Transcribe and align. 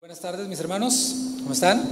Buenas 0.00 0.20
tardes 0.20 0.48
mis 0.48 0.58
hermanos, 0.58 1.14
¿cómo 1.40 1.52
están? 1.52 1.82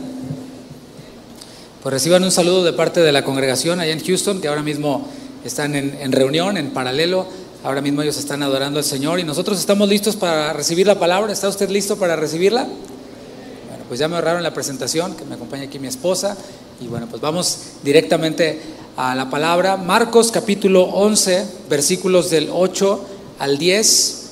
Pues 1.82 1.92
reciban 1.92 2.24
un 2.24 2.30
saludo 2.30 2.64
de 2.64 2.72
parte 2.72 3.00
de 3.00 3.12
la 3.12 3.22
congregación 3.22 3.80
allá 3.80 3.92
en 3.92 4.02
Houston, 4.02 4.40
que 4.40 4.48
ahora 4.48 4.62
mismo 4.62 5.06
están 5.44 5.74
en, 5.74 6.10
reunión, 6.12 6.56
en 6.56 6.70
paralelo. 6.70 7.26
Ahora 7.62 7.82
mismo 7.82 8.00
ellos 8.00 8.16
están 8.16 8.42
adorando 8.42 8.78
al 8.78 8.86
Señor 8.86 9.20
y 9.20 9.24
nosotros 9.24 9.58
estamos 9.60 9.90
listos 9.90 10.16
para 10.16 10.54
recibir 10.54 10.86
la 10.86 10.98
palabra. 10.98 11.30
¿Está 11.30 11.50
usted 11.50 11.68
listo 11.68 11.98
para 11.98 12.16
recibirla? 12.16 12.62
Bueno, 12.62 13.84
pues 13.88 14.00
ya 14.00 14.08
me 14.08 14.14
ahorraron 14.14 14.42
la 14.42 14.54
presentación, 14.54 15.14
que 15.14 15.26
me 15.26 15.34
acompaña 15.34 15.64
aquí 15.64 15.78
mi 15.78 15.88
esposa. 15.88 16.34
Y 16.80 16.86
bueno, 16.86 17.08
pues 17.10 17.20
vamos 17.20 17.58
directamente 17.82 18.58
a 18.96 19.14
la 19.14 19.28
palabra. 19.28 19.76
Marcos 19.76 20.32
capítulo 20.32 20.84
11, 20.84 21.46
versículos 21.68 22.30
del 22.30 22.48
8 22.50 23.04
al 23.38 23.58
10. 23.58 24.22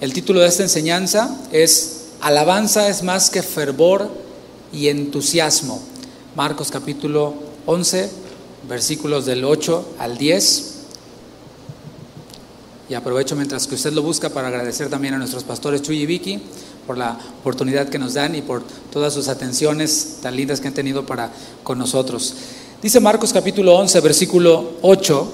El 0.00 0.12
título 0.12 0.38
de 0.38 0.46
esta 0.46 0.62
enseñanza 0.62 1.36
es 1.50 2.01
Alabanza 2.22 2.88
es 2.88 3.02
más 3.02 3.30
que 3.30 3.42
fervor 3.42 4.08
y 4.72 4.86
entusiasmo. 4.86 5.82
Marcos 6.36 6.70
capítulo 6.70 7.34
11, 7.66 8.08
versículos 8.68 9.26
del 9.26 9.44
8 9.44 9.94
al 9.98 10.16
10. 10.16 10.74
Y 12.90 12.94
aprovecho 12.94 13.34
mientras 13.34 13.66
que 13.66 13.74
usted 13.74 13.92
lo 13.92 14.02
busca 14.02 14.30
para 14.30 14.46
agradecer 14.46 14.88
también 14.88 15.14
a 15.14 15.18
nuestros 15.18 15.42
pastores 15.42 15.82
Chuy 15.82 16.02
y 16.02 16.06
Vicky 16.06 16.40
por 16.86 16.96
la 16.96 17.18
oportunidad 17.40 17.88
que 17.88 17.98
nos 17.98 18.14
dan 18.14 18.36
y 18.36 18.42
por 18.42 18.62
todas 18.92 19.12
sus 19.12 19.26
atenciones 19.26 20.18
tan 20.22 20.36
lindas 20.36 20.60
que 20.60 20.68
han 20.68 20.74
tenido 20.74 21.04
para 21.04 21.32
con 21.64 21.76
nosotros. 21.76 22.34
Dice 22.80 23.00
Marcos 23.00 23.32
capítulo 23.32 23.74
11, 23.74 23.98
versículo 23.98 24.74
8. 24.82 25.32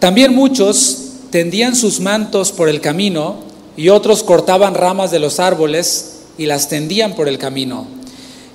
También 0.00 0.34
muchos 0.34 0.98
tendían 1.30 1.74
sus 1.74 2.00
mantos 2.00 2.52
por 2.52 2.68
el 2.68 2.82
camino 2.82 3.53
y 3.76 3.88
otros 3.88 4.22
cortaban 4.22 4.74
ramas 4.74 5.10
de 5.10 5.18
los 5.18 5.40
árboles 5.40 6.20
y 6.38 6.46
las 6.46 6.68
tendían 6.68 7.14
por 7.14 7.28
el 7.28 7.38
camino. 7.38 7.86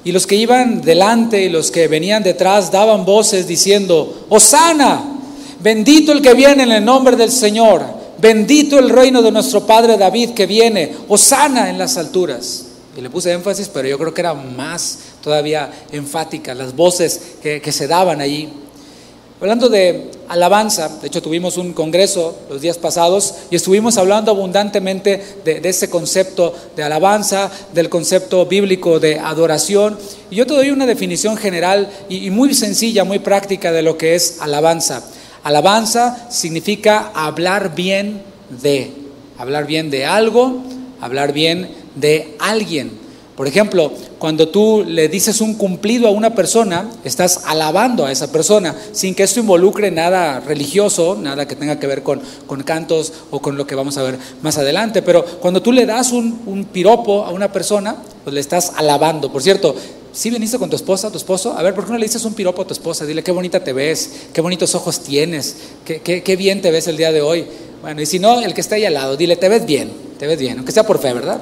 Y 0.04 0.12
los 0.12 0.26
que 0.26 0.36
iban 0.36 0.82
delante 0.82 1.44
y 1.44 1.50
los 1.50 1.72
que 1.72 1.88
venían 1.88 2.24
detrás 2.24 2.72
daban 2.72 3.06
voces 3.06 3.48
diciendo, 3.48 4.26
Osana, 4.30 5.04
bendito 5.62 6.12
el 6.12 6.22
que 6.22 6.34
viene 6.34 6.64
en 6.64 6.72
el 6.72 6.86
nombre 6.86 7.16
del 7.16 7.32
Señor, 7.32 7.84
bendito 8.18 8.80
el 8.80 8.90
reino 8.90 9.22
de 9.22 9.32
nuestro 9.32 9.66
Padre 9.66 9.98
David 9.98 10.32
que 10.32 10.46
viene, 10.46 10.94
Osana 11.10 11.70
en 11.70 11.78
las 11.78 11.98
alturas. 11.98 12.66
Y 12.98 13.02
le 13.02 13.10
puse 13.10 13.32
énfasis, 13.32 13.70
pero 13.70 13.88
yo 13.88 13.98
creo 13.98 14.14
que 14.14 14.22
era 14.22 14.34
más 14.34 15.00
todavía 15.22 15.70
enfática 15.92 16.54
las 16.54 16.76
voces 16.76 17.22
que 17.42 17.72
se 17.72 17.88
daban 17.88 18.22
allí. 18.22 18.50
Hablando 19.42 19.70
de 19.70 20.12
alabanza, 20.28 20.90
de 21.02 21.08
hecho 21.08 21.22
tuvimos 21.22 21.56
un 21.56 21.72
congreso 21.72 22.38
los 22.50 22.60
días 22.60 22.78
pasados 22.78 23.36
y 23.50 23.56
estuvimos 23.56 23.98
hablando 23.98 24.32
abundantemente 24.32 25.38
de, 25.46 25.62
ese 25.64 25.90
concepto 25.90 26.54
de 26.76 26.84
alabanza, 26.84 27.50
del 27.74 27.88
concepto 27.88 28.46
bíblico 28.46 29.00
de 29.00 29.18
adoración. 29.18 29.98
Y 30.30 30.36
yo 30.36 30.46
te 30.46 30.54
doy 30.54 30.72
una 30.72 30.86
definición 30.86 31.38
general 31.38 31.90
y 32.10 32.30
muy 32.32 32.54
sencilla, 32.54 33.06
muy 33.06 33.20
práctica 33.20 33.72
de 33.72 33.82
lo 33.82 33.98
que 33.98 34.16
es 34.16 34.42
alabanza. 34.42 35.06
Alabanza 35.44 36.28
significa 36.30 37.12
hablar 37.16 37.76
bien 37.76 38.22
de, 38.62 38.92
hablar 39.38 39.68
bien 39.68 39.90
de 39.90 40.06
algo, 40.06 40.62
hablar 41.00 41.32
bien 41.32 41.70
de 41.96 42.36
alguien. 42.40 43.09
Por 43.40 43.48
ejemplo, 43.48 43.94
cuando 44.18 44.50
tú 44.50 44.84
le 44.86 45.08
dices 45.08 45.40
un 45.40 45.54
cumplido 45.54 46.10
a 46.10 46.12
una 46.12 46.36
persona, 46.36 46.90
estás 47.06 47.44
alabando 47.46 48.06
a 48.06 48.12
esa 48.12 48.34
persona, 48.34 48.76
sin 48.92 49.16
que 49.16 49.24
esto 49.24 49.40
involucre 49.40 49.92
nada 49.92 50.42
religioso, 50.42 51.16
nada 51.18 51.48
que 51.48 51.56
tenga 51.56 51.80
que 51.80 51.88
ver 51.88 52.04
con, 52.04 52.22
con 52.46 52.64
cantos 52.64 53.14
o 53.32 53.40
con 53.40 53.56
lo 53.56 53.66
que 53.66 53.76
vamos 53.76 53.98
a 53.98 54.04
ver 54.04 54.18
más 54.42 54.58
adelante. 54.58 55.02
Pero 55.02 55.24
cuando 55.24 55.62
tú 55.62 55.72
le 55.72 55.86
das 55.86 56.12
un, 56.12 56.42
un 56.48 56.66
piropo 56.66 57.24
a 57.24 57.30
una 57.30 57.50
persona, 57.50 57.96
pues 58.26 58.34
le 58.34 58.42
estás 58.42 58.74
alabando. 58.76 59.32
Por 59.32 59.42
cierto, 59.42 59.74
si 60.12 60.30
viniste 60.30 60.60
con 60.60 60.70
tu 60.70 60.76
esposa, 60.76 61.10
tu 61.10 61.18
esposo, 61.18 61.58
a 61.58 61.64
ver, 61.64 61.74
¿por 61.74 61.86
qué 61.86 61.94
no 61.94 61.98
le 61.98 62.08
dices 62.08 62.26
un 62.26 62.34
piropo 62.34 62.64
a 62.64 62.68
tu 62.68 62.74
esposa? 62.74 63.06
Dile, 63.06 63.24
qué 63.24 63.32
bonita 63.32 63.64
te 63.64 63.72
ves, 63.72 64.12
qué 64.34 64.42
bonitos 64.42 64.76
ojos 64.76 65.00
tienes, 65.00 65.56
qué, 65.86 66.02
qué, 66.02 66.24
qué 66.24 66.36
bien 66.36 66.62
te 66.62 66.72
ves 66.72 66.90
el 66.90 66.98
día 66.98 67.14
de 67.14 67.22
hoy. 67.22 67.46
Bueno, 67.82 68.02
y 68.02 68.06
si 68.06 68.20
no, 68.20 68.42
el 68.42 68.54
que 68.54 68.60
está 68.60 68.76
ahí 68.76 68.84
al 68.84 68.96
lado, 68.96 69.16
dile, 69.16 69.38
te 69.38 69.48
ves 69.48 69.66
bien, 69.66 69.90
te 70.18 70.28
ves 70.28 70.40
bien, 70.40 70.58
aunque 70.58 70.74
sea 70.74 70.86
por 70.86 71.00
fe, 71.00 71.14
¿verdad? 71.14 71.40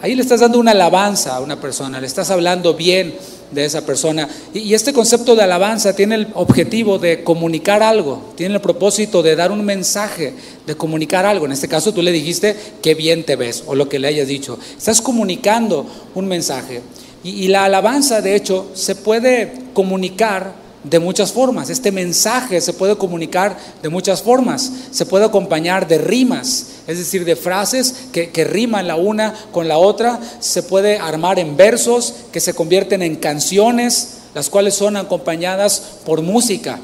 Ahí 0.00 0.14
le 0.14 0.22
estás 0.22 0.40
dando 0.40 0.60
una 0.60 0.70
alabanza 0.70 1.34
a 1.34 1.40
una 1.40 1.60
persona, 1.60 2.00
le 2.00 2.06
estás 2.06 2.30
hablando 2.30 2.74
bien 2.74 3.14
de 3.50 3.64
esa 3.64 3.84
persona. 3.84 4.28
Y, 4.54 4.74
este 4.74 4.92
concepto 4.92 5.34
de 5.34 5.42
alabanza 5.42 5.96
tiene 5.96 6.14
el 6.14 6.28
objetivo 6.34 6.98
de 6.98 7.24
comunicar 7.24 7.82
algo, 7.82 8.32
tiene 8.36 8.54
el 8.54 8.60
propósito 8.60 9.22
de 9.22 9.34
dar 9.34 9.50
un 9.50 9.64
mensaje, 9.64 10.34
de 10.66 10.76
comunicar 10.76 11.26
algo. 11.26 11.46
En 11.46 11.52
este 11.52 11.66
caso 11.66 11.92
tú 11.92 12.02
le 12.02 12.12
dijiste 12.12 12.54
qué 12.80 12.94
bien 12.94 13.24
te 13.24 13.34
ves 13.34 13.64
o 13.66 13.74
lo 13.74 13.88
que 13.88 13.98
le 13.98 14.08
hayas 14.08 14.28
dicho. 14.28 14.58
Estás 14.76 15.00
comunicando 15.00 15.86
un 16.14 16.26
mensaje. 16.26 16.80
y 17.24 17.48
la 17.48 17.64
alabanza, 17.64 18.22
de 18.22 18.36
hecho, 18.36 18.68
se 18.74 18.94
puede 18.94 19.52
comunicar 19.74 20.67
de 20.88 20.98
muchas 20.98 21.32
formas. 21.32 21.70
Este 21.70 21.92
mensaje 21.92 22.60
se 22.60 22.72
puede 22.72 22.96
comunicar 22.96 23.56
de 23.82 23.88
muchas 23.88 24.22
formas. 24.22 24.70
Se 24.90 25.06
puede 25.06 25.24
acompañar 25.24 25.86
de 25.86 25.98
rimas 25.98 26.78
es 26.88 26.96
decir, 26.96 27.26
de 27.26 27.36
frases 27.36 28.06
que, 28.12 28.44
riman 28.44 28.88
la 28.88 28.96
una 28.96 29.34
con 29.52 29.68
la 29.68 29.76
otra, 29.76 30.18
se 30.40 30.62
puede 30.62 30.96
armar 30.96 31.38
en 31.38 31.54
versos 31.54 32.14
que 32.32 32.40
se 32.40 32.54
convierten 32.54 33.02
en 33.02 33.16
canciones, 33.16 34.20
las 34.34 34.48
cuales 34.48 34.74
son 34.74 34.96
acompañadas 34.96 35.82
por 36.06 36.22
música. 36.22 36.80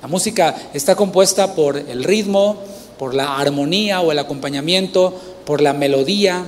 La 0.00 0.06
música 0.06 0.54
está 0.72 0.94
compuesta 0.94 1.56
por 1.56 1.76
el 1.76 2.04
ritmo, 2.04 2.56
por 3.00 3.14
la 3.14 3.36
armonía 3.36 4.00
o 4.00 4.12
el 4.12 4.20
acompañamiento, 4.20 5.12
por 5.44 5.60
la 5.60 5.72
melodía, 5.72 6.46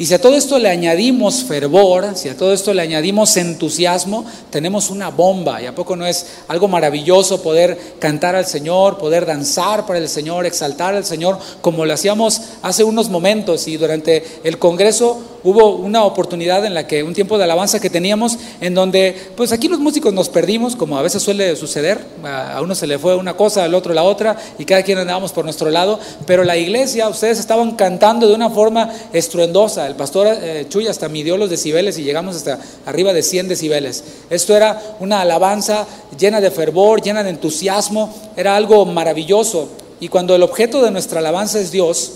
y 0.00 0.06
si 0.06 0.14
a 0.14 0.20
todo 0.20 0.36
esto 0.36 0.60
le 0.60 0.68
añadimos 0.68 1.42
fervor, 1.42 2.12
si 2.14 2.28
a 2.28 2.36
todo 2.36 2.52
esto 2.52 2.72
le 2.72 2.82
añadimos 2.82 3.36
entusiasmo, 3.36 4.24
tenemos 4.48 4.90
una 4.90 5.10
bomba. 5.10 5.60
¿Y 5.60 5.66
a 5.66 5.74
poco 5.74 5.96
no 5.96 6.06
es 6.06 6.24
algo 6.46 6.68
maravilloso 6.68 7.42
poder 7.42 7.96
cantar 7.98 8.36
al 8.36 8.46
Señor, 8.46 8.98
poder 8.98 9.26
danzar 9.26 9.86
para 9.86 9.98
el 9.98 10.08
Señor, 10.08 10.46
exaltar 10.46 10.94
al 10.94 11.04
Señor, 11.04 11.40
como 11.60 11.84
lo 11.84 11.92
hacíamos 11.92 12.40
hace 12.62 12.84
unos 12.84 13.10
momentos? 13.10 13.66
Y 13.66 13.76
durante 13.76 14.24
el 14.44 14.60
Congreso 14.60 15.37
hubo 15.44 15.76
una 15.76 16.04
oportunidad 16.04 16.64
en 16.64 16.74
la 16.74 16.86
que, 16.86 17.02
un 17.02 17.14
tiempo 17.14 17.38
de 17.38 17.44
alabanza 17.44 17.80
que 17.80 17.90
teníamos, 17.90 18.38
en 18.60 18.74
donde, 18.74 19.14
pues 19.36 19.52
aquí 19.52 19.68
los 19.68 19.78
músicos 19.78 20.12
nos 20.12 20.28
perdimos, 20.28 20.76
como 20.76 20.98
a 20.98 21.02
veces 21.02 21.22
suele 21.22 21.56
suceder. 21.56 22.04
A 22.24 22.60
uno 22.62 22.74
se 22.74 22.86
le 22.86 22.98
fue 22.98 23.16
una 23.16 23.36
cosa, 23.36 23.64
al 23.64 23.74
otro 23.74 23.94
la 23.94 24.02
otra, 24.02 24.36
y 24.58 24.64
cada 24.64 24.82
quien 24.82 24.98
andábamos 24.98 25.32
por 25.32 25.44
nuestro 25.44 25.70
lado. 25.70 25.98
Pero 26.26 26.44
la 26.44 26.56
iglesia, 26.56 27.08
ustedes 27.08 27.38
estaban 27.38 27.72
cantando 27.72 28.28
de 28.28 28.34
una 28.34 28.50
forma 28.50 28.90
estruendosa 29.12 29.86
el 29.86 29.94
pastor 29.94 30.28
eh, 30.30 30.66
Chuy 30.68 30.86
hasta 30.86 31.08
midió 31.08 31.36
los 31.36 31.50
decibeles 31.50 31.98
y 31.98 32.02
llegamos 32.02 32.36
hasta 32.36 32.58
arriba 32.86 33.12
de 33.12 33.22
100 33.22 33.48
decibeles. 33.48 34.04
Esto 34.30 34.56
era 34.56 34.80
una 35.00 35.20
alabanza 35.20 35.86
llena 36.18 36.40
de 36.40 36.50
fervor, 36.50 37.02
llena 37.02 37.22
de 37.22 37.30
entusiasmo, 37.30 38.14
era 38.36 38.56
algo 38.56 38.84
maravilloso. 38.86 39.68
Y 40.00 40.08
cuando 40.08 40.34
el 40.34 40.42
objeto 40.42 40.82
de 40.82 40.90
nuestra 40.90 41.20
alabanza 41.20 41.58
es 41.58 41.70
Dios, 41.70 42.12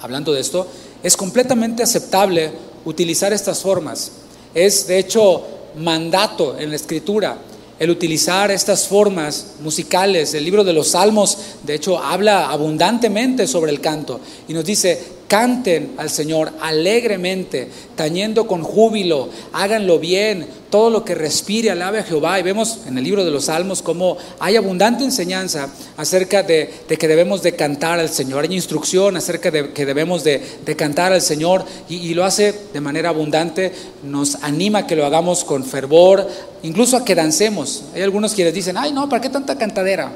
hablando 0.00 0.32
de 0.32 0.40
esto, 0.40 0.66
es 1.02 1.16
completamente 1.16 1.82
aceptable 1.82 2.52
utilizar 2.84 3.32
estas 3.32 3.60
formas. 3.60 4.12
Es 4.54 4.86
de 4.86 4.98
hecho 4.98 5.44
mandato 5.76 6.58
en 6.58 6.70
la 6.70 6.76
escritura 6.76 7.38
el 7.78 7.90
utilizar 7.90 8.50
estas 8.50 8.88
formas 8.88 9.54
musicales. 9.60 10.34
El 10.34 10.44
libro 10.44 10.64
de 10.64 10.72
los 10.72 10.88
Salmos, 10.88 11.38
de 11.62 11.74
hecho, 11.74 11.98
habla 11.98 12.50
abundantemente 12.50 13.46
sobre 13.46 13.70
el 13.70 13.80
canto 13.80 14.20
y 14.48 14.52
nos 14.52 14.64
dice, 14.64 15.17
Canten 15.28 15.92
al 15.98 16.08
Señor 16.08 16.52
alegremente, 16.58 17.68
tañendo 17.96 18.46
con 18.46 18.62
júbilo, 18.62 19.28
háganlo 19.52 19.98
bien, 19.98 20.46
todo 20.70 20.88
lo 20.88 21.04
que 21.04 21.14
respire 21.14 21.70
alabe 21.70 21.98
a 21.98 22.02
Jehová. 22.02 22.40
Y 22.40 22.42
vemos 22.42 22.80
en 22.86 22.96
el 22.96 23.04
libro 23.04 23.26
de 23.26 23.30
los 23.30 23.44
Salmos 23.44 23.82
cómo 23.82 24.16
hay 24.40 24.56
abundante 24.56 25.04
enseñanza 25.04 25.68
acerca 25.98 26.42
de, 26.42 26.70
que 26.98 27.08
debemos 27.08 27.42
de 27.42 27.54
cantar 27.54 27.98
al 28.00 28.08
Señor. 28.08 28.44
Hay 28.44 28.54
instrucción 28.54 29.18
acerca 29.18 29.50
de 29.50 29.74
que 29.74 29.84
debemos 29.84 30.24
de, 30.24 30.40
cantar 30.78 31.12
al 31.12 31.20
Señor 31.20 31.66
y, 31.90 31.96
y, 31.96 32.14
lo 32.14 32.24
hace 32.24 32.54
de 32.72 32.80
manera 32.80 33.10
abundante. 33.10 33.72
Nos 34.04 34.36
anima 34.36 34.80
a 34.80 34.86
que 34.86 34.96
lo 34.96 35.04
hagamos 35.04 35.44
con 35.44 35.62
fervor, 35.62 36.26
incluso 36.62 36.96
a 36.96 37.04
que 37.04 37.14
dancemos. 37.14 37.84
Hay 37.94 38.00
algunos 38.00 38.32
quienes 38.32 38.54
dicen, 38.54 38.78
ay 38.78 38.94
no, 38.94 39.10
¿para 39.10 39.20
qué 39.20 39.28
tanta 39.28 39.58
cantadera? 39.58 40.10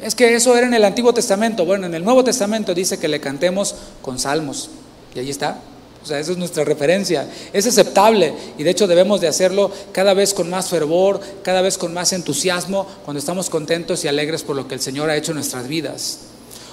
Es 0.00 0.14
que 0.14 0.34
eso 0.34 0.54
era 0.56 0.66
en 0.66 0.74
el 0.74 0.84
Antiguo 0.84 1.14
Testamento. 1.14 1.64
Bueno, 1.64 1.86
en 1.86 1.94
el 1.94 2.04
Nuevo 2.04 2.22
Testamento 2.22 2.74
dice 2.74 2.98
que 2.98 3.08
le 3.08 3.20
cantemos 3.20 3.74
con 4.02 4.18
salmos. 4.18 4.68
Y 5.14 5.18
ahí 5.18 5.30
está. 5.30 5.58
O 6.02 6.06
sea, 6.06 6.20
esa 6.20 6.32
es 6.32 6.38
nuestra 6.38 6.64
referencia. 6.64 7.26
Es 7.52 7.66
aceptable 7.66 8.32
y 8.58 8.62
de 8.62 8.70
hecho 8.70 8.86
debemos 8.86 9.20
de 9.20 9.26
hacerlo 9.26 9.72
cada 9.92 10.14
vez 10.14 10.34
con 10.34 10.50
más 10.50 10.68
fervor, 10.68 11.20
cada 11.42 11.62
vez 11.62 11.78
con 11.78 11.94
más 11.94 12.12
entusiasmo, 12.12 12.86
cuando 13.04 13.18
estamos 13.18 13.50
contentos 13.50 14.04
y 14.04 14.08
alegres 14.08 14.42
por 14.42 14.54
lo 14.54 14.68
que 14.68 14.74
el 14.74 14.80
Señor 14.80 15.10
ha 15.10 15.16
hecho 15.16 15.32
en 15.32 15.36
nuestras 15.36 15.66
vidas. 15.66 16.18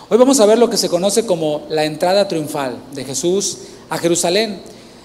Hoy 0.10 0.18
vamos 0.18 0.40
a 0.40 0.46
ver 0.46 0.60
lo 0.60 0.70
que 0.70 0.78
se 0.78 0.90
conoce 0.90 1.26
como 1.26 1.66
la 1.70 1.86
entrada 1.86 2.28
triunfal 2.28 2.78
de 2.94 3.06
Jesús 3.06 3.58
a 3.90 3.98
Jerusalén. 3.98 4.62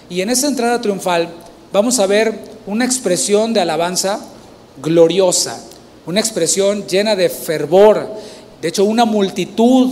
Y 0.09 0.21
en 0.21 0.29
esa 0.29 0.47
entrada 0.47 0.81
triunfal 0.81 1.29
vamos 1.71 1.97
a 1.99 2.05
ver 2.05 2.37
una 2.67 2.85
expresión 2.85 3.53
de 3.53 3.61
alabanza 3.61 4.19
gloriosa 4.81 5.59
una 6.09 6.19
expresión 6.19 6.87
llena 6.87 7.15
de 7.15 7.29
fervor. 7.29 8.09
De 8.63 8.69
hecho, 8.69 8.83
una 8.83 9.05
multitud 9.05 9.91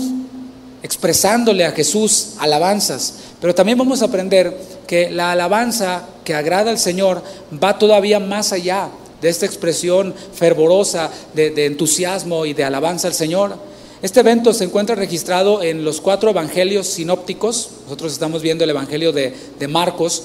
expresándole 0.81 1.63
a 1.63 1.71
Jesús 1.73 2.33
alabanzas. 2.39 3.13
Pero 3.39 3.53
también 3.53 3.77
vamos 3.77 4.01
a 4.01 4.05
aprender 4.05 4.57
que 4.87 5.11
la 5.11 5.31
alabanza 5.31 6.07
que 6.23 6.33
agrada 6.33 6.71
al 6.71 6.79
Señor 6.79 7.21
va 7.63 7.77
todavía 7.77 8.19
más 8.19 8.51
allá 8.51 8.89
de 9.21 9.29
esta 9.29 9.45
expresión 9.45 10.15
fervorosa 10.33 11.11
de, 11.35 11.67
entusiasmo 11.67 12.47
y 12.47 12.53
de 12.53 12.63
alabanza 12.63 13.07
al 13.07 13.13
Señor. 13.13 13.55
Este 14.01 14.21
evento 14.21 14.53
se 14.53 14.63
encuentra 14.63 14.95
registrado 14.95 15.61
en 15.61 15.85
los 15.85 16.01
cuatro 16.01 16.31
evangelios 16.31 16.87
sinópticos. 16.87 17.69
Nosotros 17.83 18.11
estamos 18.11 18.41
viendo 18.41 18.63
el 18.63 18.71
evangelio 18.71 19.11
de, 19.11 19.35
de 19.59 19.67
Marcos. 19.67 20.23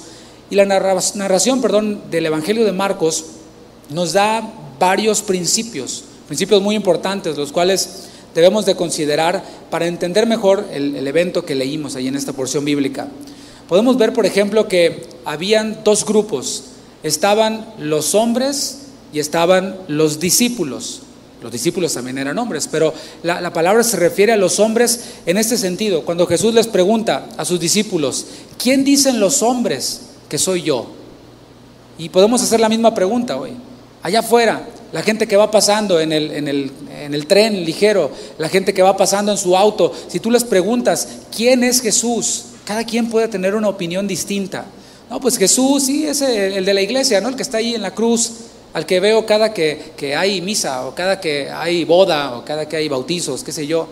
Y 0.49 0.55
la 0.55 0.65
narración 0.65 1.61
perdón, 1.61 2.01
del 2.11 2.25
evangelio 2.25 2.65
de 2.65 2.73
Marcos 2.73 3.27
nos 3.91 4.15
da 4.15 4.43
varios 4.83 5.23
principios, 5.23 6.03
principios 6.27 6.61
muy 6.61 6.75
importantes, 6.75 7.37
los 7.37 7.53
cuales 7.53 8.09
debemos 8.35 8.67
de 8.67 8.75
considerar 8.75 9.41
para 9.71 9.87
entender 9.87 10.27
mejor 10.27 10.67
el, 10.73 11.07
evento 11.07 11.45
que 11.45 11.55
leímos 11.55 11.95
ahí 11.95 12.09
en 12.09 12.17
esta 12.17 12.33
porción 12.33 12.65
bíblica. 12.65 13.07
Podemos 13.69 13.97
ver, 13.97 14.13
por 14.13 14.27
ejemplo, 14.27 14.67
que 14.67 15.07
habían 15.25 15.85
dos 15.85 16.05
grupos. 16.05 16.65
Estaban 17.05 17.65
los 17.79 18.17
hombres 18.17 18.79
y 19.13 19.21
estaban 19.21 19.77
los 19.87 20.19
discípulos. 20.19 21.03
Los 21.41 21.53
discípulos 21.53 21.95
también 21.95 22.19
eran 22.19 22.37
hombres, 22.37 22.69
pero 22.69 22.93
la, 23.23 23.53
palabra 23.53 23.85
se 23.85 23.97
refiere 23.97 24.33
a 24.33 24.37
los 24.37 24.59
hombres 24.59 25.13
en 25.27 25.39
este 25.39 25.57
sentido. 25.57 26.03
Cuando 26.03 26.27
Jesús 26.27 26.55
les 26.55 26.67
pregunta 26.67 27.29
a 27.37 27.45
sus 27.45 27.61
discípulos, 27.61 28.27
¿quién 28.61 28.83
dicen 28.83 29.21
los 29.21 29.43
hombres 29.43 30.01
que 30.29 30.39
soy 30.39 30.63
yo? 30.63 30.89
Y 31.99 32.09
podemos 32.09 32.43
hacer 32.43 32.59
la 32.59 32.69
misma 32.69 32.93
pregunta 32.93 33.37
hoy. 33.37 33.53
Allá 34.03 34.19
afuera, 34.19 34.69
la 34.93 35.03
gente 35.03 35.27
que 35.27 35.37
va 35.37 35.51
pasando 35.51 35.99
en 35.99 36.13
el, 36.13 36.31
en, 36.31 36.49
el, 36.49 36.71
en 37.01 37.15
el, 37.15 37.27
tren 37.27 37.65
ligero, 37.65 38.11
la 38.39 38.49
gente 38.49 38.75
que 38.75 38.83
va 38.83 38.97
pasando 38.97 39.33
en 39.33 39.39
su 39.39 39.57
auto, 39.57 39.93
si 40.09 40.21
tú 40.21 40.31
les 40.31 40.45
preguntas, 40.45 41.09
¿quién 41.35 41.65
es 41.65 41.81
Jesús? 41.81 42.45
Cada 42.67 42.85
quien 42.85 43.09
puede 43.09 43.29
tener 43.29 43.55
una 43.55 43.69
opinión 43.69 44.07
distinta. 44.07 44.67
No, 45.09 45.21
pues 45.21 45.37
Jesús 45.39 45.85
sí 45.85 46.07
es 46.07 46.21
el, 46.21 46.65
de 46.65 46.75
la 46.75 46.81
iglesia, 46.81 47.21
¿no? 47.21 47.29
El 47.29 47.37
que 47.37 47.43
está 47.43 47.59
ahí 47.59 47.75
en 47.75 47.83
la 47.83 47.95
cruz 47.95 48.33
al 48.73 48.87
que 48.87 49.01
veo 49.01 49.27
cada 49.27 49.53
que, 49.53 50.15
hay 50.17 50.41
misa 50.41 50.87
o 50.87 50.95
cada 50.95 51.21
que 51.21 51.51
hay 51.51 51.85
boda 51.85 52.37
o 52.37 52.45
cada 52.45 52.67
que 52.67 52.77
hay 52.77 52.89
bautizos, 52.89 53.45
qué 53.45 53.53
sé 53.53 53.67
yo. 53.67 53.89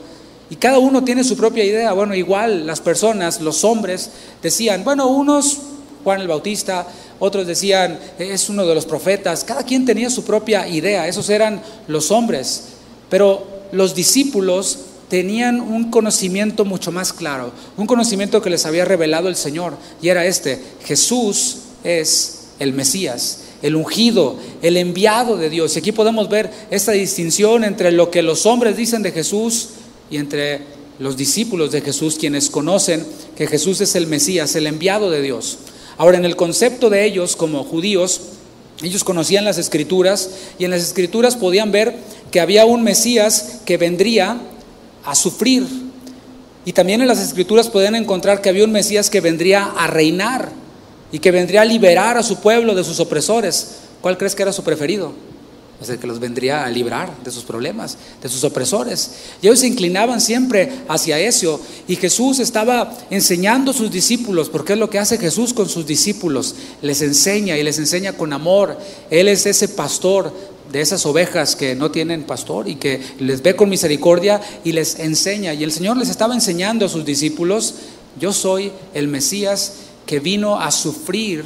Y 0.48 0.56
cada 0.56 0.78
uno 0.78 1.04
tiene 1.04 1.22
su 1.22 1.36
propia 1.36 1.64
idea. 1.64 1.92
Bueno, 1.92 2.14
igual 2.14 2.66
las 2.66 2.80
personas, 2.80 3.40
los 3.40 3.64
hombres, 3.64 4.10
decían, 4.42 4.82
bueno, 4.82 5.08
unos, 5.08 5.58
Juan 6.02 6.20
el 6.22 6.28
Bautista, 6.28 6.86
otros 7.20 7.46
decían, 7.46 8.00
es 8.18 8.48
uno 8.48 8.66
de 8.66 8.74
los 8.74 8.86
profetas. 8.86 9.44
Cada 9.44 9.62
quien 9.62 9.84
tenía 9.84 10.10
su 10.10 10.24
propia 10.24 10.66
idea. 10.66 11.06
Esos 11.06 11.30
eran 11.30 11.62
los 11.86 12.10
hombres. 12.10 12.64
Pero 13.08 13.46
los 13.70 13.94
discípulos 13.94 14.78
tenían 15.08 15.60
un 15.60 15.90
conocimiento 15.90 16.64
mucho 16.64 16.90
más 16.90 17.12
claro, 17.12 17.52
un 17.76 17.86
conocimiento 17.86 18.40
que 18.40 18.50
les 18.50 18.66
había 18.66 18.84
revelado 18.84 19.28
el 19.28 19.36
Señor. 19.36 19.76
Y 20.02 20.08
era 20.08 20.26
este, 20.26 20.60
Jesús 20.84 21.58
es 21.84 22.48
el 22.58 22.72
Mesías 22.72 23.40
el 23.62 23.76
ungido, 23.76 24.36
el 24.62 24.76
enviado 24.76 25.36
de 25.36 25.50
Dios. 25.50 25.76
Y 25.76 25.80
aquí 25.80 25.92
podemos 25.92 26.28
ver 26.28 26.50
esta 26.70 26.92
distinción 26.92 27.64
entre 27.64 27.92
lo 27.92 28.10
que 28.10 28.22
los 28.22 28.46
hombres 28.46 28.76
dicen 28.76 29.02
de 29.02 29.12
Jesús 29.12 29.70
y 30.10 30.16
entre 30.16 30.62
los 30.98 31.16
discípulos 31.16 31.70
de 31.70 31.80
Jesús, 31.80 32.16
quienes 32.18 32.50
conocen 32.50 33.06
que 33.36 33.46
Jesús 33.46 33.80
es 33.80 33.94
el 33.94 34.06
Mesías, 34.06 34.54
el 34.54 34.66
enviado 34.66 35.10
de 35.10 35.22
Dios. 35.22 35.58
Ahora, 35.98 36.18
en 36.18 36.24
el 36.24 36.36
concepto 36.36 36.90
de 36.90 37.04
ellos 37.04 37.36
como 37.36 37.64
judíos, 37.64 38.20
ellos 38.82 39.04
conocían 39.04 39.44
las 39.44 39.58
escrituras 39.58 40.30
y 40.58 40.64
en 40.64 40.70
las 40.70 40.82
escrituras 40.82 41.36
podían 41.36 41.70
ver 41.70 41.96
que 42.30 42.40
había 42.40 42.64
un 42.64 42.82
Mesías 42.82 43.60
que 43.66 43.76
vendría 43.76 44.40
a 45.04 45.14
sufrir. 45.14 45.66
Y 46.64 46.72
también 46.72 47.00
en 47.00 47.08
las 47.08 47.20
escrituras 47.20 47.68
podían 47.68 47.94
encontrar 47.94 48.40
que 48.40 48.48
había 48.48 48.64
un 48.64 48.72
Mesías 48.72 49.10
que 49.10 49.20
vendría 49.20 49.64
a 49.64 49.86
reinar 49.86 50.50
y 51.12 51.18
que 51.18 51.30
vendría 51.30 51.62
a 51.62 51.64
liberar 51.64 52.16
a 52.16 52.22
su 52.22 52.40
pueblo 52.40 52.74
de 52.74 52.84
sus 52.84 53.00
opresores. 53.00 53.76
¿Cuál 54.00 54.16
crees 54.16 54.34
que 54.34 54.42
era 54.42 54.52
su 54.52 54.62
preferido? 54.62 55.12
Es 55.80 55.88
el 55.88 55.98
que 55.98 56.06
los 56.06 56.20
vendría 56.20 56.64
a 56.64 56.70
librar 56.70 57.22
de 57.24 57.30
sus 57.30 57.44
problemas, 57.44 57.96
de 58.22 58.28
sus 58.28 58.44
opresores. 58.44 59.12
Y 59.40 59.46
ellos 59.46 59.60
se 59.60 59.66
inclinaban 59.66 60.20
siempre 60.20 60.70
hacia 60.88 61.18
eso. 61.18 61.58
Y 61.88 61.96
Jesús 61.96 62.38
estaba 62.38 62.92
enseñando 63.08 63.70
a 63.70 63.74
sus 63.74 63.90
discípulos, 63.90 64.50
porque 64.50 64.74
es 64.74 64.78
lo 64.78 64.90
que 64.90 64.98
hace 64.98 65.16
Jesús 65.16 65.54
con 65.54 65.68
sus 65.68 65.86
discípulos. 65.86 66.54
Les 66.82 67.00
enseña 67.00 67.56
y 67.56 67.62
les 67.62 67.78
enseña 67.78 68.12
con 68.12 68.34
amor. 68.34 68.76
Él 69.10 69.28
es 69.28 69.46
ese 69.46 69.68
pastor 69.68 70.32
de 70.70 70.80
esas 70.80 71.04
ovejas 71.06 71.56
que 71.56 71.74
no 71.74 71.90
tienen 71.90 72.24
pastor 72.24 72.68
y 72.68 72.76
que 72.76 73.00
les 73.18 73.42
ve 73.42 73.56
con 73.56 73.68
misericordia 73.68 74.40
y 74.64 74.72
les 74.72 74.98
enseña. 74.98 75.54
Y 75.54 75.64
el 75.64 75.72
Señor 75.72 75.96
les 75.96 76.10
estaba 76.10 76.34
enseñando 76.34 76.86
a 76.86 76.88
sus 76.88 77.04
discípulos, 77.04 77.74
yo 78.20 78.32
soy 78.32 78.70
el 78.94 79.08
Mesías 79.08 79.74
que 80.06 80.20
vino 80.20 80.60
a 80.60 80.70
sufrir 80.70 81.44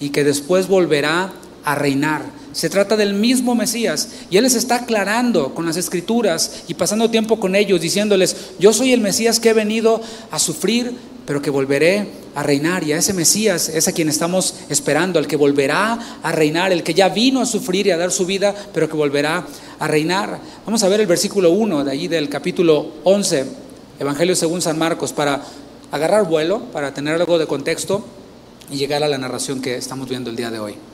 y 0.00 0.10
que 0.10 0.24
después 0.24 0.68
volverá 0.68 1.32
a 1.64 1.74
reinar. 1.74 2.39
Se 2.52 2.68
trata 2.68 2.96
del 2.96 3.14
mismo 3.14 3.54
Mesías 3.54 4.08
y 4.30 4.36
Él 4.36 4.44
les 4.44 4.54
está 4.54 4.76
aclarando 4.76 5.54
con 5.54 5.66
las 5.66 5.76
escrituras 5.76 6.64
y 6.66 6.74
pasando 6.74 7.10
tiempo 7.10 7.38
con 7.38 7.54
ellos, 7.54 7.80
diciéndoles, 7.80 8.36
yo 8.58 8.72
soy 8.72 8.92
el 8.92 9.00
Mesías 9.00 9.38
que 9.38 9.50
he 9.50 9.54
venido 9.54 10.00
a 10.30 10.38
sufrir, 10.38 10.92
pero 11.26 11.40
que 11.40 11.50
volveré 11.50 12.08
a 12.34 12.42
reinar. 12.42 12.82
Y 12.82 12.92
a 12.92 12.98
ese 12.98 13.12
Mesías 13.12 13.68
es 13.68 13.86
a 13.86 13.92
quien 13.92 14.08
estamos 14.08 14.54
esperando, 14.68 15.20
el 15.20 15.28
que 15.28 15.36
volverá 15.36 16.18
a 16.22 16.32
reinar, 16.32 16.72
el 16.72 16.82
que 16.82 16.94
ya 16.94 17.08
vino 17.08 17.40
a 17.40 17.46
sufrir 17.46 17.86
y 17.86 17.92
a 17.92 17.96
dar 17.96 18.10
su 18.10 18.26
vida, 18.26 18.54
pero 18.74 18.88
que 18.88 18.96
volverá 18.96 19.46
a 19.78 19.86
reinar. 19.86 20.40
Vamos 20.66 20.82
a 20.82 20.88
ver 20.88 21.00
el 21.00 21.06
versículo 21.06 21.52
1 21.52 21.84
de 21.84 21.92
allí 21.92 22.08
del 22.08 22.28
capítulo 22.28 22.94
11, 23.04 23.44
Evangelio 24.00 24.34
según 24.34 24.60
San 24.60 24.76
Marcos, 24.76 25.12
para 25.12 25.40
agarrar 25.92 26.26
vuelo 26.26 26.60
para 26.72 26.94
tener 26.94 27.14
algo 27.14 27.38
de 27.38 27.46
contexto 27.46 28.04
y 28.70 28.76
llegar 28.76 29.02
a 29.02 29.08
la 29.08 29.18
narración 29.18 29.60
que 29.60 29.76
estamos 29.76 30.08
viendo 30.08 30.30
el 30.30 30.36
día 30.36 30.50
de 30.50 30.58
hoy. 30.58 30.89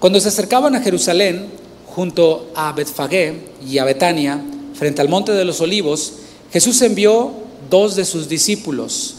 Cuando 0.00 0.18
se 0.18 0.28
acercaban 0.28 0.74
a 0.74 0.80
Jerusalén, 0.80 1.48
junto 1.84 2.50
a 2.54 2.72
Betfagé 2.72 3.34
y 3.68 3.76
a 3.76 3.84
Betania, 3.84 4.42
frente 4.72 5.02
al 5.02 5.10
monte 5.10 5.32
de 5.32 5.44
los 5.44 5.60
olivos, 5.60 6.14
Jesús 6.50 6.80
envió 6.80 7.32
dos 7.68 7.96
de 7.96 8.06
sus 8.06 8.26
discípulos. 8.26 9.16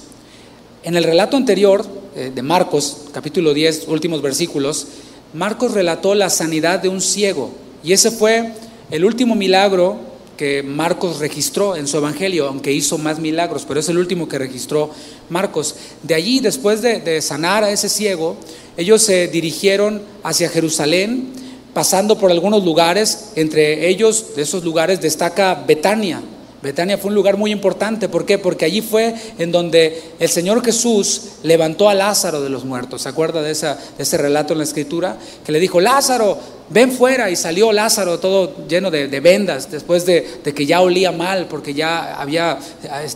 En 0.81 0.97
el 0.97 1.03
relato 1.03 1.37
anterior 1.37 1.85
eh, 2.15 2.31
de 2.33 2.41
Marcos, 2.41 3.03
capítulo 3.13 3.53
10, 3.53 3.89
últimos 3.89 4.23
versículos, 4.23 4.87
Marcos 5.35 5.73
relató 5.73 6.15
la 6.15 6.31
sanidad 6.31 6.79
de 6.79 6.89
un 6.89 6.99
ciego 6.99 7.51
y 7.83 7.93
ese 7.93 8.09
fue 8.09 8.51
el 8.89 9.05
último 9.05 9.35
milagro 9.35 9.99
que 10.41 10.63
Marcos 10.63 11.19
registró 11.19 11.75
en 11.75 11.85
su 11.85 11.97
evangelio, 11.97 12.47
aunque 12.47 12.73
hizo 12.73 12.97
más 12.97 13.19
milagros, 13.19 13.63
pero 13.67 13.79
es 13.79 13.89
el 13.89 13.99
último 13.99 14.27
que 14.27 14.39
registró 14.39 14.89
Marcos. 15.29 15.75
De 16.01 16.15
allí, 16.15 16.39
después 16.39 16.81
de, 16.81 17.21
sanar 17.21 17.63
a 17.63 17.69
ese 17.69 17.87
ciego, 17.87 18.37
ellos 18.77 19.01
se 19.01 19.27
dirigieron 19.27 20.01
hacia 20.23 20.49
Jerusalén, 20.49 21.33
pasando 21.73 22.17
por 22.17 22.31
algunos 22.31 22.63
lugares, 22.63 23.31
entre 23.35 23.89
ellos, 23.89 24.35
de 24.35 24.43
esos 24.43 24.63
lugares, 24.63 25.01
destaca 25.01 25.63
Betania. 25.67 26.21
Betania 26.61 26.97
fue 26.97 27.09
un 27.09 27.15
lugar 27.15 27.37
muy 27.37 27.51
importante, 27.51 28.07
¿por 28.07 28.25
qué? 28.25 28.37
Porque 28.37 28.65
allí 28.65 28.81
fue 28.81 29.15
en 29.39 29.51
donde 29.51 30.11
el 30.19 30.29
Señor 30.29 30.63
Jesús 30.63 31.23
levantó 31.41 31.89
a 31.89 31.95
Lázaro 31.95 32.41
de 32.41 32.49
los 32.49 32.65
muertos. 32.65 33.01
¿Se 33.01 33.09
acuerda 33.09 33.41
de, 33.41 33.51
ese 33.51 34.17
relato 34.17 34.53
en 34.53 34.59
la 34.59 34.63
escritura? 34.63 35.17
Que 35.43 35.51
le 35.51 35.59
dijo, 35.59 35.81
Lázaro, 35.81 36.37
ven 36.69 36.91
fuera. 36.91 37.31
Y 37.31 37.35
salió 37.35 37.71
Lázaro 37.71 38.19
todo 38.19 38.67
lleno 38.67 38.91
de, 38.91 39.07
vendas, 39.19 39.71
después 39.71 40.05
de, 40.05 40.23
que 40.55 40.65
ya 40.67 40.81
olía 40.81 41.11
mal, 41.11 41.47
porque 41.47 41.73
ya 41.73 42.21
había 42.21 42.59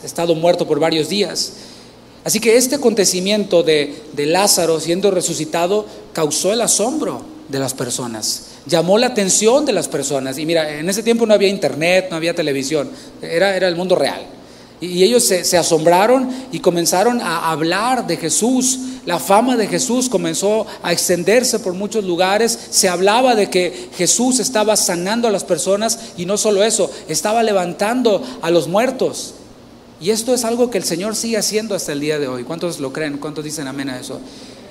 estado 0.03 0.33
muerto 0.33 0.65
por 0.65 0.79
varios 0.79 1.07
días. 1.09 1.53
Así 2.25 2.41
que 2.41 2.57
este 2.57 2.75
acontecimiento 2.75 3.63
de, 3.63 4.03
Lázaro 4.17 4.81
siendo 4.81 5.11
resucitado 5.11 5.85
causó 6.11 6.51
el 6.51 6.59
asombro 6.59 7.21
de 7.47 7.59
las 7.59 7.73
personas 7.73 8.47
llamó 8.67 8.97
la 8.97 9.05
atención 9.05 9.63
de 9.63 9.73
las 9.73 9.87
personas. 9.87 10.39
Y 10.39 10.45
mira, 10.47 10.79
en 10.79 10.89
ese 10.89 11.03
tiempo 11.03 11.27
no 11.27 11.35
había 11.35 11.49
internet, 11.49 12.07
no 12.09 12.15
había 12.15 12.33
televisión, 12.33 12.89
era 13.21 13.55
el 13.55 13.75
mundo 13.75 13.95
real. 13.95 14.25
Y 14.81 15.03
ellos 15.03 15.23
se, 15.23 15.57
asombraron 15.57 16.29
y 16.51 16.59
comenzaron 16.59 17.21
a 17.21 17.51
hablar 17.51 18.05
de 18.07 18.17
Jesús. 18.17 18.79
La 19.05 19.19
fama 19.19 19.55
de 19.55 19.67
Jesús 19.67 20.09
comenzó 20.09 20.67
a 20.83 20.91
extenderse 20.91 21.59
por 21.59 21.73
muchos 21.73 22.03
lugares. 22.03 22.57
Se 22.71 22.89
hablaba 22.89 23.35
de 23.35 23.49
que 23.49 23.89
Jesús 23.95 24.39
estaba 24.39 24.75
sanando 24.75 25.27
a 25.27 25.31
las 25.31 25.45
personas 25.45 25.99
y 26.17 26.25
no 26.25 26.37
solo 26.37 26.63
eso, 26.63 26.91
estaba 27.07 27.41
levantando 27.41 28.21
a 28.41 28.51
los 28.51 28.67
muertos. 28.67 29.35
Y 30.01 30.09
esto 30.09 30.33
es 30.33 30.43
algo 30.43 30.69
que 30.69 30.77
el 30.77 30.83
Señor 30.83 31.15
sigue 31.15 31.37
haciendo 31.37 31.73
hasta 31.73 31.93
el 31.93 32.01
día 32.01 32.19
de 32.19 32.27
hoy. 32.27 32.43
¿Cuántos 32.43 32.79
lo 32.79 32.91
creen? 32.91 33.17
¿Cuántos 33.17 33.43
dicen 33.43 33.67
amén 33.67 33.89
a 33.89 33.99
eso? 33.99 34.19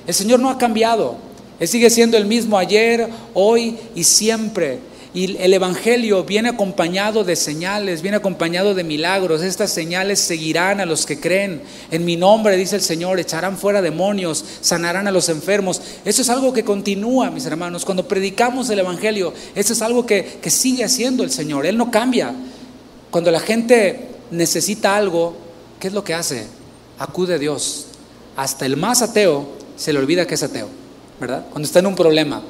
El 0.06 0.14
Señor 0.14 0.40
no 0.40 0.50
ha 0.50 0.58
cambiado. 0.58 1.16
Él 1.58 1.68
sigue 1.68 1.88
siendo 1.88 2.16
el 2.16 2.26
mismo 2.26 2.58
ayer, 2.58 3.08
hoy 3.32 3.78
y 3.94 4.04
siempre. 4.04 4.80
Y 5.14 5.36
el 5.36 5.54
Evangelio 5.54 6.24
viene 6.24 6.48
acompañado 6.48 7.22
de 7.22 7.36
señales, 7.36 8.02
viene 8.02 8.16
acompañado 8.16 8.74
de 8.74 8.82
milagros. 8.82 9.42
Estas 9.42 9.70
señales 9.70 10.18
seguirán 10.18 10.80
a 10.80 10.86
los 10.86 11.06
que 11.06 11.20
creen. 11.20 11.62
En 11.92 12.04
mi 12.04 12.16
nombre, 12.16 12.56
dice 12.56 12.74
el 12.74 12.82
Señor, 12.82 13.20
echarán 13.20 13.56
fuera 13.56 13.80
demonios, 13.80 14.44
sanarán 14.60 15.06
a 15.06 15.12
los 15.12 15.28
enfermos. 15.28 15.80
Eso 16.04 16.22
es 16.22 16.28
algo 16.28 16.52
que 16.52 16.64
continúa, 16.64 17.30
mis 17.30 17.46
hermanos. 17.46 17.84
Cuando 17.84 18.08
predicamos 18.08 18.68
el 18.70 18.80
Evangelio, 18.80 19.32
eso 19.54 19.72
es 19.72 19.82
algo 19.82 20.04
que, 20.04 20.38
que 20.42 20.50
sigue 20.50 20.82
haciendo 20.82 21.22
el 21.22 21.30
Señor. 21.30 21.64
Él 21.64 21.78
no 21.78 21.92
cambia. 21.92 22.34
Cuando 23.12 23.30
la 23.30 23.38
gente 23.40 24.13
necesita 24.30 24.96
algo, 24.96 25.34
¿qué 25.80 25.88
es 25.88 25.94
lo 25.94 26.04
que 26.04 26.14
hace? 26.14 26.46
Acude 26.98 27.34
a 27.34 27.38
Dios. 27.38 27.86
Hasta 28.36 28.66
el 28.66 28.76
más 28.76 29.02
ateo 29.02 29.46
se 29.76 29.92
le 29.92 29.98
olvida 29.98 30.26
que 30.26 30.34
es 30.34 30.42
ateo, 30.42 30.68
¿verdad? 31.20 31.46
Cuando 31.50 31.66
está 31.66 31.78
en 31.78 31.86
un 31.86 31.94
problema, 31.94 32.42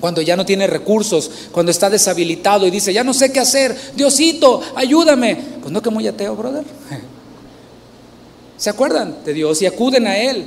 cuando 0.00 0.20
ya 0.20 0.36
no 0.36 0.44
tiene 0.44 0.66
recursos, 0.66 1.30
cuando 1.52 1.72
está 1.72 1.88
deshabilitado 1.88 2.66
y 2.66 2.70
dice, 2.70 2.92
ya 2.92 3.02
no 3.02 3.14
sé 3.14 3.32
qué 3.32 3.40
hacer, 3.40 3.76
Diosito, 3.94 4.60
ayúdame. 4.74 5.36
Pues 5.60 5.72
no 5.72 5.80
que 5.80 5.90
muy 5.90 6.06
ateo, 6.06 6.36
brother. 6.36 6.64
¿Se 8.56 8.70
acuerdan 8.70 9.16
de 9.24 9.32
Dios 9.32 9.60
y 9.62 9.66
acuden 9.66 10.06
a 10.06 10.18
Él? 10.18 10.46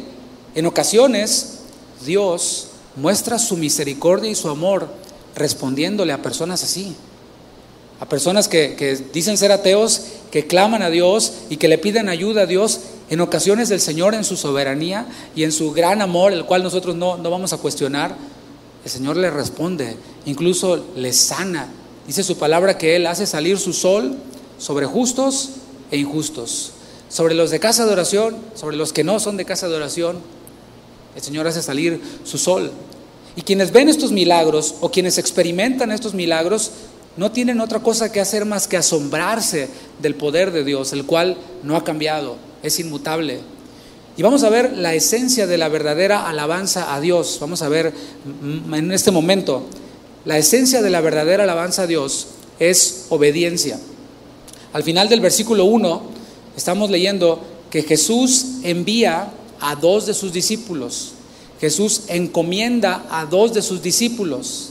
En 0.55 0.65
ocasiones, 0.65 1.59
Dios 2.05 2.67
muestra 2.95 3.39
su 3.39 3.57
misericordia 3.57 4.29
y 4.29 4.35
su 4.35 4.49
amor 4.49 4.87
respondiéndole 5.35 6.13
a 6.13 6.21
personas 6.21 6.63
así. 6.63 6.95
A 7.99 8.05
personas 8.07 8.47
que, 8.47 8.75
que, 8.75 8.95
dicen 8.95 9.37
ser 9.37 9.51
ateos, 9.51 10.03
que 10.31 10.47
claman 10.47 10.81
a 10.81 10.89
Dios 10.89 11.33
y 11.49 11.57
que 11.57 11.67
le 11.67 11.77
piden 11.77 12.07
ayuda 12.07 12.43
a 12.43 12.45
Dios. 12.45 12.79
En 13.09 13.21
ocasiones 13.21 13.71
el 13.71 13.81
Señor 13.81 14.13
en 14.13 14.23
su 14.23 14.37
soberanía 14.37 15.07
y 15.35 15.43
en 15.43 15.51
su 15.51 15.71
gran 15.71 16.01
amor, 16.01 16.31
el 16.31 16.45
cual 16.45 16.63
nosotros 16.63 16.95
no, 16.95 17.17
no 17.17 17.29
vamos 17.29 17.51
a 17.53 17.57
cuestionar, 17.57 18.15
el 18.83 18.89
Señor 18.89 19.17
le 19.17 19.29
responde, 19.29 19.97
incluso 20.25 20.85
le 20.95 21.11
sana. 21.11 21.67
Dice 22.07 22.23
su 22.23 22.37
palabra 22.37 22.77
que 22.77 22.95
Él 22.95 23.07
hace 23.07 23.25
salir 23.25 23.59
su 23.59 23.73
sol 23.73 24.17
sobre 24.57 24.85
justos 24.85 25.49
e 25.91 25.97
injustos, 25.97 26.71
sobre 27.09 27.33
los 27.33 27.51
de 27.51 27.59
casa 27.59 27.85
de 27.85 27.91
oración, 27.91 28.37
sobre 28.55 28.77
los 28.77 28.93
que 28.93 29.03
no 29.03 29.19
son 29.19 29.37
de 29.37 29.45
casa 29.45 29.67
de 29.67 29.75
oración. 29.75 30.19
El 31.15 31.21
Señor 31.21 31.47
hace 31.47 31.61
salir 31.61 32.01
su 32.23 32.37
sol. 32.37 32.71
Y 33.35 33.41
quienes 33.41 33.71
ven 33.71 33.89
estos 33.89 34.11
milagros 34.11 34.75
o 34.81 34.91
quienes 34.91 35.17
experimentan 35.17 35.91
estos 35.91 36.13
milagros 36.13 36.71
no 37.17 37.31
tienen 37.31 37.59
otra 37.59 37.79
cosa 37.79 38.11
que 38.11 38.21
hacer 38.21 38.45
más 38.45 38.67
que 38.67 38.77
asombrarse 38.77 39.67
del 40.01 40.15
poder 40.15 40.51
de 40.51 40.63
Dios, 40.63 40.93
el 40.93 41.05
cual 41.05 41.37
no 41.63 41.75
ha 41.75 41.83
cambiado, 41.83 42.37
es 42.63 42.79
inmutable. 42.79 43.39
Y 44.17 44.21
vamos 44.21 44.43
a 44.43 44.49
ver 44.49 44.77
la 44.77 44.93
esencia 44.93 45.47
de 45.47 45.57
la 45.57 45.69
verdadera 45.69 46.27
alabanza 46.27 46.93
a 46.93 46.99
Dios. 46.99 47.37
Vamos 47.39 47.61
a 47.61 47.69
ver 47.69 47.93
en 48.73 48.91
este 48.91 49.11
momento, 49.11 49.65
la 50.25 50.37
esencia 50.37 50.81
de 50.81 50.89
la 50.89 51.01
verdadera 51.01 51.43
alabanza 51.43 51.83
a 51.83 51.87
Dios 51.87 52.27
es 52.59 53.05
obediencia. 53.09 53.79
Al 54.73 54.83
final 54.83 55.09
del 55.09 55.21
versículo 55.21 55.65
1 55.65 56.01
estamos 56.57 56.89
leyendo 56.89 57.41
que 57.69 57.83
Jesús 57.83 58.45
envía 58.63 59.31
a 59.61 59.75
dos 59.75 60.05
de 60.05 60.13
sus 60.13 60.33
discípulos. 60.33 61.13
Jesús 61.61 62.03
encomienda 62.07 63.05
a 63.09 63.25
dos 63.25 63.53
de 63.53 63.61
sus 63.61 63.81
discípulos. 63.81 64.68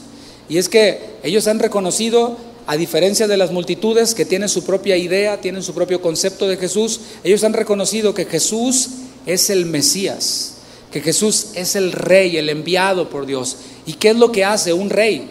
Y 0.49 0.57
es 0.57 0.67
que 0.67 0.99
ellos 1.23 1.47
han 1.47 1.59
reconocido, 1.59 2.35
a 2.65 2.75
diferencia 2.75 3.27
de 3.27 3.37
las 3.37 3.51
multitudes 3.51 4.13
que 4.13 4.25
tienen 4.25 4.49
su 4.49 4.63
propia 4.63 4.97
idea, 4.97 5.39
tienen 5.39 5.63
su 5.63 5.73
propio 5.73 6.01
concepto 6.01 6.47
de 6.47 6.57
Jesús, 6.57 7.01
ellos 7.23 7.43
han 7.43 7.53
reconocido 7.53 8.13
que 8.13 8.25
Jesús 8.25 8.89
es 9.25 9.49
el 9.49 9.65
Mesías, 9.65 10.55
que 10.91 11.01
Jesús 11.01 11.47
es 11.55 11.75
el 11.75 11.91
rey, 11.91 12.37
el 12.37 12.49
enviado 12.49 13.09
por 13.09 13.25
Dios. 13.25 13.57
¿Y 13.85 13.93
qué 13.93 14.09
es 14.09 14.17
lo 14.17 14.31
que 14.31 14.45
hace 14.45 14.73
un 14.73 14.89
rey? 14.89 15.29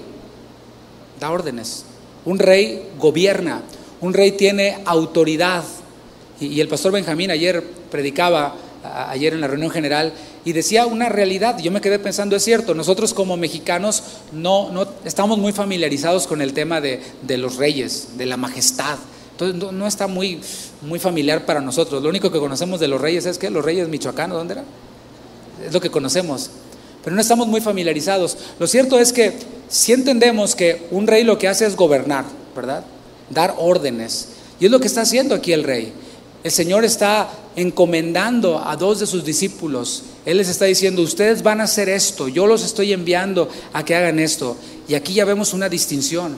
Da 1.21 1.31
órdenes. 1.31 1.85
Un 2.25 2.39
rey 2.39 2.89
gobierna, 2.99 3.63
un 4.01 4.15
rey 4.15 4.33
tiene 4.33 4.79
autoridad. 4.85 5.65
Y, 6.41 6.61
el 6.61 6.69
pastor 6.69 6.93
Benjamín 6.93 7.31
ayer 7.31 7.63
predicaba, 7.91 8.55
ayer 8.83 9.33
en 9.33 9.41
la 9.41 9.47
reunión 9.47 9.71
general, 9.71 10.13
y 10.45 10.53
decía 10.53 10.87
una 10.87 11.09
realidad. 11.09 11.59
Yo 11.59 11.71
me 11.71 11.81
quedé 11.81 11.99
pensando, 11.99 12.37
es 12.37 12.45
cierto, 12.45 12.75
nosotros 12.75 13.15
como 13.15 13.37
mexicanos 13.37 14.03
no, 14.33 14.71
no 14.71 14.87
estamos 15.05 15.39
muy 15.39 15.53
familiarizados 15.53 16.27
con 16.27 16.43
el 16.43 16.53
tema 16.53 16.81
de, 16.81 17.01
de 17.23 17.39
los 17.39 17.57
reyes, 17.57 18.17
de 18.17 18.27
la 18.27 18.37
majestad. 18.37 18.99
Entonces 19.39 19.73
no, 19.73 19.87
está 19.87 20.09
muy, 20.09 20.41
muy 20.83 20.99
familiar 20.99 21.47
para 21.47 21.61
nosotros. 21.61 22.03
Lo 22.03 22.09
único 22.09 22.33
que 22.33 22.41
conocemos 22.41 22.81
de 22.81 22.89
los 22.89 23.01
reyes 23.01 23.25
es 23.25 23.39
que 23.39 23.51
los 23.51 23.65
reyes 23.65 23.89
michoacanos, 23.89 24.37
¿dónde 24.37 24.55
era? 24.55 24.65
Es 25.65 25.73
lo 25.73 25.81
que 25.81 25.91
conocemos. 25.91 26.51
Pero 27.05 27.15
no 27.15 27.23
estamos 27.23 27.47
muy 27.47 27.61
familiarizados. 27.61 28.37
Lo 28.59 28.67
cierto 28.67 28.99
es 28.99 29.13
que 29.13 29.35
si 29.69 29.93
entendemos 29.93 30.57
que 30.57 30.89
un 30.91 31.07
rey 31.07 31.23
lo 31.23 31.39
que 31.39 31.47
hace 31.47 31.67
es 31.67 31.77
gobernar, 31.77 32.25
¿verdad? 32.57 32.85
Dar 33.31 33.55
órdenes. 33.59 34.31
Y 34.59 34.65
es 34.65 34.73
lo 34.73 34.81
que 34.81 34.89
está 34.89 35.03
haciendo 35.03 35.37
aquí 35.37 35.53
el 35.53 35.63
rey. 35.63 35.93
El 36.45 36.53
Señor 36.53 36.85
está 36.85 37.29
encomendando 37.57 38.63
a 38.65 38.77
dos 38.77 39.01
de 39.01 39.07
sus 39.07 39.25
discípulos. 39.25 40.05
Él 40.25 40.37
les 40.37 40.49
está 40.49 40.67
diciendo, 40.67 41.03
ustedes 41.03 41.43
van 41.43 41.61
a 41.61 41.65
hacer 41.65 41.89
esto, 41.89 42.29
yo 42.29 42.47
los 42.47 42.65
estoy 42.65 42.93
enviando 42.93 43.49
a 43.73 43.85
que 43.85 43.97
hagan 43.97 44.19
esto. 44.19 44.57
Y 44.87 44.95
aquí 44.95 45.15
ya 45.15 45.25
vemos 45.25 45.53
una 45.53 45.69
distinción. 45.69 46.37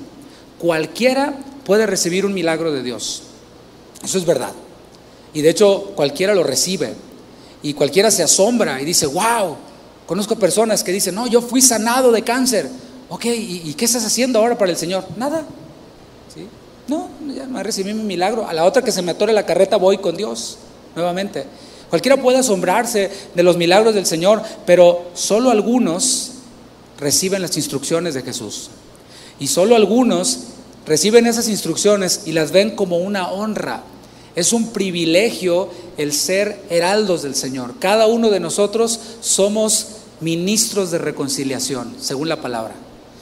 Cualquiera 0.58 1.38
puede 1.64 1.86
recibir 1.86 2.24
un 2.24 2.32
milagro 2.32 2.72
de 2.72 2.82
Dios. 2.82 3.24
Eso 4.02 4.18
es 4.18 4.24
verdad. 4.24 4.52
Y 5.34 5.42
de 5.42 5.50
hecho 5.50 5.92
cualquiera 5.94 6.34
lo 6.34 6.42
recibe. 6.42 6.94
Y 7.62 7.74
cualquiera 7.74 8.10
se 8.10 8.22
asombra 8.22 8.80
y 8.80 8.84
dice, 8.84 9.06
wow, 9.06 9.56
conozco 10.06 10.36
personas 10.36 10.82
que 10.82 10.92
dicen, 10.92 11.14
no, 11.14 11.26
yo 11.26 11.42
fui 11.42 11.60
sanado 11.60 12.10
de 12.10 12.22
cáncer. 12.22 12.68
Ok, 13.10 13.26
¿y, 13.26 13.74
qué 13.74 13.84
estás 13.84 14.04
haciendo 14.04 14.38
ahora 14.38 14.56
para 14.56 14.70
el 14.70 14.76
Señor? 14.76 15.04
Nada. 15.16 15.44
No, 16.90 17.08
ya 17.32 17.46
me 17.46 17.62
recibí 17.62 17.94
mi 17.94 18.02
milagro. 18.02 18.48
A 18.48 18.52
la 18.52 18.64
otra 18.64 18.82
que 18.82 18.90
se 18.90 19.00
me 19.00 19.12
atore 19.12 19.32
la 19.32 19.46
carreta 19.46 19.76
voy 19.76 19.98
con 19.98 20.16
Dios 20.16 20.58
nuevamente. 20.96 21.44
Cualquiera 21.88 22.20
puede 22.20 22.38
asombrarse 22.38 23.08
de 23.32 23.42
los 23.44 23.56
milagros 23.56 23.94
del 23.94 24.06
Señor, 24.06 24.42
pero 24.66 25.10
solo 25.14 25.50
algunos 25.50 26.32
reciben 26.98 27.42
las 27.42 27.56
instrucciones 27.56 28.14
de 28.14 28.22
Jesús. 28.22 28.70
Y 29.38 29.46
solo 29.46 29.76
algunos 29.76 30.40
reciben 30.84 31.28
esas 31.28 31.48
instrucciones 31.48 32.22
y 32.26 32.32
las 32.32 32.50
ven 32.50 32.74
como 32.74 32.98
una 32.98 33.30
honra. 33.30 33.84
Es 34.34 34.52
un 34.52 34.72
privilegio 34.72 35.68
el 35.96 36.12
ser 36.12 36.60
heraldos 36.70 37.22
del 37.22 37.36
Señor. 37.36 37.74
Cada 37.78 38.08
uno 38.08 38.30
de 38.30 38.40
nosotros 38.40 38.98
somos 39.20 39.86
ministros 40.20 40.90
de 40.90 40.98
reconciliación, 40.98 41.94
según 42.00 42.28
la 42.28 42.42
palabra. 42.42 42.74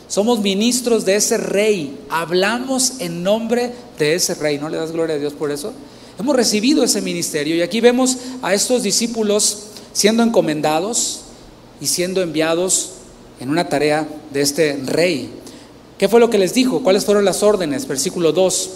Somos 0.09 0.41
ministros 0.41 1.05
de 1.05 1.17
ese 1.17 1.37
rey. 1.37 1.99
Hablamos 2.09 2.95
en 3.01 3.23
nombre 3.23 3.73
de 3.99 4.15
ese 4.15 4.35
rey. 4.35 4.59
¿No 4.59 4.69
le 4.69 4.79
das 4.79 4.93
gloria 4.93 5.17
a 5.17 5.19
Dios 5.19 5.35
por 5.35 5.51
eso? 5.51 5.73
Hemos 6.19 6.35
recibido 6.35 6.83
ese 6.83 7.01
ministerio 7.03 7.55
y 7.55 7.63
aquí 7.63 7.81
vemos 7.81 8.17
a 8.43 8.55
estos 8.55 8.83
discípulos 8.83 9.67
siendo 9.93 10.23
encomendados 10.23 11.21
y 11.81 11.87
siendo 11.87 12.23
enviados 12.23 12.93
en 13.39 13.51
una 13.51 13.69
tarea 13.69 14.09
de 14.33 14.41
este 14.41 14.81
rey. 14.85 15.31
¿Qué 15.99 16.09
fue 16.09 16.21
lo 16.21 16.31
que 16.31 16.39
les 16.39 16.55
dijo? 16.55 16.83
¿Cuáles 16.83 17.05
fueron 17.05 17.25
las 17.25 17.43
órdenes? 17.43 17.87
Versículo 17.87 18.33
2. 18.33 18.71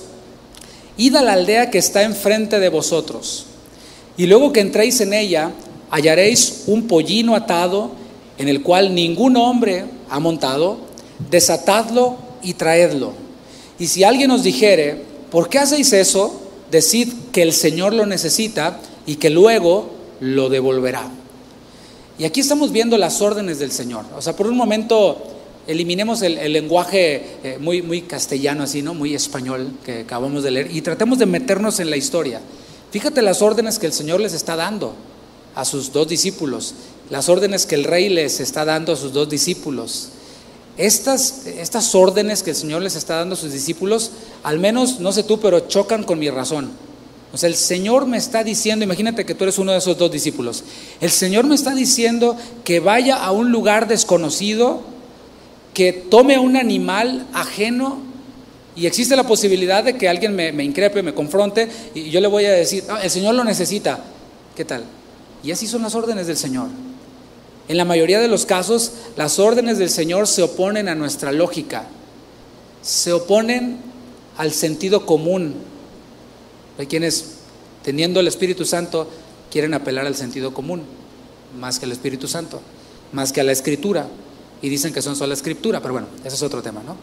Id 0.99 1.17
a 1.17 1.23
la 1.23 1.33
aldea 1.33 1.71
que 1.71 1.79
está 1.79 2.03
enfrente 2.03 2.61
de 2.61 2.69
vosotros, 2.69 3.47
y 4.17 4.27
luego 4.27 4.53
que 4.53 4.61
entréis 4.61 5.01
en 5.01 5.15
ella, 5.15 5.53
hallaréis 5.91 6.65
un 6.67 6.87
pollino 6.87 7.35
atado 7.35 7.93
en 8.39 8.49
el 8.49 8.63
cual 8.63 8.95
ningún 8.95 9.37
hombre 9.37 9.87
ha 10.11 10.21
montado, 10.21 10.79
desatadlo 11.31 12.17
y 12.43 12.55
traedlo. 12.55 13.13
Y 13.79 13.87
si 13.89 14.05
alguien 14.05 14.31
os 14.31 14.43
dijere, 14.43 15.03
¿por 15.31 15.49
qué 15.49 15.59
hacéis 15.59 15.93
eso? 15.93 16.41
Decid 16.71 17.13
que 17.33 17.43
el 17.43 17.53
Señor 17.53 17.93
lo 17.93 18.07
necesita 18.07 18.81
y 19.07 19.17
que 19.17 19.31
luego 19.31 19.91
lo 20.21 20.49
devolverá. 20.49 21.11
Y 22.19 22.25
aquí 22.25 22.41
estamos 22.41 22.73
viendo 22.73 22.99
las 22.99 23.21
órdenes 23.21 23.59
del 23.59 23.73
Señor. 23.73 24.05
O 24.17 24.23
sea, 24.23 24.37
por 24.37 24.47
un 24.47 24.57
momento 24.57 25.19
eliminemos 25.67 26.23
el, 26.23 26.53
lenguaje 26.53 27.39
eh, 27.43 27.59
muy, 27.61 27.83
muy 27.83 28.03
castellano, 28.03 28.65
así, 28.65 28.83
¿no? 28.83 28.95
Muy 28.95 29.15
español 29.15 29.73
que 29.85 30.01
acabamos 30.01 30.43
de 30.43 30.51
leer 30.51 30.71
y 30.71 30.83
tratemos 30.83 31.19
de 31.19 31.27
meternos 31.27 31.81
en 31.81 31.91
la 31.91 31.97
historia. 31.97 32.41
Fíjate 32.91 33.23
las 33.23 33.43
órdenes 33.43 33.79
que 33.79 33.87
el 33.87 33.93
Señor 33.93 34.21
les 34.21 34.35
está 34.35 34.57
dando 34.57 34.95
a 35.55 35.65
sus 35.65 35.93
dos 35.93 36.09
discípulos, 36.09 36.75
las 37.11 37.29
órdenes 37.29 37.67
que 37.67 37.75
el 37.75 37.85
rey 37.85 38.09
les 38.09 38.41
está 38.41 38.65
dando 38.65 38.93
a 38.93 38.97
sus 38.97 39.13
dos 39.13 39.29
discípulos. 39.29 40.09
Estas, 40.77 41.47
estas 41.47 41.95
órdenes 41.95 42.43
que 42.43 42.51
el 42.51 42.57
Señor 42.57 42.83
les 42.83 42.97
está 42.97 43.17
dando 43.17 43.35
a 43.35 43.39
sus 43.39 43.53
discípulos, 43.53 44.11
al 44.43 44.59
menos, 44.59 45.01
no 45.01 45.13
sé 45.13 45.23
tú, 45.23 45.39
pero 45.39 45.61
chocan 45.61 46.05
con 46.05 46.19
mi 46.19 46.31
razón. 46.31 46.71
O 47.33 47.39
sea, 47.39 47.49
el 47.49 47.55
Señor 47.57 48.07
me 48.07 48.19
está 48.19 48.45
diciendo, 48.45 48.85
imagínate 48.85 49.25
que 49.25 49.35
tú 49.35 49.45
eres 49.45 49.59
uno 49.59 49.73
de 49.73 49.79
esos 49.79 49.97
dos 49.97 50.11
discípulos, 50.11 50.65
el 51.01 51.11
Señor 51.11 51.47
me 51.47 51.55
está 51.55 51.75
diciendo 51.75 52.37
que 52.65 52.81
vaya 52.81 53.17
a 53.17 53.33
un 53.33 53.51
lugar 53.51 53.89
desconocido 53.89 54.83
que 55.73 55.93
tome 55.93 56.35
a 56.35 56.41
un 56.41 56.57
animal 56.57 57.27
ajeno 57.33 57.99
y 58.75 58.87
existe 58.87 59.17
la 59.17 59.27
posibilidad 59.27 59.85
de 59.85 59.97
que 59.97 60.09
alguien 60.09 60.35
me, 60.35 60.65
increpe, 60.65 61.03
me 61.03 61.15
confronte 61.15 61.69
y 61.95 62.11
yo 62.11 62.21
le 62.21 62.29
voy 62.29 62.45
a 62.45 62.53
decir, 62.53 62.85
ah, 62.89 63.01
el 63.03 63.11
Señor 63.11 63.35
lo 63.35 63.45
necesita. 63.45 64.01
¿Qué 64.55 64.65
tal? 64.65 64.85
Y 65.43 65.51
así 65.51 65.67
son 65.67 65.83
las 65.83 65.95
órdenes 65.95 66.27
del 66.27 66.37
Señor. 66.37 66.69
En 67.69 67.77
la 67.77 67.85
mayoría 67.85 68.21
de 68.21 68.29
los 68.29 68.47
casos, 68.47 68.93
las 69.17 69.39
órdenes 69.39 69.79
del 69.79 69.91
Señor 69.91 70.27
se 70.27 70.43
oponen 70.43 70.89
a 70.89 70.95
nuestra 70.95 71.33
lógica, 71.33 71.87
se 72.83 73.13
oponen 73.13 73.79
al 74.37 74.53
sentido 74.53 75.07
común. 75.07 75.55
Hay 76.79 76.87
quienes, 76.87 77.35
teniendo 77.83 78.21
el 78.21 78.29
Espíritu 78.29 78.65
Santo, 78.65 79.09
quieren 79.51 79.75
apelar 79.75 80.07
al 80.07 80.17
sentido 80.17 80.53
común, 80.53 80.83
más 81.59 81.79
que 81.79 81.87
al 81.87 81.93
Espíritu 81.93 82.27
Santo, 82.27 82.61
más 83.13 83.33
que 83.33 83.41
a 83.41 83.45
la 83.45 83.53
Escritura 83.53 84.07
y 84.63 84.69
dicen 84.69 84.95
que 84.95 85.03
son 85.03 85.17
solo 85.17 85.35
escritura, 85.35 85.81
pero 85.81 85.93
bueno, 85.93 86.07
ese 86.25 86.37
es 86.37 86.43
otro 86.43 86.63
tema, 86.63 86.83
¿no? 86.83 86.97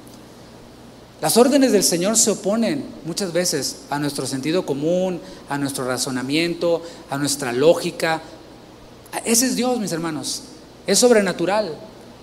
Las 1.21 1.35
órdenes 1.35 1.73
del 1.73 1.83
Señor 1.83 2.17
se 2.17 2.31
oponen 2.31 2.85
muchas 3.03 3.33
veces 3.33 3.81
a 3.89 3.99
nuestro 3.99 4.25
sentido 4.25 4.65
común, 4.65 5.19
a 5.49 5.57
nuestro 5.57 5.85
razonamiento, 5.85 6.81
a 7.09 7.17
nuestra 7.17 7.51
lógica. 7.51 8.21
Ese 9.25 9.47
es 9.47 9.57
Dios, 9.57 9.77
mis 9.79 9.91
hermanos. 9.91 10.43
Es 10.89 10.97
sobrenatural. 10.97 11.71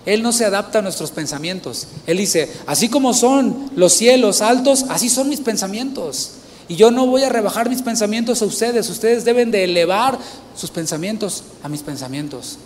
Él 0.05 0.21
no 0.21 0.33
se 0.33 0.43
adapta 0.43 0.79
a 0.79 0.81
nuestros 0.81 1.11
pensamientos. 1.11 1.87
Él 2.05 2.17
dice, 2.17 2.51
así 2.65 2.89
como 2.89 3.13
son 3.13 3.71
los 3.77 3.93
cielos 3.93 4.41
altos, 4.41 4.83
así 4.89 5.07
son 5.07 5.29
mis 5.29 5.39
pensamientos. 5.39 6.31
Y 6.67 6.75
yo 6.75 6.91
no 6.91 7.07
voy 7.07 7.23
a 7.23 7.29
rebajar 7.29 7.69
mis 7.69 7.81
pensamientos 7.81 8.41
a 8.41 8.45
ustedes. 8.45 8.89
Ustedes 8.89 9.23
deben 9.23 9.51
de 9.51 9.63
elevar 9.63 10.19
sus 10.53 10.69
pensamientos 10.69 11.45
a 11.63 11.69
mis 11.69 11.81
pensamientos. 11.81 12.57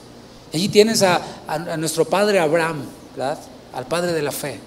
Allí 0.52 0.70
tienes 0.70 1.04
a, 1.04 1.22
nuestro 1.78 2.06
padre 2.06 2.40
Abraham, 2.40 2.82
¿verdad? 3.16 3.38
Al 3.72 3.86
padre 3.86 4.12
de 4.12 4.24
la 4.24 4.32
fe. 4.32 4.60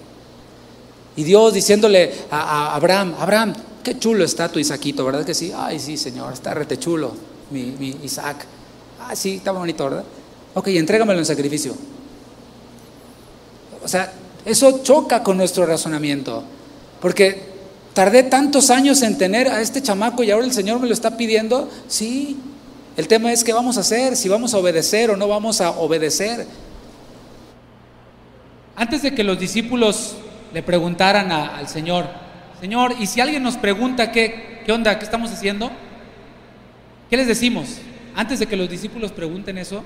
Y 1.17 1.23
Dios 1.25 1.53
diciéndole 1.53 2.13
a, 2.31 2.75
Abraham, 2.75 3.13
Abraham, 3.19 3.53
qué 3.83 3.99
chulo 3.99 4.23
está 4.23 4.47
tu 4.47 4.57
Isaquito, 4.57 5.03
¿verdad 5.03 5.25
que 5.25 5.33
sí? 5.33 5.51
Ay, 5.53 5.81
sí, 5.81 5.97
Señor, 5.97 6.31
está 6.31 6.53
rete 6.53 6.79
chulo, 6.79 7.11
mi, 7.51 7.73
mi 7.77 7.97
Isaac. 8.03 8.45
Ah, 9.01 9.17
sí, 9.17 9.35
está 9.35 9.51
bonito, 9.51 9.83
¿verdad? 9.83 10.05
Ok, 10.55 10.69
entrégamelo 10.69 11.19
en 11.19 11.25
sacrificio. 11.25 11.75
O 13.83 13.87
sea, 13.87 14.11
eso 14.45 14.81
choca 14.83 15.21
con 15.21 15.37
nuestro 15.37 15.65
razonamiento, 15.65 16.43
porque 17.01 17.43
tardé 17.93 18.23
tantos 18.23 18.69
años 18.69 19.01
en 19.01 19.17
tener 19.17 19.49
a 19.49 19.61
este 19.61 19.81
chamaco 19.83 20.23
y 20.23 20.31
ahora 20.31 20.45
el 20.45 20.53
Señor 20.53 20.79
me 20.79 20.87
lo 20.87 20.93
está 20.93 21.17
pidiendo. 21.17 21.69
Sí, 21.87 22.37
el 22.95 23.07
tema 23.09 23.33
es 23.33 23.43
qué 23.43 23.51
vamos 23.51 23.77
a 23.77 23.81
hacer, 23.81 24.15
si 24.15 24.29
vamos 24.29 24.53
a 24.53 24.57
obedecer 24.57 25.11
o 25.11 25.17
no 25.17 25.27
vamos 25.27 25.59
a 25.59 25.71
obedecer. 25.71 26.47
Antes 28.77 29.01
de 29.01 29.13
que 29.13 29.23
los 29.23 29.37
discípulos 29.37 30.15
le 30.53 30.63
preguntaran 30.63 31.31
al 31.33 31.67
Señor, 31.67 32.05
Señor, 32.61 32.95
¿y 32.97 33.07
si 33.07 33.19
alguien 33.19 33.43
nos 33.43 33.57
pregunta 33.57 34.11
qué, 34.11 34.61
qué 34.65 34.71
onda, 34.71 34.97
qué 34.97 35.03
estamos 35.03 35.31
haciendo? 35.31 35.69
¿Qué 37.09 37.17
les 37.17 37.27
decimos? 37.27 37.67
Antes 38.15 38.39
de 38.39 38.47
que 38.47 38.55
los 38.55 38.69
discípulos 38.69 39.11
pregunten 39.11 39.57
eso, 39.57 39.83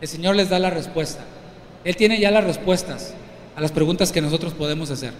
el 0.00 0.08
Señor 0.08 0.36
les 0.36 0.48
da 0.48 0.58
la 0.58 0.70
respuesta. 0.70 1.24
Él 1.84 1.96
tiene 1.96 2.18
ya 2.18 2.30
las 2.30 2.44
respuestas 2.44 3.14
a 3.54 3.60
las 3.60 3.72
preguntas 3.72 4.12
que 4.12 4.20
nosotros 4.20 4.54
podemos 4.54 4.90
hacer. 4.90 5.12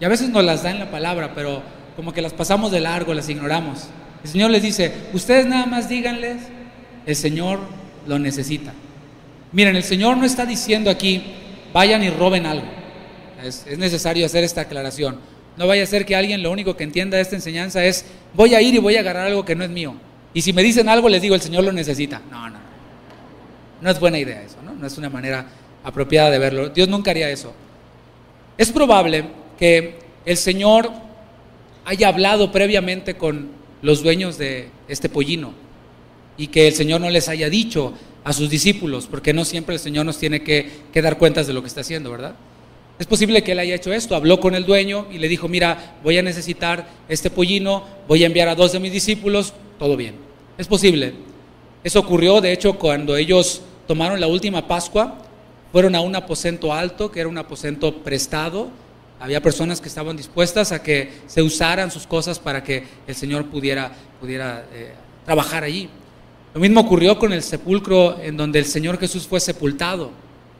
Y 0.00 0.04
a 0.04 0.08
veces 0.08 0.30
nos 0.30 0.44
las 0.44 0.62
da 0.62 0.70
en 0.70 0.78
la 0.78 0.90
palabra, 0.90 1.32
pero 1.34 1.62
como 1.96 2.12
que 2.12 2.22
las 2.22 2.32
pasamos 2.32 2.70
de 2.72 2.80
largo, 2.80 3.14
las 3.14 3.28
ignoramos. 3.28 3.88
El 4.22 4.30
Señor 4.30 4.50
les 4.50 4.62
dice, 4.62 4.92
ustedes 5.12 5.46
nada 5.46 5.66
más 5.66 5.88
díganles, 5.88 6.36
el 7.06 7.16
Señor 7.16 7.60
lo 8.06 8.18
necesita. 8.18 8.72
Miren, 9.52 9.76
el 9.76 9.84
Señor 9.84 10.16
no 10.16 10.24
está 10.24 10.44
diciendo 10.44 10.90
aquí, 10.90 11.22
vayan 11.72 12.02
y 12.02 12.10
roben 12.10 12.46
algo. 12.46 12.66
Es, 13.42 13.64
es, 13.66 13.78
necesario 13.78 14.26
hacer 14.26 14.44
esta 14.44 14.62
aclaración. 14.62 15.18
No 15.56 15.66
vaya 15.66 15.84
a 15.84 15.86
ser 15.86 16.04
que 16.04 16.16
alguien 16.16 16.42
lo 16.42 16.50
único 16.50 16.76
que 16.76 16.84
entienda 16.84 17.16
de 17.16 17.22
esta 17.22 17.36
enseñanza 17.36 17.84
es, 17.84 18.04
voy 18.34 18.54
a 18.54 18.60
ir 18.60 18.74
y 18.74 18.78
voy 18.78 18.96
a 18.96 19.00
agarrar 19.00 19.26
algo 19.26 19.44
que 19.44 19.54
no 19.54 19.64
es 19.64 19.70
mío. 19.70 19.94
Y 20.34 20.42
si 20.42 20.52
me 20.52 20.62
dicen 20.62 20.88
algo, 20.88 21.08
les 21.08 21.22
digo, 21.22 21.34
el 21.34 21.40
Señor 21.40 21.64
lo 21.64 21.72
necesita. 21.72 22.20
No, 22.30 22.50
no. 22.50 22.67
No 23.80 23.90
es 23.90 24.00
buena 24.00 24.18
idea 24.18 24.42
eso, 24.42 24.56
¿no? 24.64 24.74
No 24.74 24.86
es 24.86 24.98
una 24.98 25.08
manera 25.08 25.46
apropiada 25.84 26.30
de 26.30 26.38
verlo. 26.38 26.68
Dios 26.68 26.88
nunca 26.88 27.10
haría 27.10 27.30
eso. 27.30 27.52
Es 28.56 28.72
probable 28.72 29.24
que 29.58 29.98
el 30.24 30.36
Señor 30.36 30.90
haya 31.84 32.08
hablado 32.08 32.52
previamente 32.52 33.16
con 33.16 33.48
los 33.82 34.02
dueños 34.02 34.36
de 34.36 34.68
este 34.88 35.08
pollino 35.08 35.52
y 36.36 36.48
que 36.48 36.68
el 36.68 36.74
Señor 36.74 37.00
no 37.00 37.10
les 37.10 37.28
haya 37.28 37.48
dicho 37.48 37.94
a 38.24 38.32
sus 38.32 38.50
discípulos, 38.50 39.06
porque 39.10 39.32
no 39.32 39.44
siempre 39.44 39.74
el 39.74 39.80
Señor 39.80 40.04
nos 40.04 40.18
tiene 40.18 40.42
que, 40.42 40.70
dar 40.94 41.18
cuentas 41.18 41.46
de 41.46 41.52
lo 41.52 41.62
que 41.62 41.68
está 41.68 41.80
haciendo, 41.80 42.10
¿verdad? 42.10 42.34
Es 42.98 43.06
posible 43.06 43.42
que 43.42 43.52
él 43.52 43.58
haya 43.60 43.74
hecho 43.74 43.92
esto, 43.92 44.16
habló 44.16 44.40
con 44.40 44.54
el 44.54 44.66
dueño 44.66 45.06
y 45.10 45.18
le 45.18 45.28
dijo, 45.28 45.48
mira, 45.48 45.96
voy 46.02 46.18
a 46.18 46.22
necesitar 46.22 46.88
este 47.08 47.30
pollino, 47.30 47.84
voy 48.08 48.24
a 48.24 48.26
enviar 48.26 48.48
a 48.48 48.54
dos 48.54 48.72
de 48.72 48.80
mis 48.80 48.92
discípulos, 48.92 49.54
todo 49.78 49.96
bien. 49.96 50.16
Es 50.58 50.66
posible. 50.66 51.14
Eso 51.84 52.00
ocurrió, 52.00 52.40
de 52.40 52.52
hecho, 52.52 52.74
cuando 52.74 53.16
ellos 53.16 53.62
tomaron 53.88 54.20
la 54.20 54.28
última 54.28 54.68
Pascua, 54.68 55.16
fueron 55.72 55.96
a 55.96 56.00
un 56.00 56.14
aposento 56.14 56.72
alto, 56.72 57.10
que 57.10 57.20
era 57.20 57.28
un 57.28 57.38
aposento 57.38 58.02
prestado. 58.04 58.68
Había 59.18 59.42
personas 59.42 59.80
que 59.80 59.88
estaban 59.88 60.16
dispuestas 60.16 60.70
a 60.70 60.82
que 60.82 61.10
se 61.26 61.42
usaran 61.42 61.90
sus 61.90 62.06
cosas 62.06 62.38
para 62.38 62.62
que 62.62 62.84
el 63.06 63.14
Señor 63.14 63.46
pudiera, 63.46 63.90
pudiera 64.20 64.66
eh, 64.72 64.92
trabajar 65.24 65.64
allí. 65.64 65.88
Lo 66.54 66.60
mismo 66.60 66.80
ocurrió 66.80 67.18
con 67.18 67.32
el 67.32 67.42
sepulcro 67.42 68.20
en 68.20 68.36
donde 68.36 68.58
el 68.58 68.66
Señor 68.66 68.98
Jesús 68.98 69.26
fue 69.26 69.40
sepultado. 69.40 70.10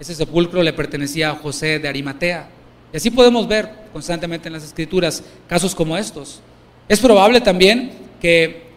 Ese 0.01 0.15
sepulcro 0.15 0.63
le 0.63 0.73
pertenecía 0.73 1.31
a 1.31 1.37
José 1.37 1.79
de 1.79 1.89
Arimatea. 1.89 2.49
Y 2.93 2.97
así 2.97 3.11
podemos 3.11 3.47
ver 3.47 3.71
constantemente 3.93 4.49
en 4.49 4.55
las 4.55 4.65
Escrituras 4.65 5.23
casos 5.47 5.75
como 5.75 5.97
estos. 5.97 6.41
Es 6.89 7.01
probable 7.01 7.41
también 7.43 7.93
que 8.21 8.69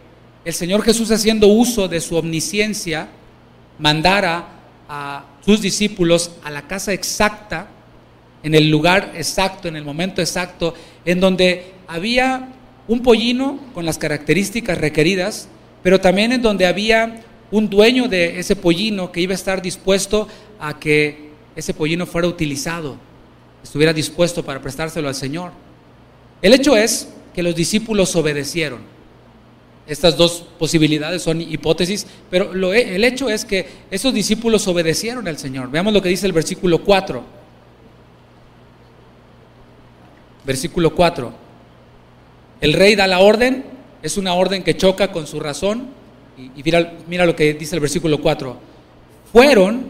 el 0.44 0.52
Señor 0.52 0.82
Jesús 0.82 1.10
haciendo 1.10 1.46
uso 1.46 1.88
de 1.88 2.00
su 2.00 2.16
omnisciencia 2.16 3.08
mandara 3.82 4.46
a 4.88 5.24
sus 5.44 5.60
discípulos 5.60 6.30
a 6.44 6.50
la 6.50 6.62
casa 6.68 6.92
exacta, 6.92 7.66
en 8.44 8.54
el 8.54 8.70
lugar 8.70 9.12
exacto, 9.16 9.66
en 9.66 9.74
el 9.74 9.84
momento 9.84 10.20
exacto, 10.20 10.72
en 11.04 11.18
donde 11.18 11.72
había 11.88 12.48
un 12.86 13.02
pollino 13.02 13.58
con 13.74 13.84
las 13.84 13.98
características 13.98 14.78
requeridas, 14.78 15.48
pero 15.82 16.00
también 16.00 16.30
en 16.30 16.42
donde 16.42 16.64
había 16.64 17.24
un 17.50 17.68
dueño 17.68 18.06
de 18.06 18.38
ese 18.38 18.54
pollino 18.54 19.10
que 19.10 19.20
iba 19.20 19.32
a 19.32 19.34
estar 19.34 19.60
dispuesto 19.60 20.28
a 20.60 20.78
que 20.78 21.30
ese 21.56 21.74
pollino 21.74 22.06
fuera 22.06 22.28
utilizado, 22.28 22.96
estuviera 23.64 23.92
dispuesto 23.92 24.44
para 24.44 24.62
prestárselo 24.62 25.08
al 25.08 25.16
Señor. 25.16 25.50
El 26.40 26.54
hecho 26.54 26.76
es 26.76 27.08
que 27.34 27.42
los 27.42 27.56
discípulos 27.56 28.14
obedecieron. 28.14 28.91
Estas 29.86 30.16
dos 30.16 30.44
posibilidades 30.58 31.22
son 31.22 31.40
hipótesis, 31.40 32.06
pero 32.30 32.52
el 32.72 33.04
hecho 33.04 33.28
es 33.28 33.44
que 33.44 33.68
esos 33.90 34.14
discípulos 34.14 34.66
obedecieron 34.68 35.26
al 35.26 35.38
Señor. 35.38 35.70
Veamos 35.70 35.92
lo 35.92 36.00
que 36.00 36.08
dice 36.08 36.26
el 36.26 36.32
versículo 36.32 36.84
4. 36.84 37.22
Versículo 40.44 40.94
4. 40.94 41.32
El 42.60 42.72
rey 42.74 42.94
da 42.94 43.08
la 43.08 43.18
orden, 43.18 43.64
es 44.02 44.16
una 44.16 44.34
orden 44.34 44.62
que 44.62 44.76
choca 44.76 45.10
con 45.10 45.26
su 45.26 45.40
razón. 45.40 45.88
Y, 46.38 46.62
mira, 46.62 46.94
mira 47.08 47.26
lo 47.26 47.34
que 47.34 47.54
dice 47.54 47.74
el 47.74 47.80
versículo 47.80 48.20
4. 48.20 48.56
Fueron 49.32 49.86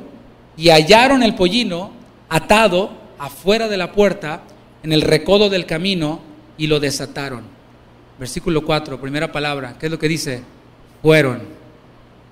y 0.57 0.71
hallaron 0.71 1.23
el 1.23 1.35
pollino 1.35 1.93
atado 2.31 2.93
afuera 3.19 3.69
de 3.69 3.77
la 3.77 3.93
puerta 3.93 4.43
en 4.83 4.93
el 4.93 5.03
recodo 5.03 5.51
del 5.51 5.67
camino 5.67 6.21
y 6.57 6.67
lo 6.67 6.81
desataron. 6.81 7.45
Versículo 8.23 8.65
4, 8.65 9.01
primera 9.01 9.33
palabra, 9.33 9.77
¿qué 9.81 9.87
es 9.87 9.91
lo 9.91 9.99
que 9.99 10.07
dice? 10.07 10.45
Fueron, 11.03 11.41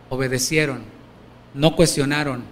obedecieron, 0.09 0.83
no 1.53 1.75
cuestionaron. 1.75 2.45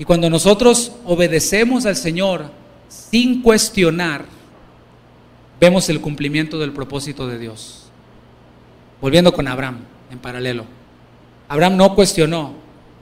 Y 0.00 0.04
cuando 0.04 0.28
nosotros 0.28 0.90
obedecemos 1.04 1.86
al 1.86 1.94
Señor 1.94 2.50
sin 2.88 3.40
cuestionar, 3.40 4.24
vemos 5.60 5.88
el 5.90 6.00
cumplimiento 6.00 6.58
del 6.58 6.72
propósito 6.72 7.28
de 7.28 7.38
Dios. 7.38 7.84
Volviendo 9.00 9.32
con 9.32 9.46
Abraham 9.46 9.84
en 10.10 10.18
paralelo. 10.18 10.64
Abraham 11.46 11.76
no 11.76 11.94
cuestionó. 11.94 12.54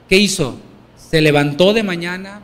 ¿Qué 0.07 0.17
hizo? 0.17 0.57
Se 0.95 1.21
levantó 1.21 1.73
de 1.73 1.81
mañana, 1.81 2.41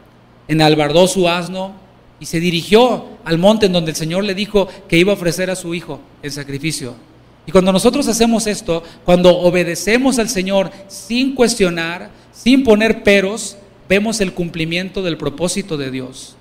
enalbardó 0.47 1.07
su 1.07 1.29
asno 1.29 1.75
y 2.19 2.25
se 2.25 2.39
dirigió 2.39 3.09
al 3.23 3.37
monte 3.37 3.67
en 3.67 3.73
donde 3.73 3.91
el 3.91 3.95
Señor 3.95 4.23
le 4.23 4.33
dijo 4.33 4.67
que 4.89 4.97
iba 4.97 5.11
a 5.11 5.15
ofrecer 5.15 5.51
a 5.51 5.55
su 5.55 5.75
hijo 5.75 5.99
el 6.23 6.31
sacrificio. 6.31 7.10
Y 7.45 7.51
cuando 7.51 7.71
nosotros 7.71 8.07
hacemos 8.07 8.47
esto, 8.47 8.83
cuando 9.03 9.37
obedecemos 9.37 10.19
al 10.19 10.29
Señor 10.29 10.71
sin 10.87 11.33
cuestionar, 11.35 12.11
sin 12.31 12.63
poner 12.63 13.03
peros, 13.03 13.57
vemos 13.89 14.21
el 14.21 14.33
cumplimiento 14.33 15.01
del 15.01 15.17
propósito 15.17 15.77
de 15.77 15.91
Dios. 15.91 16.35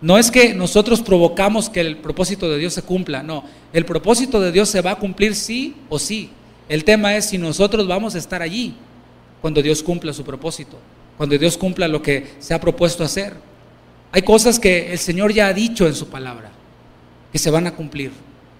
No 0.00 0.18
es 0.18 0.30
que 0.30 0.54
nosotros 0.54 1.00
provocamos 1.02 1.70
que 1.70 1.80
el 1.80 1.96
propósito 1.98 2.50
de 2.50 2.58
Dios 2.58 2.74
se 2.74 2.82
cumpla, 2.82 3.22
no. 3.22 3.44
El 3.72 3.84
propósito 3.84 4.40
de 4.40 4.52
Dios 4.52 4.68
se 4.68 4.82
va 4.82 4.92
a 4.92 4.98
cumplir 4.98 5.34
sí 5.34 5.74
o 5.88 5.98
sí. 5.98 6.30
El 6.68 6.84
tema 6.84 7.16
es 7.16 7.26
si 7.26 7.38
nosotros 7.38 7.86
vamos 7.86 8.14
a 8.14 8.18
estar 8.18 8.42
allí 8.42 8.74
cuando 9.40 9.62
Dios 9.62 9.82
cumpla 9.82 10.12
su 10.12 10.24
propósito, 10.24 10.76
cuando 11.16 11.38
Dios 11.38 11.56
cumpla 11.56 11.88
lo 11.88 12.02
que 12.02 12.34
se 12.40 12.52
ha 12.52 12.60
propuesto 12.60 13.04
hacer. 13.04 13.34
Hay 14.12 14.22
cosas 14.22 14.58
que 14.58 14.92
el 14.92 14.98
Señor 14.98 15.32
ya 15.32 15.46
ha 15.46 15.52
dicho 15.52 15.86
en 15.86 15.94
su 15.94 16.08
palabra, 16.08 16.50
que 17.32 17.38
se 17.38 17.50
van 17.50 17.66
a 17.66 17.74
cumplir. 17.74 18.10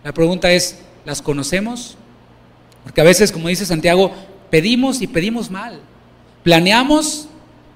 La 0.05 0.13
pregunta 0.13 0.51
es, 0.53 0.79
las 1.07 1.23
conocemos, 1.23 1.97
porque 2.85 3.01
a 3.01 3.05
veces, 3.05 3.33
como 3.33 3.49
dice 3.49 3.65
Santiago, 3.65 4.13
pedimos 4.51 5.01
y 5.01 5.07
pedimos 5.07 5.51
mal. 5.51 5.81
Planeamos, 6.43 7.29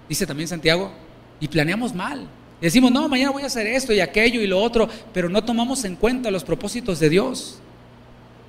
dice 0.08 0.26
también 0.26 0.48
Santiago, 0.48 0.92
y 1.40 1.48
planeamos 1.48 1.94
mal. 1.94 2.28
Decimos, 2.60 2.92
no, 2.92 3.08
mañana 3.08 3.30
voy 3.30 3.42
a 3.42 3.46
hacer 3.46 3.66
esto 3.66 3.94
y 3.94 4.00
aquello 4.00 4.42
y 4.42 4.46
lo 4.46 4.60
otro, 4.60 4.88
pero 5.14 5.30
no 5.30 5.42
tomamos 5.42 5.84
en 5.84 5.96
cuenta 5.96 6.30
los 6.30 6.44
propósitos 6.44 7.00
de 7.00 7.08
Dios. 7.08 7.58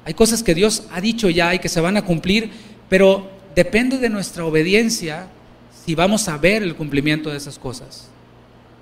Hay 0.03 0.13
cosas 0.13 0.43
que 0.43 0.53
Dios 0.53 0.83
ha 0.91 0.99
dicho 0.99 1.29
ya 1.29 1.55
y 1.55 1.59
que 1.59 1.69
se 1.69 1.79
van 1.79 1.95
a 1.95 2.03
cumplir, 2.03 2.51
pero 2.89 3.29
depende 3.55 3.97
de 3.99 4.09
nuestra 4.09 4.43
obediencia 4.43 5.27
si 5.85 5.95
vamos 5.95 6.27
a 6.27 6.37
ver 6.37 6.63
el 6.63 6.75
cumplimiento 6.75 7.29
de 7.29 7.37
esas 7.37 7.57
cosas. 7.57 8.10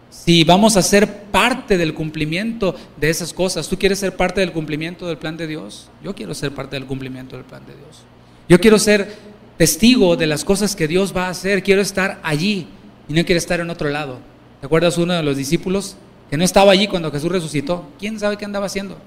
Si 0.09 0.43
vamos 0.43 0.75
a 0.75 0.81
ser 0.81 1.23
parte 1.25 1.77
del 1.77 1.93
cumplimiento 1.93 2.75
de 2.97 3.09
esas 3.09 3.33
cosas. 3.33 3.67
¿Tú 3.67 3.77
quieres 3.77 3.99
ser 3.99 4.15
parte 4.15 4.41
del 4.41 4.51
cumplimiento 4.51 5.07
del 5.07 5.17
plan 5.17 5.37
de 5.37 5.47
Dios? 5.47 5.89
Yo 6.03 6.15
quiero 6.15 6.33
ser 6.33 6.51
parte 6.51 6.75
del 6.75 6.85
cumplimiento 6.85 7.35
del 7.35 7.45
plan 7.45 7.65
de 7.65 7.75
Dios. 7.75 8.03
Yo 8.47 8.59
quiero 8.59 8.79
ser 8.79 9.15
testigo 9.57 10.15
de 10.15 10.27
las 10.27 10.43
cosas 10.43 10.75
que 10.75 10.87
Dios 10.87 11.15
va 11.15 11.27
a 11.27 11.29
hacer. 11.29 11.61
Quiero 11.63 11.81
estar 11.81 12.19
allí 12.23 12.67
y 13.07 13.13
no 13.13 13.23
quiero 13.23 13.37
estar 13.37 13.59
en 13.59 13.69
otro 13.69 13.89
lado. 13.89 14.17
¿Te 14.59 14.65
acuerdas 14.65 14.97
uno 14.97 15.13
de 15.13 15.23
los 15.23 15.37
discípulos 15.37 15.95
que 16.29 16.37
no 16.37 16.43
estaba 16.43 16.71
allí 16.71 16.87
cuando 16.87 17.11
Jesús 17.11 17.31
resucitó? 17.31 17.85
¿Quién 17.99 18.19
sabe 18.19 18.37
qué 18.37 18.45
andaba 18.45 18.65
haciendo? 18.65 18.97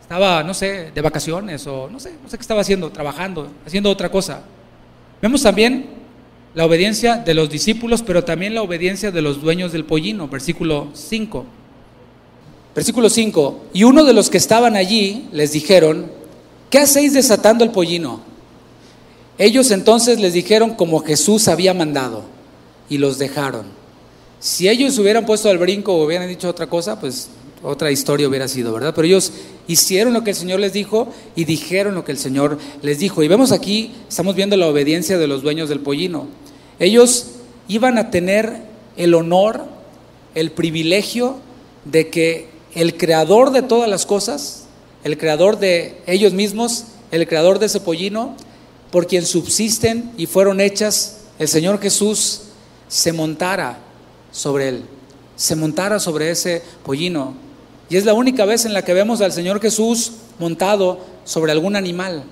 Estaba, 0.00 0.42
no 0.42 0.54
sé, 0.54 0.90
de 0.94 1.00
vacaciones 1.02 1.66
o 1.66 1.90
no 1.90 2.00
sé, 2.00 2.14
no 2.22 2.30
sé 2.30 2.38
qué 2.38 2.42
estaba 2.42 2.62
haciendo, 2.62 2.90
trabajando, 2.90 3.50
haciendo 3.66 3.90
otra 3.90 4.10
cosa. 4.10 4.42
Vemos 5.20 5.42
también 5.42 5.97
la 6.58 6.66
obediencia 6.66 7.18
de 7.18 7.34
los 7.34 7.48
discípulos, 7.50 8.02
pero 8.02 8.24
también 8.24 8.52
la 8.52 8.62
obediencia 8.62 9.12
de 9.12 9.22
los 9.22 9.40
dueños 9.40 9.70
del 9.70 9.84
pollino, 9.84 10.26
versículo 10.26 10.88
5. 10.92 11.46
Versículo 12.74 13.08
5, 13.08 13.66
y 13.74 13.84
uno 13.84 14.02
de 14.02 14.12
los 14.12 14.28
que 14.28 14.38
estaban 14.38 14.74
allí 14.74 15.28
les 15.30 15.52
dijeron, 15.52 16.10
¿qué 16.68 16.78
hacéis 16.78 17.14
desatando 17.14 17.62
el 17.62 17.70
pollino? 17.70 18.22
Ellos 19.38 19.70
entonces 19.70 20.18
les 20.18 20.32
dijeron 20.32 20.74
como 20.74 20.98
Jesús 20.98 21.46
había 21.46 21.74
mandado 21.74 22.24
y 22.88 22.98
los 22.98 23.18
dejaron. 23.18 23.66
Si 24.40 24.68
ellos 24.68 24.98
hubieran 24.98 25.26
puesto 25.26 25.50
al 25.50 25.58
brinco 25.58 25.94
o 25.94 26.06
hubieran 26.06 26.28
dicho 26.28 26.48
otra 26.48 26.66
cosa, 26.66 26.98
pues 26.98 27.28
otra 27.62 27.92
historia 27.92 28.26
hubiera 28.26 28.48
sido, 28.48 28.72
¿verdad? 28.72 28.94
Pero 28.96 29.06
ellos 29.06 29.32
hicieron 29.68 30.12
lo 30.12 30.24
que 30.24 30.30
el 30.30 30.36
Señor 30.36 30.58
les 30.58 30.72
dijo 30.72 31.06
y 31.36 31.44
dijeron 31.44 31.94
lo 31.94 32.04
que 32.04 32.10
el 32.10 32.18
Señor 32.18 32.58
les 32.82 32.98
dijo. 32.98 33.22
Y 33.22 33.28
vemos 33.28 33.52
aquí, 33.52 33.92
estamos 34.08 34.34
viendo 34.34 34.56
la 34.56 34.66
obediencia 34.66 35.18
de 35.18 35.28
los 35.28 35.42
dueños 35.42 35.68
del 35.68 35.78
pollino. 35.78 36.47
Ellos 36.78 37.26
iban 37.66 37.98
a 37.98 38.10
tener 38.10 38.62
el 38.96 39.14
honor, 39.14 39.64
el 40.34 40.52
privilegio 40.52 41.36
de 41.84 42.08
que 42.08 42.48
el 42.74 42.96
creador 42.96 43.50
de 43.50 43.62
todas 43.62 43.88
las 43.88 44.06
cosas, 44.06 44.64
el 45.04 45.18
creador 45.18 45.58
de 45.58 46.00
ellos 46.06 46.32
mismos, 46.32 46.84
el 47.10 47.26
creador 47.26 47.58
de 47.58 47.66
ese 47.66 47.80
pollino, 47.80 48.36
por 48.90 49.06
quien 49.06 49.24
subsisten 49.26 50.12
y 50.16 50.26
fueron 50.26 50.60
hechas, 50.60 51.20
el 51.38 51.48
Señor 51.48 51.80
Jesús 51.80 52.42
se 52.88 53.12
montara 53.12 53.78
sobre 54.32 54.68
él, 54.68 54.84
se 55.36 55.56
montara 55.56 55.98
sobre 55.98 56.30
ese 56.30 56.62
pollino. 56.84 57.34
Y 57.90 57.96
es 57.96 58.04
la 58.04 58.14
única 58.14 58.44
vez 58.44 58.64
en 58.64 58.74
la 58.74 58.82
que 58.82 58.94
vemos 58.94 59.20
al 59.20 59.32
Señor 59.32 59.60
Jesús 59.60 60.12
montado 60.38 61.00
sobre 61.24 61.52
algún 61.52 61.76
animal. 61.76 62.24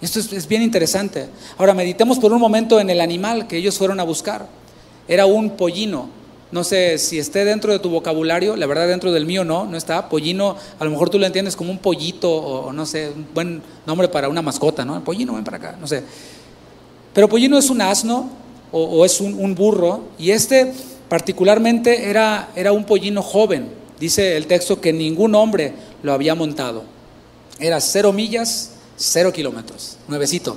Esto 0.00 0.18
es, 0.18 0.48
bien 0.48 0.62
interesante. 0.62 1.28
Ahora 1.56 1.74
meditemos 1.74 2.18
por 2.18 2.32
un 2.32 2.40
momento 2.40 2.78
en 2.80 2.90
el 2.90 3.00
animal 3.00 3.46
que 3.46 3.56
ellos 3.56 3.78
fueron 3.78 4.00
a 4.00 4.02
buscar. 4.02 4.46
Era 5.08 5.26
un 5.26 5.50
pollino. 5.50 6.08
No 6.50 6.62
sé 6.62 6.98
si 6.98 7.18
esté 7.18 7.44
dentro 7.44 7.72
de 7.72 7.78
tu 7.78 7.90
vocabulario, 7.90 8.54
la 8.54 8.66
verdad 8.66 8.86
dentro 8.86 9.10
del 9.10 9.26
mío 9.26 9.44
no, 9.44 9.64
no 9.64 9.76
está. 9.76 10.08
Pollino, 10.08 10.56
a 10.78 10.84
lo 10.84 10.90
mejor 10.90 11.10
tú 11.10 11.18
lo 11.18 11.26
entiendes 11.26 11.56
como 11.56 11.70
un 11.70 11.78
pollito 11.78 12.30
o 12.30 12.72
no 12.72 12.86
sé, 12.86 13.10
un 13.10 13.26
buen 13.34 13.62
nombre 13.86 14.08
para 14.08 14.28
una 14.28 14.42
mascota, 14.42 14.84
¿no? 14.84 15.02
Pollino, 15.02 15.34
ven 15.34 15.42
para 15.42 15.56
acá, 15.56 15.76
no 15.80 15.86
sé. 15.86 16.04
Pero 17.12 17.28
pollino 17.28 17.58
es 17.58 17.70
un 17.70 17.80
asno 17.80 18.30
o, 18.70 19.04
es 19.04 19.20
un, 19.20 19.34
un, 19.34 19.54
burro 19.54 20.02
y 20.18 20.30
este 20.30 20.72
particularmente 21.08 22.08
era, 22.08 22.50
era 22.54 22.72
un 22.72 22.84
pollino 22.84 23.22
joven. 23.22 23.68
Dice 23.98 24.36
el 24.36 24.46
texto 24.46 24.80
que 24.80 24.92
ningún 24.92 25.34
hombre 25.34 25.72
lo 26.02 26.12
había 26.12 26.34
montado. 26.34 26.84
Era 27.58 27.80
cero 27.80 28.12
millas, 28.12 28.73
cero 28.96 29.32
kilómetros, 29.32 29.96
nuevecito. 30.08 30.56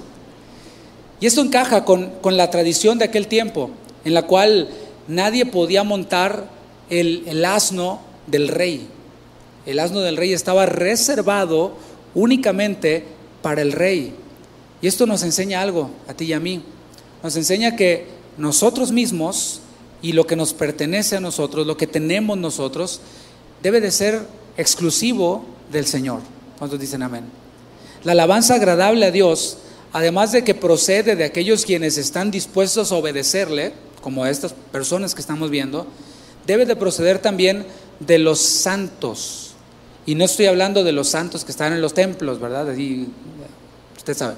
Y 1.20 1.26
esto 1.26 1.42
encaja 1.42 1.84
con, 1.84 2.12
la 2.24 2.50
tradición 2.50 2.98
de 2.98 3.06
aquel 3.06 3.28
tiempo, 3.28 3.72
en 4.06 4.14
la 4.14 4.24
cual 4.28 4.70
nadie 5.08 5.46
podía 5.46 5.84
montar 5.84 6.50
el, 6.90 7.24
el 7.26 7.44
asno 7.44 8.00
del 8.28 8.48
rey. 8.48 8.88
El 9.66 9.80
asno 9.80 10.02
del 10.02 10.18
rey 10.18 10.34
estaba 10.34 10.66
reservado 10.66 11.74
únicamente 12.14 13.06
para 13.42 13.62
el 13.62 13.72
rey. 13.72 14.14
Y 14.82 14.88
esto 14.88 15.08
nos 15.08 15.24
enseña 15.24 15.62
algo, 15.62 15.90
a 16.08 16.14
ti 16.14 16.26
y 16.26 16.34
a 16.34 16.40
mí. 16.40 16.62
Nos 17.24 17.36
enseña 17.36 17.76
que 17.76 18.06
nosotros 18.38 18.92
mismos 18.92 19.62
y 20.02 20.14
lo 20.14 20.28
que 20.28 20.36
nos 20.36 20.54
pertenece 20.54 21.18
a 21.18 21.20
nosotros, 21.20 21.66
lo 21.66 21.78
que 21.78 21.88
tenemos 21.88 22.38
nosotros, 22.38 23.02
debe 23.64 23.82
de 23.82 23.92
ser 23.92 24.28
exclusivo 24.56 25.46
del 25.72 25.88
Señor. 25.88 26.22
¿Cuántos 26.60 26.80
dicen 26.80 27.02
amén? 27.02 27.26
La 28.04 28.14
alabanza 28.14 28.56
agradable 28.56 29.06
a 29.06 29.12
Dios, 29.12 29.58
además 29.94 30.32
de 30.32 30.44
que 30.44 30.56
procede 30.56 31.16
de 31.16 31.24
aquellos 31.24 31.66
quienes 31.66 31.98
están 31.98 32.32
dispuestos 32.32 32.92
a 32.92 32.96
obedecerle, 32.96 33.74
como 34.02 34.26
estas 34.26 34.54
personas 34.72 35.14
que 35.16 35.22
estamos 35.22 35.50
viendo, 35.50 35.88
debe 36.46 36.66
de 36.66 36.76
proceder 36.76 37.20
también 37.20 37.66
de 38.00 38.20
los 38.20 38.40
santos. 38.40 39.52
Y 40.06 40.16
no 40.16 40.26
estoy 40.26 40.46
hablando 40.46 40.84
de 40.84 40.94
los 40.94 41.10
santos 41.10 41.44
que 41.44 41.52
están 41.52 41.74
en 41.74 41.82
los 41.82 41.94
templos, 41.94 42.40
¿verdad? 42.40 42.68
usted 43.98 44.16
sabe. 44.16 44.36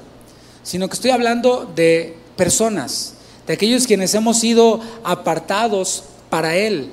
Sino 0.63 0.87
que 0.87 0.95
estoy 0.95 1.11
hablando 1.11 1.71
de 1.75 2.17
personas, 2.35 3.13
de 3.45 3.53
aquellos 3.53 3.85
quienes 3.85 4.15
hemos 4.15 4.39
sido 4.39 4.81
apartados 5.03 6.03
para 6.29 6.55
Él, 6.55 6.91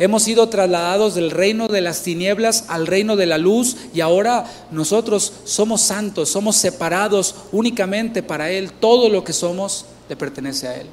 Hemos 0.00 0.22
sido 0.22 0.48
trasladados 0.48 1.16
del 1.16 1.32
reino 1.32 1.66
de 1.66 1.80
las 1.80 2.02
tinieblas 2.02 2.66
al 2.68 2.86
reino 2.86 3.16
de 3.16 3.26
la 3.26 3.36
luz 3.36 3.76
y 3.92 4.00
ahora 4.00 4.44
nosotros 4.70 5.32
somos 5.44 5.80
santos, 5.80 6.28
somos 6.28 6.54
separados 6.54 7.34
únicamente 7.50 8.22
para 8.22 8.50
Él. 8.50 8.70
Todo 8.70 9.08
lo 9.08 9.24
que 9.24 9.32
somos 9.32 9.86
le 10.08 10.14
pertenece 10.14 10.68
a 10.68 10.76
Él. 10.76 10.86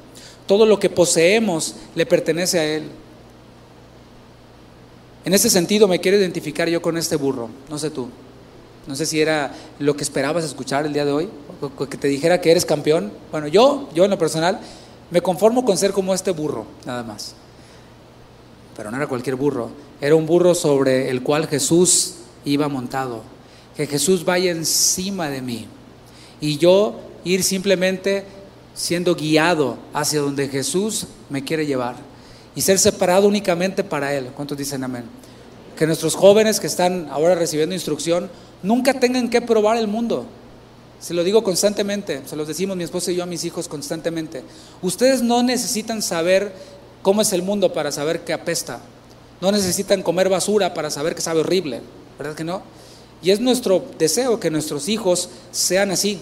Todo 0.48 0.66
lo 0.66 0.80
que 0.80 0.90
poseemos 0.90 1.76
le 1.94 2.04
pertenece 2.04 2.58
a 2.58 2.64
Él. 2.64 2.84
En 5.24 5.34
ese 5.34 5.50
sentido 5.50 5.86
me 5.86 6.00
quiero 6.00 6.18
identificar 6.18 6.68
yo 6.68 6.82
con 6.82 6.96
este 6.96 7.14
burro, 7.14 7.48
no 7.70 7.78
sé 7.78 7.90
tú. 7.90 8.08
No 8.88 8.96
sé 8.96 9.06
si 9.06 9.20
era 9.20 9.52
lo 9.78 9.96
que 9.96 10.02
esperabas 10.02 10.44
escuchar 10.44 10.84
el 10.84 10.92
día 10.92 11.04
de 11.04 11.12
hoy, 11.12 11.28
o 11.60 11.86
que 11.86 11.96
te 11.96 12.06
dijera 12.06 12.40
que 12.40 12.52
eres 12.52 12.64
campeón. 12.64 13.12
Bueno, 13.32 13.48
yo, 13.48 13.88
yo 13.94 14.04
en 14.04 14.10
lo 14.10 14.18
personal, 14.18 14.60
me 15.10 15.20
conformo 15.20 15.64
con 15.64 15.76
ser 15.76 15.92
como 15.92 16.14
este 16.14 16.30
burro, 16.30 16.66
nada 16.84 17.02
más 17.02 17.34
pero 18.76 18.90
no 18.90 18.96
era 18.96 19.06
cualquier 19.06 19.36
burro, 19.36 19.70
era 20.00 20.14
un 20.14 20.26
burro 20.26 20.54
sobre 20.54 21.10
el 21.10 21.22
cual 21.22 21.46
Jesús 21.46 22.16
iba 22.44 22.68
montado. 22.68 23.22
Que 23.76 23.86
Jesús 23.86 24.24
vaya 24.24 24.50
encima 24.50 25.28
de 25.28 25.42
mí 25.42 25.66
y 26.40 26.58
yo 26.58 27.00
ir 27.24 27.42
simplemente 27.42 28.24
siendo 28.74 29.14
guiado 29.14 29.76
hacia 29.92 30.20
donde 30.20 30.48
Jesús 30.48 31.06
me 31.28 31.44
quiere 31.44 31.66
llevar 31.66 31.96
y 32.54 32.62
ser 32.62 32.78
separado 32.78 33.28
únicamente 33.28 33.84
para 33.84 34.14
Él. 34.14 34.30
¿Cuántos 34.34 34.56
dicen 34.56 34.84
amén? 34.84 35.04
Que 35.76 35.86
nuestros 35.86 36.14
jóvenes 36.14 36.58
que 36.58 36.66
están 36.66 37.08
ahora 37.10 37.34
recibiendo 37.34 37.74
instrucción 37.74 38.30
nunca 38.62 38.94
tengan 38.94 39.28
que 39.28 39.42
probar 39.42 39.76
el 39.76 39.88
mundo. 39.88 40.26
Se 40.98 41.12
lo 41.12 41.22
digo 41.22 41.44
constantemente, 41.44 42.22
se 42.24 42.36
los 42.36 42.48
decimos 42.48 42.76
mi 42.76 42.84
esposa 42.84 43.12
y 43.12 43.16
yo 43.16 43.22
a 43.22 43.26
mis 43.26 43.44
hijos 43.44 43.68
constantemente. 43.68 44.42
Ustedes 44.80 45.20
no 45.22 45.42
necesitan 45.42 46.00
saber 46.00 46.54
cómo 47.06 47.22
es 47.22 47.32
el 47.32 47.42
mundo 47.42 47.72
para 47.72 47.92
saber 47.92 48.24
que 48.24 48.32
apesta. 48.32 48.80
No 49.40 49.52
necesitan 49.52 50.02
comer 50.02 50.28
basura 50.28 50.74
para 50.74 50.90
saber 50.90 51.14
que 51.14 51.20
sabe 51.20 51.38
horrible, 51.38 51.80
¿verdad 52.18 52.34
que 52.34 52.42
no? 52.42 52.62
Y 53.22 53.30
es 53.30 53.38
nuestro 53.38 53.84
deseo 53.96 54.40
que 54.40 54.50
nuestros 54.50 54.88
hijos 54.88 55.28
sean 55.52 55.92
así, 55.92 56.18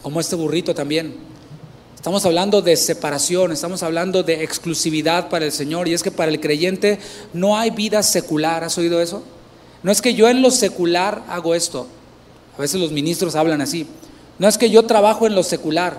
como 0.00 0.18
este 0.18 0.34
burrito 0.34 0.74
también. 0.74 1.16
Estamos 1.94 2.24
hablando 2.24 2.62
de 2.62 2.78
separación, 2.78 3.52
estamos 3.52 3.82
hablando 3.82 4.22
de 4.22 4.42
exclusividad 4.42 5.28
para 5.28 5.44
el 5.44 5.52
Señor. 5.52 5.86
Y 5.86 5.92
es 5.92 6.02
que 6.02 6.10
para 6.10 6.30
el 6.30 6.40
creyente 6.40 6.98
no 7.34 7.58
hay 7.58 7.68
vida 7.68 8.02
secular. 8.02 8.64
¿Has 8.64 8.78
oído 8.78 9.02
eso? 9.02 9.22
No 9.82 9.92
es 9.92 10.00
que 10.00 10.14
yo 10.14 10.30
en 10.30 10.40
lo 10.40 10.50
secular 10.50 11.24
hago 11.28 11.54
esto. 11.54 11.88
A 12.56 12.62
veces 12.62 12.80
los 12.80 12.90
ministros 12.90 13.34
hablan 13.34 13.60
así. 13.60 13.86
No 14.38 14.48
es 14.48 14.56
que 14.56 14.70
yo 14.70 14.86
trabajo 14.86 15.26
en 15.26 15.34
lo 15.34 15.42
secular. 15.42 15.98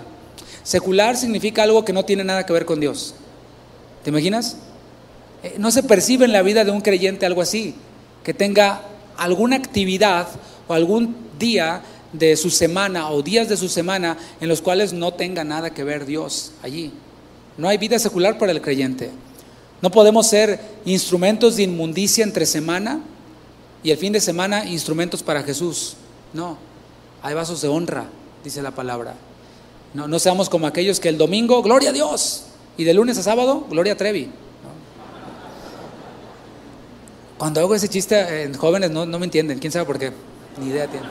Secular 0.64 1.16
significa 1.16 1.62
algo 1.62 1.84
que 1.84 1.92
no 1.92 2.04
tiene 2.04 2.24
nada 2.24 2.44
que 2.44 2.52
ver 2.52 2.64
con 2.64 2.80
Dios. 2.80 3.14
¿Te 4.08 4.10
imaginas? 4.10 4.56
Eh, 5.42 5.56
no 5.58 5.70
se 5.70 5.82
percibe 5.82 6.24
en 6.24 6.32
la 6.32 6.40
vida 6.40 6.64
de 6.64 6.70
un 6.70 6.80
creyente 6.80 7.26
algo 7.26 7.42
así, 7.42 7.74
que 8.24 8.32
tenga 8.32 8.80
alguna 9.18 9.56
actividad 9.56 10.28
o 10.66 10.72
algún 10.72 11.14
día 11.38 11.82
de 12.14 12.34
su 12.38 12.48
semana 12.48 13.10
o 13.10 13.20
días 13.20 13.50
de 13.50 13.58
su 13.58 13.68
semana 13.68 14.16
en 14.40 14.48
los 14.48 14.62
cuales 14.62 14.94
no 14.94 15.12
tenga 15.12 15.44
nada 15.44 15.74
que 15.74 15.84
ver 15.84 16.06
Dios 16.06 16.52
allí. 16.62 16.90
No 17.58 17.68
hay 17.68 17.76
vida 17.76 17.98
secular 17.98 18.38
para 18.38 18.52
el 18.52 18.62
creyente. 18.62 19.10
No 19.82 19.90
podemos 19.90 20.26
ser 20.26 20.58
instrumentos 20.86 21.56
de 21.56 21.64
inmundicia 21.64 22.24
entre 22.24 22.46
semana 22.46 23.00
y 23.82 23.90
el 23.90 23.98
fin 23.98 24.14
de 24.14 24.22
semana 24.22 24.64
instrumentos 24.64 25.22
para 25.22 25.42
Jesús. 25.42 25.96
No, 26.32 26.56
hay 27.20 27.34
vasos 27.34 27.60
de 27.60 27.68
honra, 27.68 28.06
dice 28.42 28.62
la 28.62 28.70
palabra. 28.70 29.16
No, 29.92 30.08
no 30.08 30.18
seamos 30.18 30.48
como 30.48 30.66
aquellos 30.66 30.98
que 30.98 31.10
el 31.10 31.18
domingo, 31.18 31.62
gloria 31.62 31.90
a 31.90 31.92
Dios, 31.92 32.44
y 32.78 32.84
de 32.84 32.94
lunes 32.94 33.18
a 33.18 33.22
sábado, 33.22 33.66
Gloria 33.68 33.96
Trevi. 33.96 34.30
Cuando 37.36 37.60
hago 37.60 37.74
ese 37.74 37.88
chiste 37.88 38.44
en 38.44 38.54
jóvenes 38.54 38.90
no, 38.90 39.04
no 39.04 39.18
me 39.18 39.26
entienden, 39.26 39.58
quién 39.58 39.72
sabe 39.72 39.84
por 39.84 39.98
qué, 39.98 40.12
ni 40.60 40.68
idea 40.68 40.86
tienen. 40.86 41.10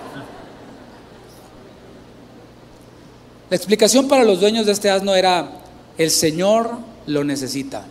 La 3.49 3.55
explicación 3.55 4.07
para 4.07 4.23
los 4.23 4.39
dueños 4.39 4.65
de 4.65 4.71
este 4.71 4.89
asno 4.89 5.13
era, 5.13 5.61
el 5.97 6.09
Señor 6.09 6.71
lo 7.05 7.23
necesita. 7.23 7.85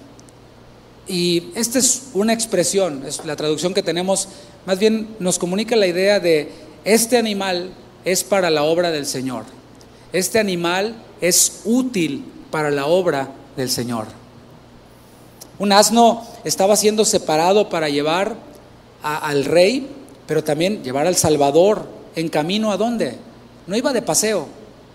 Y 1.07 1.51
esta 1.55 1.79
es 1.79 2.09
una 2.15 2.33
expresión, 2.33 3.05
es 3.07 3.25
la 3.25 3.37
traducción 3.37 3.75
que 3.75 3.83
tenemos, 3.83 4.29
más 4.65 4.79
bien 4.79 5.17
nos 5.19 5.39
comunica 5.39 5.77
la 5.77 5.87
idea 5.87 6.19
de 6.19 6.51
este 6.85 7.19
animal 7.19 7.71
es 8.07 8.25
para 8.25 8.49
la 8.49 8.63
obra 8.63 8.91
del 8.91 9.05
Señor. 9.05 9.45
Este 10.13 10.39
animal 10.39 10.97
es 11.21 11.61
útil 11.65 12.25
para 12.51 12.71
la 12.71 12.87
obra 12.87 13.31
del 13.57 13.71
Señor. 13.71 14.07
Un 15.59 15.73
asno 15.73 16.27
estaba 16.45 16.77
siendo 16.77 17.05
separado 17.05 17.69
para 17.69 17.89
llevar 17.89 18.37
al 19.03 19.45
rey, 19.45 19.89
pero 20.27 20.45
también 20.45 20.83
llevar 20.83 21.07
al 21.07 21.17
Salvador 21.17 21.89
en 22.15 22.29
camino 22.29 22.73
a 22.73 22.77
dónde. 22.77 23.17
No 23.67 23.77
iba 23.77 23.93
de 23.93 24.03
paseo, 24.03 24.47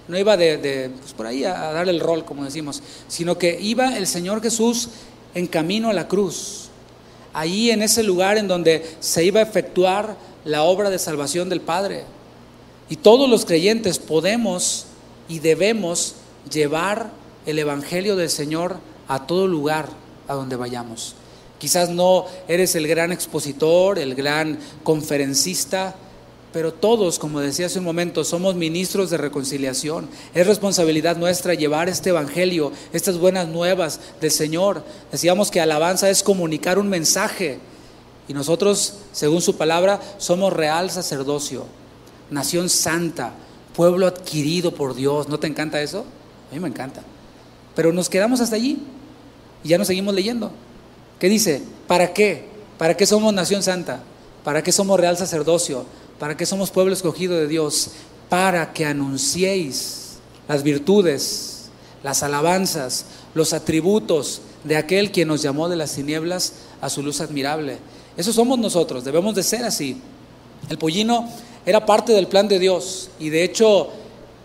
no 0.08 0.18
iba 0.18 0.38
de, 0.38 0.92
pues, 1.00 1.14
por 1.14 1.26
ahí 1.26 1.44
a, 1.44 1.70
a 1.70 1.74
dar 1.74 1.90
el 1.90 2.00
rol, 2.00 2.26
como 2.26 2.44
decimos, 2.44 2.82
sino 3.08 3.38
que 3.38 3.60
iba 3.60 3.98
el 3.98 4.06
Señor 4.06 4.42
Jesús 4.42 4.90
en 5.34 5.48
camino 5.48 5.90
a 5.90 5.94
la 5.94 6.08
cruz. 6.08 6.70
Ahí 7.34 7.72
en 7.72 7.82
ese 7.82 8.04
lugar 8.04 8.38
en 8.38 8.48
donde 8.48 8.98
se 9.00 9.24
iba 9.24 9.40
a 9.40 9.44
efectuar 9.44 10.16
la 10.44 10.64
obra 10.64 10.90
de 10.90 11.00
salvación 11.00 11.50
del 11.50 11.62
Padre. 11.62 12.04
Y 12.90 12.98
todos 12.98 13.30
los 13.30 13.46
creyentes 13.46 14.00
podemos 14.00 14.86
y 15.30 15.40
debemos 15.40 16.16
llevar 16.52 17.10
el 17.46 17.60
Evangelio 17.60 18.16
del 18.16 18.30
Señor 18.30 18.78
a 19.08 19.26
todo 19.28 19.48
lugar 19.48 19.90
a 20.28 20.34
donde 20.34 20.56
vayamos. 20.56 21.16
Quizás 21.60 21.90
no 21.90 22.26
eres 22.48 22.76
el 22.76 22.88
gran 22.88 23.12
expositor, 23.12 24.00
el 24.00 24.16
gran 24.16 24.58
conferencista, 24.84 25.96
pero 26.54 26.74
todos, 26.74 27.18
como 27.18 27.40
decía 27.40 27.68
hace 27.68 27.80
un 27.80 27.86
momento, 27.86 28.24
somos 28.24 28.56
ministros 28.56 29.10
de 29.10 29.18
reconciliación. 29.18 30.10
Es 30.34 30.48
responsabilidad 30.48 31.18
nuestra 31.18 31.54
llevar 31.54 31.88
este 31.88 32.10
Evangelio, 32.10 32.72
estas 32.92 33.18
buenas 33.18 33.48
nuevas 33.48 34.00
del 34.20 34.32
Señor. 34.32 34.84
Decíamos 35.12 35.50
que 35.50 35.62
alabanza 35.62 36.10
es 36.10 36.24
comunicar 36.24 36.78
un 36.78 36.90
mensaje. 36.90 37.60
Y 38.28 38.34
nosotros, 38.34 38.96
según 39.12 39.42
su 39.42 39.56
palabra, 39.56 40.02
somos 40.18 40.52
real 40.52 40.90
sacerdocio, 40.90 41.66
nación 42.30 42.70
santa, 42.70 43.34
pueblo 43.76 44.08
adquirido 44.08 44.74
por 44.74 44.94
Dios. 44.94 45.30
¿No 45.30 45.40
te 45.40 45.48
encanta 45.48 45.82
eso? 45.82 46.06
A 46.50 46.54
mí 46.54 46.60
me 46.60 46.68
encanta. 46.68 47.02
Pero 47.82 47.94
nos 47.94 48.10
quedamos 48.10 48.42
hasta 48.42 48.58
allí 48.58 48.78
y 49.64 49.70
ya 49.70 49.80
nos 49.80 49.88
seguimos 49.88 50.14
leyendo. 50.14 50.52
¿Qué 51.18 51.28
dice? 51.28 51.64
¿Para 51.88 52.14
qué? 52.14 52.46
¿Para 52.78 52.96
qué 52.96 53.08
somos 53.08 53.34
nación 53.34 53.64
santa? 53.64 54.04
¿Para 54.44 54.62
qué 54.62 54.72
somos 54.72 55.00
real 55.00 55.18
sacerdocio? 55.18 55.84
¿Para 56.20 56.38
qué 56.38 56.46
somos 56.46 56.70
pueblo 56.70 56.94
escogido 56.94 57.36
de 57.36 57.48
Dios? 57.48 57.90
Para 58.30 58.72
que 58.72 58.86
anunciéis 58.86 60.20
las 60.48 60.62
virtudes, 60.62 61.72
las 62.04 62.22
alabanzas, 62.22 63.06
los 63.34 63.52
atributos 63.52 64.44
de 64.64 64.78
aquel 64.78 65.12
quien 65.12 65.30
nos 65.30 65.42
llamó 65.42 65.68
de 65.68 65.78
las 65.78 65.96
tinieblas 65.96 66.54
a 66.82 66.90
su 66.92 67.02
luz 67.02 67.20
admirable. 67.20 67.80
Eso 68.16 68.32
somos 68.32 68.60
nosotros, 68.60 69.04
debemos 69.04 69.34
de 69.34 69.42
ser 69.42 69.64
así. 69.64 70.00
El 70.70 70.78
pollino 70.78 71.28
era 71.66 71.84
parte 71.84 72.14
del 72.14 72.28
plan 72.28 72.48
de 72.48 72.60
Dios 72.60 73.10
y 73.20 73.30
de 73.30 73.44
hecho 73.44 73.90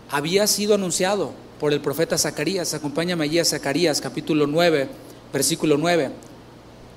había 0.09 0.47
sido 0.47 0.73
anunciado 0.73 1.45
por 1.59 1.73
el 1.73 1.81
profeta 1.81 2.17
Zacarías. 2.17 2.73
Acompáñame 2.73 3.25
allí 3.25 3.39
a 3.39 3.45
Zacarías 3.45 4.01
capítulo 4.01 4.47
9, 4.47 4.87
versículo 5.33 5.77
9. 5.77 6.11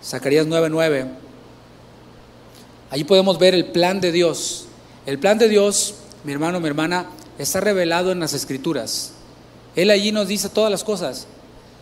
Zacarías 0.05 0.47
9, 0.47 0.69
9. 0.71 1.07
Allí 2.91 3.05
podemos 3.05 3.39
ver 3.39 3.55
el 3.55 3.67
plan 3.67 4.01
de 4.01 4.13
Dios 4.13 4.67
el 5.07 5.19
plan 5.19 5.39
de 5.39 5.49
Dios, 5.49 5.95
mi 6.25 6.33
hermano, 6.33 6.61
mi 6.61 6.69
hermana, 6.69 7.07
está 7.39 7.61
revelado 7.61 8.13
en 8.13 8.21
las 8.21 8.35
escrituras. 8.35 9.13
Él 9.75 9.91
allí 9.91 10.13
nos 10.13 10.29
dice 10.29 10.51
todas 10.51 10.71
las 10.71 10.85
cosas. 10.85 11.27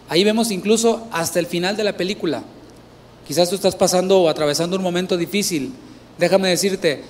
Ahí 0.08 0.22
vemos 0.22 0.52
incluso 0.52 1.06
hasta 1.10 1.40
el 1.40 1.46
final 1.46 1.76
de 1.76 1.84
la 1.84 1.96
película. 1.96 2.44
Quizás 3.26 3.50
tú 3.50 3.56
estás 3.56 3.74
pasando 3.74 4.20
o 4.20 4.28
atravesando 4.28 4.76
un 4.76 4.82
momento 4.82 5.16
difícil. 5.16 5.72
Déjame 6.16 6.48
decirte, 6.48 7.02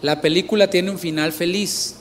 la 0.00 0.22
película 0.22 0.70
tiene 0.70 0.90
un 0.90 0.98
final 0.98 1.32
feliz. 1.32 1.96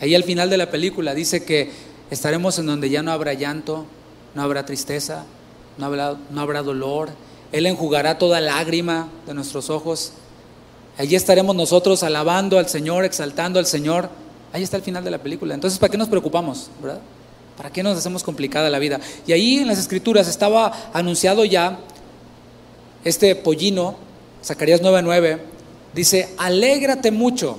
Ahí 0.00 0.14
al 0.14 0.24
final 0.24 0.48
de 0.48 0.56
la 0.56 0.70
película 0.70 1.14
dice 1.14 1.44
que 1.44 1.70
estaremos 2.12 2.58
en 2.58 2.66
donde 2.66 2.90
ya 2.90 3.02
no 3.02 3.10
habrá 3.10 3.32
llanto, 3.32 3.86
no 4.34 4.42
habrá 4.42 4.66
tristeza, 4.66 5.24
no 5.78 5.86
habrá, 5.86 6.16
no 6.30 6.40
habrá 6.40 6.62
dolor. 6.62 7.10
Él 7.52 7.66
enjugará 7.66 8.18
toda 8.18 8.40
lágrima 8.40 9.08
de 9.26 9.32
nuestros 9.32 9.70
ojos. 9.70 10.12
Allí 10.98 11.16
estaremos 11.16 11.56
nosotros 11.56 12.02
alabando 12.02 12.58
al 12.58 12.68
Señor, 12.68 13.04
exaltando 13.04 13.58
al 13.58 13.66
Señor. 13.66 14.10
Ahí 14.52 14.62
está 14.62 14.76
el 14.76 14.82
final 14.82 15.02
de 15.04 15.10
la 15.10 15.18
película. 15.18 15.54
Entonces, 15.54 15.78
¿para 15.78 15.90
qué 15.90 15.96
nos 15.96 16.08
preocupamos? 16.08 16.68
¿verdad? 16.82 17.00
¿Para 17.56 17.70
qué 17.70 17.82
nos 17.82 17.96
hacemos 17.96 18.22
complicada 18.22 18.68
la 18.68 18.78
vida? 18.78 19.00
Y 19.26 19.32
ahí 19.32 19.58
en 19.58 19.66
las 19.66 19.78
escrituras 19.78 20.28
estaba 20.28 20.90
anunciado 20.92 21.46
ya 21.46 21.78
este 23.04 23.34
pollino, 23.36 23.96
Zacarías 24.44 24.82
9:9, 24.82 25.38
dice, 25.94 26.28
alégrate 26.36 27.10
mucho. 27.10 27.56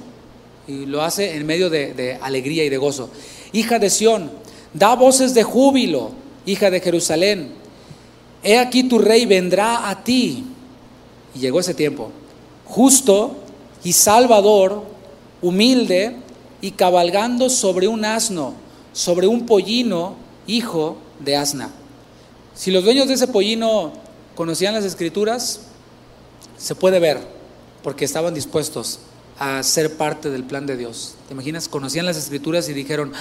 Y 0.68 0.86
lo 0.86 1.02
hace 1.02 1.36
en 1.36 1.46
medio 1.46 1.70
de, 1.70 1.94
de 1.94 2.16
alegría 2.22 2.64
y 2.64 2.70
de 2.70 2.78
gozo. 2.78 3.10
Hija 3.52 3.80
de 3.80 3.90
Sión, 3.90 4.32
da 4.74 4.96
voces 4.96 5.34
de 5.34 5.44
júbilo, 5.44 6.12
hija 6.46 6.70
de 6.70 6.80
Jerusalén. 6.80 7.52
He 8.44 8.58
aquí 8.58 8.84
tu 8.84 9.00
rey 9.00 9.26
vendrá 9.26 9.90
a 9.90 10.04
ti. 10.04 10.46
Y 11.36 11.40
llegó 11.40 11.60
ese 11.60 11.74
tiempo 11.74 12.12
justo 12.74 13.36
y 13.84 13.94
salvador, 13.94 14.84
humilde 15.42 16.16
y 16.62 16.72
cabalgando 16.72 17.50
sobre 17.50 17.88
un 17.88 18.04
asno, 18.04 18.54
sobre 18.94 19.28
un 19.28 19.46
pollino, 19.46 20.16
hijo 20.48 20.98
de 21.20 21.36
asna. 21.36 21.70
Si 22.56 22.72
los 22.72 22.84
dueños 22.84 23.08
de 23.08 23.16
ese 23.16 23.28
pollino 23.28 23.94
conocían 24.36 24.74
las 24.74 24.86
escrituras, 24.86 25.62
se 26.58 26.76
puede 26.76 27.00
ver, 27.00 27.20
porque 27.84 28.06
estaban 28.06 28.34
dispuestos 28.34 29.00
a 29.38 29.62
ser 29.64 29.98
parte 29.98 30.30
del 30.30 30.44
plan 30.44 30.66
de 30.66 30.78
Dios. 30.78 31.16
¿Te 31.28 31.34
imaginas? 31.34 31.68
Conocían 31.68 32.06
las 32.06 32.18
escrituras 32.18 32.70
y 32.70 32.74
dijeron, 32.74 33.14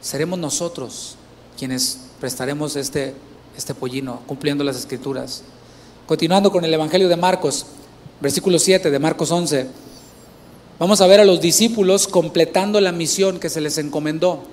seremos 0.00 0.38
nosotros 0.38 1.16
quienes 1.58 1.98
prestaremos 2.20 2.76
este, 2.76 3.14
este 3.56 3.74
pollino, 3.74 4.20
cumpliendo 4.26 4.64
las 4.64 4.76
escrituras. 4.76 5.42
Continuando 6.06 6.50
con 6.50 6.64
el 6.64 6.72
Evangelio 6.72 7.08
de 7.08 7.16
Marcos, 7.16 7.66
versículo 8.20 8.58
7 8.58 8.90
de 8.90 8.98
Marcos 8.98 9.30
11, 9.30 9.66
vamos 10.78 11.00
a 11.00 11.06
ver 11.06 11.20
a 11.20 11.24
los 11.24 11.40
discípulos 11.40 12.08
completando 12.08 12.80
la 12.80 12.92
misión 12.92 13.40
que 13.40 13.50
se 13.50 13.60
les 13.60 13.78
encomendó. 13.78 14.44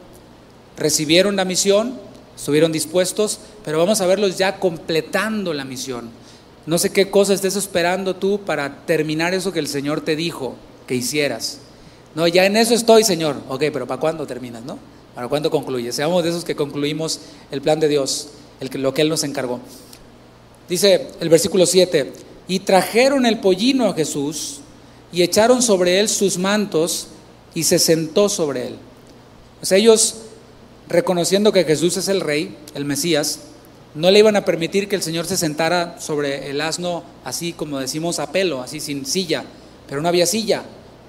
Recibieron 0.77 1.35
la 1.35 1.45
misión, 1.45 1.97
estuvieron 2.35 2.71
dispuestos, 2.71 3.39
pero 3.63 3.77
vamos 3.77 4.01
a 4.01 4.07
verlos 4.07 4.37
ya 4.37 4.59
completando 4.59 5.53
la 5.53 5.63
misión. 5.63 6.09
No 6.65 6.79
sé 6.79 6.91
qué 6.91 7.11
cosa 7.11 7.33
estés 7.33 7.55
esperando 7.55 8.15
tú 8.15 8.39
para 8.39 8.85
terminar 8.85 9.33
eso 9.33 9.51
que 9.51 9.59
el 9.59 9.67
Señor 9.67 10.01
te 10.01 10.15
dijo 10.15 10.55
que 10.87 10.95
hicieras. 10.95 11.59
No, 12.15 12.27
ya 12.27 12.45
en 12.45 12.57
eso 12.57 12.73
estoy, 12.73 13.03
Señor. 13.03 13.35
Ok, 13.49 13.65
pero 13.71 13.85
¿para 13.85 13.99
cuándo 13.99 14.25
terminas, 14.25 14.63
no? 14.63 14.79
¿Para 15.15 15.29
cuándo 15.29 15.49
concluyes? 15.49 15.95
Seamos 15.95 16.23
de 16.23 16.29
esos 16.29 16.43
que 16.43 16.55
concluimos 16.55 17.21
el 17.49 17.61
plan 17.61 17.79
de 17.79 17.87
Dios, 17.87 18.27
el 18.59 18.69
que, 18.69 18.77
lo 18.77 18.93
que 18.93 19.01
Él 19.01 19.09
nos 19.09 19.23
encargó. 19.23 19.61
Dice 20.67 21.07
el 21.19 21.29
versículo 21.29 21.65
7, 21.65 22.11
y 22.47 22.59
trajeron 22.59 23.25
el 23.25 23.39
pollino 23.39 23.87
a 23.87 23.93
Jesús 23.93 24.59
y 25.11 25.21
echaron 25.21 25.61
sobre 25.61 25.99
él 25.99 26.09
sus 26.09 26.37
mantos 26.37 27.07
y 27.53 27.63
se 27.63 27.79
sentó 27.79 28.29
sobre 28.29 28.67
él. 28.67 28.75
Pues 29.59 29.71
ellos, 29.71 30.15
reconociendo 30.87 31.51
que 31.51 31.63
Jesús 31.63 31.97
es 31.97 32.07
el 32.07 32.21
rey, 32.21 32.57
el 32.73 32.85
Mesías, 32.85 33.39
no 33.93 34.11
le 34.11 34.19
iban 34.19 34.35
a 34.35 34.43
permitir 34.43 34.89
que 34.89 34.95
el 34.95 35.01
Señor 35.01 35.25
se 35.25 35.37
sentara 35.37 35.99
sobre 36.01 36.49
el 36.49 36.59
asno 36.59 37.03
así 37.23 37.53
como 37.53 37.79
decimos 37.79 38.19
a 38.19 38.31
pelo, 38.31 38.61
así 38.61 38.79
sin 38.79 39.05
silla, 39.05 39.45
pero 39.87 40.01
no 40.01 40.09
había 40.09 40.25
silla. 40.25 40.63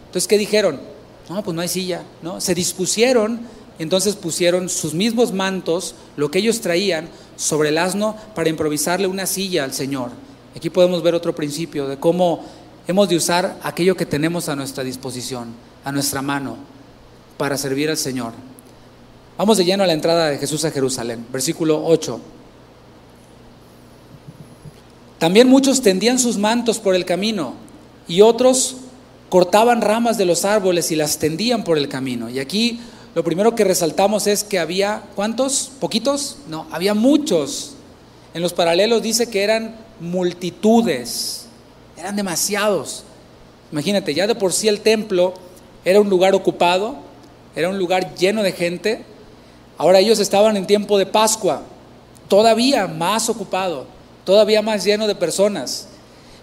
Entonces, 0.06 0.28
¿qué 0.28 0.38
dijeron? 0.38 0.80
No, 1.28 1.42
pues 1.42 1.54
no 1.54 1.62
hay 1.62 1.68
silla, 1.68 2.02
¿no? 2.22 2.40
Se 2.40 2.54
dispusieron 2.54 3.40
entonces 3.78 4.16
pusieron 4.16 4.68
sus 4.68 4.94
mismos 4.94 5.32
mantos, 5.32 5.94
lo 6.16 6.30
que 6.30 6.38
ellos 6.38 6.60
traían, 6.60 7.08
sobre 7.36 7.68
el 7.68 7.78
asno 7.78 8.16
para 8.34 8.48
improvisarle 8.48 9.06
una 9.06 9.26
silla 9.26 9.64
al 9.64 9.72
Señor. 9.72 10.10
Aquí 10.56 10.70
podemos 10.70 11.02
ver 11.02 11.14
otro 11.14 11.34
principio 11.34 11.86
de 11.86 11.98
cómo 11.98 12.44
hemos 12.86 13.08
de 13.08 13.16
usar 13.16 13.58
aquello 13.62 13.96
que 13.96 14.06
tenemos 14.06 14.48
a 14.48 14.56
nuestra 14.56 14.82
disposición, 14.84 15.54
a 15.84 15.92
nuestra 15.92 16.22
mano, 16.22 16.56
para 17.36 17.58
servir 17.58 17.90
al 17.90 17.98
Señor. 17.98 18.32
Vamos 19.36 19.58
de 19.58 19.66
lleno 19.66 19.84
a 19.84 19.86
la 19.86 19.92
entrada 19.92 20.30
de 20.30 20.38
Jesús 20.38 20.64
a 20.64 20.70
Jerusalén, 20.70 21.26
versículo 21.30 21.84
8. 21.84 22.20
También 25.18 25.48
muchos 25.48 25.82
tendían 25.82 26.18
sus 26.18 26.38
mantos 26.38 26.78
por 26.78 26.94
el 26.94 27.04
camino 27.04 27.54
y 28.08 28.22
otros 28.22 28.76
cortaban 29.28 29.82
ramas 29.82 30.16
de 30.16 30.24
los 30.24 30.44
árboles 30.44 30.90
y 30.90 30.96
las 30.96 31.18
tendían 31.18 31.64
por 31.64 31.76
el 31.76 31.88
camino. 31.88 32.30
Y 32.30 32.38
aquí 32.38 32.80
lo 33.16 33.24
primero 33.24 33.54
que 33.54 33.64
resaltamos 33.64 34.26
es 34.26 34.44
que 34.44 34.58
había, 34.58 35.04
¿cuántos? 35.14 35.70
¿Poquitos? 35.80 36.36
No, 36.48 36.66
había 36.70 36.92
muchos. 36.92 37.72
En 38.34 38.42
los 38.42 38.52
paralelos 38.52 39.00
dice 39.00 39.30
que 39.30 39.42
eran 39.42 39.74
multitudes, 40.00 41.46
eran 41.96 42.14
demasiados. 42.14 43.04
Imagínate, 43.72 44.12
ya 44.12 44.26
de 44.26 44.34
por 44.34 44.52
sí 44.52 44.68
el 44.68 44.82
templo 44.82 45.32
era 45.82 45.98
un 45.98 46.10
lugar 46.10 46.34
ocupado, 46.34 46.96
era 47.54 47.70
un 47.70 47.78
lugar 47.78 48.14
lleno 48.16 48.42
de 48.42 48.52
gente. 48.52 49.02
Ahora 49.78 49.98
ellos 49.98 50.18
estaban 50.18 50.54
en 50.58 50.66
tiempo 50.66 50.98
de 50.98 51.06
Pascua, 51.06 51.62
todavía 52.28 52.86
más 52.86 53.30
ocupado. 53.30 53.86
todavía 54.26 54.60
más 54.60 54.84
lleno 54.84 55.06
de 55.06 55.14
personas. 55.14 55.88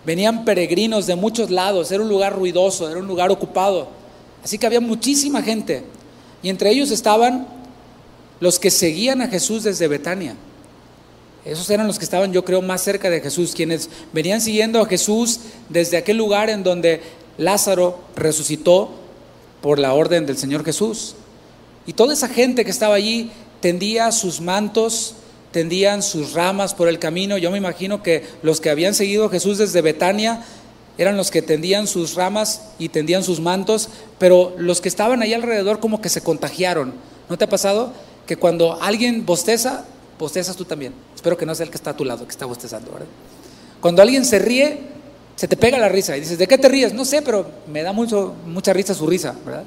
Venían 0.07 0.43
peregrinos 0.43 1.05
de 1.05 1.15
muchos 1.15 1.51
lados, 1.51 1.91
era 1.91 2.01
un 2.01 2.09
lugar 2.09 2.33
ruidoso, 2.35 2.89
era 2.89 2.99
un 2.99 3.05
lugar 3.05 3.29
ocupado. 3.29 3.89
Así 4.43 4.57
que 4.57 4.65
había 4.65 4.81
muchísima 4.81 5.43
gente. 5.43 5.83
Y 6.43 6.49
entre 6.49 6.69
ellos 6.69 6.91
estaban 6.91 7.47
los 8.39 8.59
que 8.59 8.69
seguían 8.69 9.21
a 9.21 9.29
Jesús 9.29 9.63
desde 9.63 9.87
Betania. 9.87 10.35
Esos 11.45 11.69
eran 11.69 11.87
los 11.87 11.97
que 11.97 12.05
estaban, 12.05 12.31
yo 12.31 12.45
creo, 12.45 12.61
más 12.61 12.81
cerca 12.81 13.09
de 13.09 13.21
Jesús, 13.21 13.53
quienes 13.55 13.89
venían 14.13 14.41
siguiendo 14.41 14.81
a 14.81 14.85
Jesús 14.85 15.39
desde 15.69 15.97
aquel 15.97 16.17
lugar 16.17 16.49
en 16.49 16.63
donde 16.63 17.01
Lázaro 17.37 17.99
resucitó 18.15 18.91
por 19.61 19.79
la 19.79 19.93
orden 19.93 20.25
del 20.25 20.37
Señor 20.37 20.63
Jesús. 20.63 21.15
Y 21.85 21.93
toda 21.93 22.13
esa 22.13 22.29
gente 22.29 22.63
que 22.63 22.71
estaba 22.71 22.95
allí 22.95 23.31
tendía 23.59 24.11
sus 24.11 24.39
mantos, 24.39 25.15
tendían 25.51 26.01
sus 26.01 26.33
ramas 26.33 26.73
por 26.73 26.87
el 26.87 26.99
camino. 26.99 27.37
Yo 27.37 27.51
me 27.51 27.57
imagino 27.57 28.03
que 28.03 28.25
los 28.41 28.59
que 28.59 28.69
habían 28.69 28.93
seguido 28.93 29.25
a 29.25 29.29
Jesús 29.29 29.57
desde 29.57 29.81
Betania 29.81 30.43
eran 30.97 31.17
los 31.17 31.31
que 31.31 31.41
tendían 31.41 31.87
sus 31.87 32.15
ramas 32.15 32.69
y 32.77 32.89
tendían 32.89 33.23
sus 33.23 33.39
mantos, 33.39 33.89
pero 34.19 34.53
los 34.57 34.81
que 34.81 34.89
estaban 34.89 35.21
ahí 35.21 35.33
alrededor 35.33 35.79
como 35.79 36.01
que 36.01 36.09
se 36.09 36.21
contagiaron. 36.21 36.93
¿No 37.29 37.37
te 37.37 37.45
ha 37.45 37.49
pasado? 37.49 37.93
Que 38.27 38.37
cuando 38.37 38.81
alguien 38.81 39.25
bosteza, 39.25 39.85
bostezas 40.19 40.55
tú 40.55 40.65
también. 40.65 40.93
Espero 41.15 41.37
que 41.37 41.45
no 41.45 41.55
sea 41.55 41.65
el 41.65 41.71
que 41.71 41.77
está 41.77 41.91
a 41.91 41.97
tu 41.97 42.05
lado, 42.05 42.25
que 42.25 42.31
está 42.31 42.45
bostezando, 42.45 42.91
¿verdad? 42.91 43.07
Cuando 43.81 44.01
alguien 44.01 44.23
se 44.23 44.39
ríe, 44.39 44.79
se 45.35 45.47
te 45.47 45.57
pega 45.57 45.77
la 45.77 45.89
risa 45.89 46.15
y 46.15 46.21
dices, 46.21 46.37
¿de 46.37 46.47
qué 46.47 46.57
te 46.57 46.69
ríes? 46.69 46.93
No 46.93 47.05
sé, 47.05 47.21
pero 47.21 47.45
me 47.67 47.81
da 47.81 47.91
mucho, 47.91 48.35
mucha 48.45 48.71
risa 48.71 48.93
su 48.93 49.07
risa, 49.07 49.35
¿verdad? 49.45 49.63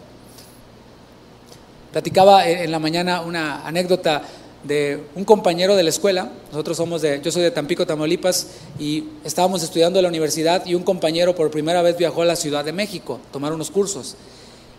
Platicaba 1.92 2.46
en 2.48 2.70
la 2.70 2.78
mañana 2.78 3.22
una 3.22 3.66
anécdota 3.66 4.22
de 4.66 5.00
un 5.14 5.24
compañero 5.24 5.76
de 5.76 5.82
la 5.82 5.90
escuela. 5.90 6.30
Nosotros 6.50 6.76
somos 6.76 7.02
de, 7.02 7.20
yo 7.22 7.30
soy 7.30 7.42
de 7.42 7.50
Tampico, 7.50 7.86
Tamaulipas, 7.86 8.48
y 8.78 9.04
estábamos 9.24 9.62
estudiando 9.62 9.98
en 9.98 10.04
la 10.04 10.08
universidad 10.08 10.64
y 10.66 10.74
un 10.74 10.82
compañero 10.82 11.34
por 11.34 11.50
primera 11.50 11.82
vez 11.82 11.96
viajó 11.96 12.22
a 12.22 12.24
la 12.24 12.36
Ciudad 12.36 12.64
de 12.64 12.72
México, 12.72 13.20
a 13.28 13.32
tomar 13.32 13.52
unos 13.52 13.70
cursos. 13.70 14.16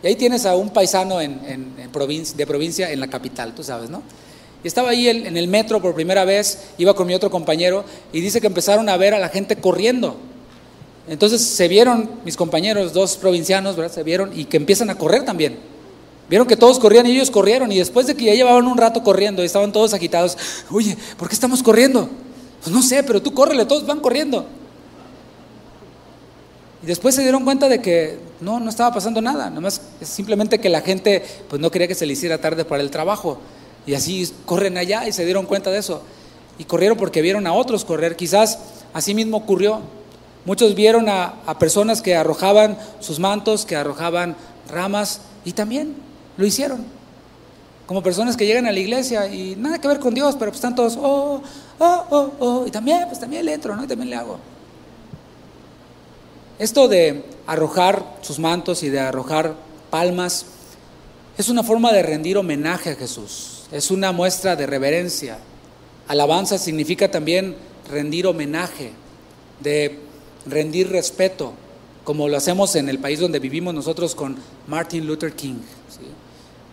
Y 0.03 0.07
ahí 0.07 0.15
tienes 0.15 0.45
a 0.45 0.55
un 0.55 0.69
paisano 0.69 1.19
en, 1.21 1.89
provincia, 1.91 2.35
de 2.35 2.45
provincia 2.45 2.91
en 2.91 2.99
la 2.99 3.07
capital, 3.07 3.55
tú 3.55 3.63
sabes, 3.63 3.89
¿no? 3.89 4.03
Y 4.63 4.67
estaba 4.67 4.89
ahí 4.89 5.07
en 5.07 5.37
el 5.37 5.47
metro 5.47 5.81
por 5.81 5.93
primera 5.93 6.25
vez, 6.25 6.69
iba 6.77 6.93
con 6.95 7.07
mi 7.07 7.13
otro 7.13 7.29
compañero 7.29 7.85
y 8.11 8.21
dice 8.21 8.41
que 8.41 8.47
empezaron 8.47 8.89
a 8.89 8.97
ver 8.97 9.13
a 9.13 9.19
la 9.19 9.29
gente 9.29 9.55
corriendo. 9.55 10.17
Entonces 11.07 11.41
se 11.41 11.67
vieron 11.67 12.09
mis 12.25 12.35
compañeros, 12.35 12.91
dos 12.91 13.17
provincianos, 13.17 13.75
¿verdad? 13.75 13.93
Se 13.93 14.03
vieron 14.03 14.37
y 14.37 14.45
que 14.45 14.57
empiezan 14.57 14.89
a 14.89 14.97
correr 14.97 15.23
también. 15.23 15.57
Vieron 16.29 16.45
que 16.45 16.57
todos 16.57 16.77
corrían 16.79 17.07
y 17.07 17.11
ellos 17.11 17.31
corrieron 17.31 17.71
y 17.71 17.77
después 17.77 18.05
de 18.05 18.15
que 18.15 18.25
ya 18.25 18.33
llevaban 18.33 18.67
un 18.67 18.77
rato 18.77 19.01
corriendo 19.01 19.41
y 19.43 19.45
estaban 19.45 19.71
todos 19.71 19.93
agitados, 19.93 20.37
oye, 20.69 20.97
¿por 21.17 21.29
qué 21.29 21.33
estamos 21.33 21.63
corriendo? 21.63 22.09
Pues 22.61 22.75
no 22.75 22.81
sé, 22.81 23.01
pero 23.03 23.21
tú 23.21 23.33
córrele, 23.33 23.65
todos 23.65 23.85
van 23.85 24.01
corriendo. 24.01 24.45
Y 26.83 26.85
después 26.85 27.15
se 27.15 27.21
dieron 27.21 27.45
cuenta 27.45 27.69
de 27.69 27.81
que 27.81 28.19
no, 28.41 28.59
no 28.59 28.69
estaba 28.69 28.93
pasando 28.93 29.21
nada, 29.21 29.49
nomás 29.49 29.81
es 30.01 30.09
simplemente 30.09 30.59
que 30.59 30.69
la 30.69 30.81
gente 30.81 31.23
pues 31.49 31.61
no 31.61 31.71
quería 31.71 31.87
que 31.87 31.95
se 31.95 32.05
le 32.05 32.13
hiciera 32.13 32.39
tarde 32.39 32.65
para 32.65 32.83
el 32.83 32.91
trabajo. 32.91 33.39
Y 33.85 33.93
así 33.93 34.29
corren 34.45 34.77
allá 34.77 35.07
y 35.07 35.13
se 35.13 35.23
dieron 35.23 35.45
cuenta 35.45 35.71
de 35.71 35.79
eso. 35.79 36.01
Y 36.59 36.65
corrieron 36.65 36.97
porque 36.97 37.21
vieron 37.21 37.47
a 37.47 37.53
otros 37.53 37.85
correr. 37.85 38.17
Quizás 38.17 38.59
así 38.93 39.13
mismo 39.13 39.37
ocurrió. 39.37 39.79
Muchos 40.43 40.75
vieron 40.75 41.07
a 41.07 41.57
personas 41.57 42.01
que 42.01 42.15
arrojaban 42.15 42.77
sus 42.99 43.19
mantos, 43.19 43.65
que 43.65 43.77
arrojaban 43.77 44.35
ramas 44.69 45.21
y 45.45 45.53
también 45.53 46.06
lo 46.37 46.45
hicieron. 46.45 46.85
Como 47.85 48.03
personas 48.03 48.35
que 48.35 48.45
llegan 48.45 48.67
a 48.67 48.71
la 48.71 48.79
iglesia 48.79 49.27
y 49.27 49.55
nada 49.55 49.79
que 49.79 49.87
ver 49.87 49.99
con 49.99 50.13
Dios, 50.13 50.35
pero 50.37 50.51
pues 50.51 50.57
están 50.57 50.75
todos, 50.75 50.97
oh, 50.97 51.41
oh, 51.79 52.05
oh, 52.09 52.31
oh, 52.39 52.67
y 52.67 52.71
también, 52.71 53.05
pues 53.07 53.19
también 53.19 53.45
le 53.45 53.53
entro, 53.53 53.75
¿no? 53.75 53.83
Y 53.83 53.87
también 53.87 54.09
le 54.09 54.15
hago. 54.15 54.37
Esto 56.59 56.87
de 56.87 57.23
arrojar 57.45 58.17
sus 58.21 58.39
mantos 58.39 58.83
y 58.83 58.89
de 58.89 58.99
arrojar 58.99 59.55
palmas 59.89 60.45
es 61.37 61.49
una 61.49 61.63
forma 61.63 61.93
de 61.93 62.03
rendir 62.03 62.37
homenaje 62.37 62.91
a 62.91 62.95
Jesús, 62.95 63.67
es 63.71 63.89
una 63.89 64.11
muestra 64.11 64.55
de 64.55 64.65
reverencia. 64.65 65.37
Alabanza 66.07 66.57
significa 66.57 67.11
también 67.11 67.55
rendir 67.89 68.27
homenaje, 68.27 68.91
de 69.61 69.99
rendir 70.45 70.89
respeto, 70.89 71.53
como 72.03 72.27
lo 72.27 72.37
hacemos 72.37 72.75
en 72.75 72.89
el 72.89 72.99
país 72.99 73.19
donde 73.19 73.39
vivimos 73.39 73.73
nosotros 73.73 74.15
con 74.15 74.35
Martin 74.67 75.05
Luther 75.05 75.33
King 75.33 75.59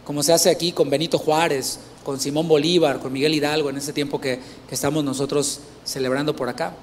como 0.04 0.22
se 0.22 0.32
hace 0.32 0.50
aquí 0.50 0.72
con 0.72 0.90
Benito 0.90 1.18
Juárez, 1.18 1.78
con 2.04 2.20
Simón 2.20 2.46
Bolívar, 2.46 3.00
con 3.00 3.12
Miguel 3.12 3.34
Hidalgo, 3.34 3.70
en 3.70 3.78
ese 3.78 3.92
tiempo 3.92 4.20
que, 4.20 4.38
estamos 4.70 5.04
nosotros 5.04 5.60
celebrando 5.84 6.34
por 6.34 6.48
acá. 6.48 6.74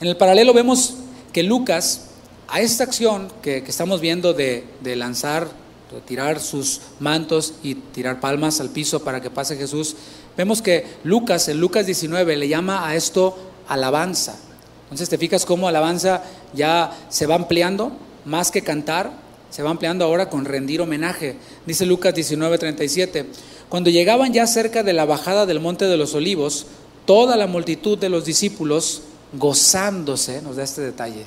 En 0.00 0.08
el 0.08 0.16
paralelo 0.16 0.52
vemos 0.52 0.94
que 1.32 1.42
Lucas, 1.42 2.02
a 2.48 2.60
esta 2.60 2.84
acción 2.84 3.28
que, 3.42 3.58
estamos 3.58 4.00
viendo 4.00 4.34
de, 4.34 4.64
lanzar, 4.84 5.48
de 5.90 6.00
tirar 6.02 6.40
sus 6.40 6.82
mantos 7.00 7.54
y 7.62 7.74
tirar 7.74 8.20
palmas 8.20 8.60
al 8.60 8.68
piso 8.68 9.02
para 9.02 9.20
que 9.20 9.30
pase 9.30 9.56
Jesús, 9.56 9.96
vemos 10.36 10.62
que 10.62 10.86
Lucas, 11.04 11.48
en 11.48 11.58
Lucas 11.58 11.86
19, 11.86 12.36
le 12.36 12.48
llama 12.48 12.86
a 12.86 12.94
esto 12.94 13.36
alabanza. 13.66 14.36
Entonces 14.84 15.08
te 15.08 15.18
fijas 15.18 15.46
cómo 15.46 15.68
alabanza 15.68 16.22
ya 16.52 16.96
se 17.08 17.26
va 17.26 17.34
ampliando, 17.34 17.92
más 18.26 18.50
que 18.50 18.62
cantar, 18.62 19.23
se 19.54 19.62
va 19.62 19.70
ampliando 19.70 20.04
ahora 20.04 20.28
con 20.28 20.44
rendir 20.44 20.80
homenaje. 20.80 21.36
Dice 21.64 21.86
Lucas 21.86 22.12
19:37, 22.12 23.24
cuando 23.68 23.88
llegaban 23.88 24.32
ya 24.32 24.48
cerca 24.48 24.82
de 24.82 24.92
la 24.92 25.04
bajada 25.04 25.46
del 25.46 25.60
monte 25.60 25.84
de 25.84 25.96
los 25.96 26.12
olivos, 26.14 26.66
toda 27.04 27.36
la 27.36 27.46
multitud 27.46 27.96
de 27.96 28.08
los 28.08 28.24
discípulos, 28.24 29.02
gozándose, 29.32 30.42
nos 30.42 30.56
da 30.56 30.64
este 30.64 30.80
detalle, 30.80 31.24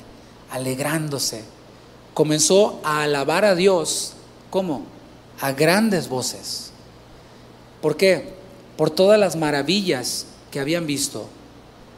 alegrándose, 0.50 1.42
comenzó 2.12 2.80
a 2.84 3.04
alabar 3.04 3.46
a 3.46 3.54
Dios, 3.54 4.12
¿cómo? 4.50 4.82
A 5.40 5.52
grandes 5.52 6.10
voces. 6.10 6.70
¿Por 7.80 7.96
qué? 7.96 8.34
Por 8.76 8.90
todas 8.90 9.18
las 9.18 9.36
maravillas 9.36 10.26
que 10.50 10.60
habían 10.60 10.86
visto 10.86 11.30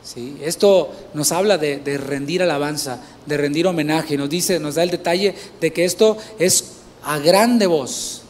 ¿sí? 0.02 0.36
Esto 0.42 0.90
nos 1.14 1.32
habla 1.32 1.58
de, 1.58 1.98
rendir 1.98 2.42
alabanza, 2.42 3.00
de 3.26 3.36
rendir 3.36 3.66
homenaje, 3.66 4.16
nos 4.16 4.30
dice, 4.30 4.60
nos 4.60 4.74
da 4.76 4.82
el 4.82 4.90
detalle 4.90 5.34
de 5.60 5.72
que 5.72 5.84
esto 5.84 6.16
es 6.38 6.72
a 7.02 7.18
grande 7.18 7.66
voz, 7.66 8.22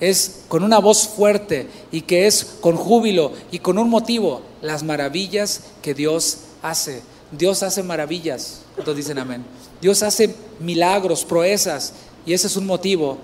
es 0.00 0.42
con 0.48 0.62
una 0.62 0.78
voz 0.78 1.08
fuerte 1.08 1.68
y 1.92 2.02
que 2.02 2.26
es 2.26 2.56
con 2.60 2.76
júbilo 2.76 3.32
y 3.50 3.60
con 3.60 3.78
un 3.78 3.88
motivo, 3.88 4.42
las 4.62 4.82
maravillas 4.82 5.62
que 5.82 5.94
Dios 5.94 6.38
hace. 6.62 7.02
Dios 7.30 7.62
hace 7.62 7.82
maravillas, 7.82 8.60
todos 8.84 8.96
dicen 8.96 9.18
amén. 9.18 9.44
Dios 9.80 10.02
hace 10.02 10.34
milagros, 10.60 11.24
proezas, 11.24 11.94
y 12.26 12.32
ese 12.32 12.46
es 12.46 12.56
un 12.56 12.66
motivo 12.66 13.18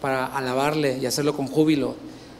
para 0.00 0.26
alabarle 0.26 0.98
y 0.98 1.06
hacerlo 1.06 1.36
con 1.36 1.48
júbilo. 1.48 1.96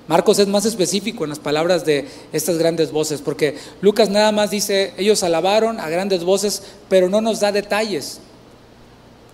Marcos 0.09 0.39
es 0.39 0.49
más 0.49 0.65
específico 0.65 1.25
en 1.25 1.31
las 1.31 1.39
palabras 1.39 1.85
de 1.85 2.09
estas 2.33 2.57
grandes 2.57 2.91
voces, 2.91 3.21
porque 3.21 3.59
Lucas 3.83 4.09
nada 4.09 4.33
más 4.33 4.51
dice, 4.51 4.95
ellos 4.97 5.23
alabaron 5.23 5.79
a 5.81 5.91
grandes 5.91 6.25
voces, 6.25 6.63
pero 6.89 7.11
no 7.11 7.21
nos 7.21 7.41
da 7.41 7.53
detalles. 7.53 8.21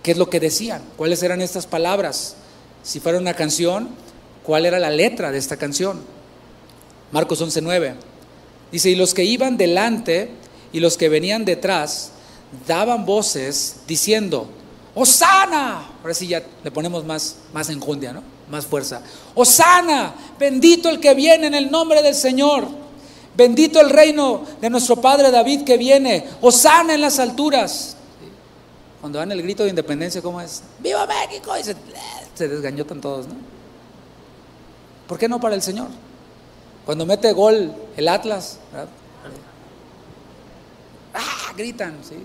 ¿Qué 0.03 0.11
es 0.11 0.17
lo 0.17 0.29
que 0.29 0.41
decían? 0.41 0.81
¿Cuáles 0.97 1.23
eran 1.23 1.41
estas 1.41 1.65
palabras? 1.65 2.35
Si 2.83 2.99
fuera 2.99 3.17
una 3.17 3.33
canción, 3.33 3.89
¿cuál 4.43 4.65
era 4.65 4.77
la 4.77 4.91
letra 4.91 5.31
de 5.31 5.37
esta 5.37 5.55
canción? 5.55 6.01
Marcos 7.11 7.41
11:9. 7.41 7.95
Dice, 8.71 8.89
y 8.89 8.95
los 8.95 9.13
que 9.13 9.23
iban 9.23 9.55
delante 9.55 10.29
y 10.73 10.81
los 10.81 10.97
que 10.97 11.07
venían 11.07 11.45
detrás 11.45 12.11
daban 12.67 13.05
voces 13.05 13.77
diciendo, 13.87 14.49
Osana. 14.95 15.85
Ahora 16.01 16.13
sí 16.13 16.27
ya 16.27 16.41
le 16.63 16.71
ponemos 16.71 17.05
más, 17.05 17.35
más 17.53 17.69
enjundia, 17.69 18.13
¿no? 18.13 18.23
Más 18.49 18.65
fuerza. 18.65 19.01
Osana, 19.35 20.15
bendito 20.39 20.89
el 20.89 20.99
que 20.99 21.13
viene 21.13 21.47
en 21.47 21.53
el 21.53 21.69
nombre 21.69 22.01
del 22.01 22.15
Señor. 22.15 22.67
Bendito 23.35 23.81
el 23.81 23.89
reino 23.89 24.43
de 24.61 24.69
nuestro 24.69 24.95
Padre 24.95 25.29
David 25.29 25.63
que 25.63 25.77
viene. 25.77 26.27
Osana 26.41 26.93
en 26.93 27.01
las 27.01 27.19
alturas. 27.19 27.97
Cuando 29.01 29.19
dan 29.19 29.31
el 29.31 29.41
grito 29.43 29.63
de 29.63 29.69
independencia, 29.69 30.21
¿cómo 30.21 30.39
es? 30.39 30.63
¡Viva 30.79 31.05
México! 31.05 31.55
Y 31.59 31.63
se, 31.63 31.75
se 32.33 32.47
desgañotan 32.47 33.01
todos, 33.01 33.27
¿no? 33.27 33.35
¿Por 35.07 35.19
qué 35.19 35.27
no 35.27 35.39
para 35.39 35.53
el 35.53 35.61
Señor? 35.61 35.89
Cuando 36.85 37.05
mete 37.05 37.33
gol 37.33 37.73
el 37.97 38.07
Atlas, 38.07 38.59
¡ah! 41.13 41.53
gritan, 41.55 41.97
¿sí? 42.03 42.15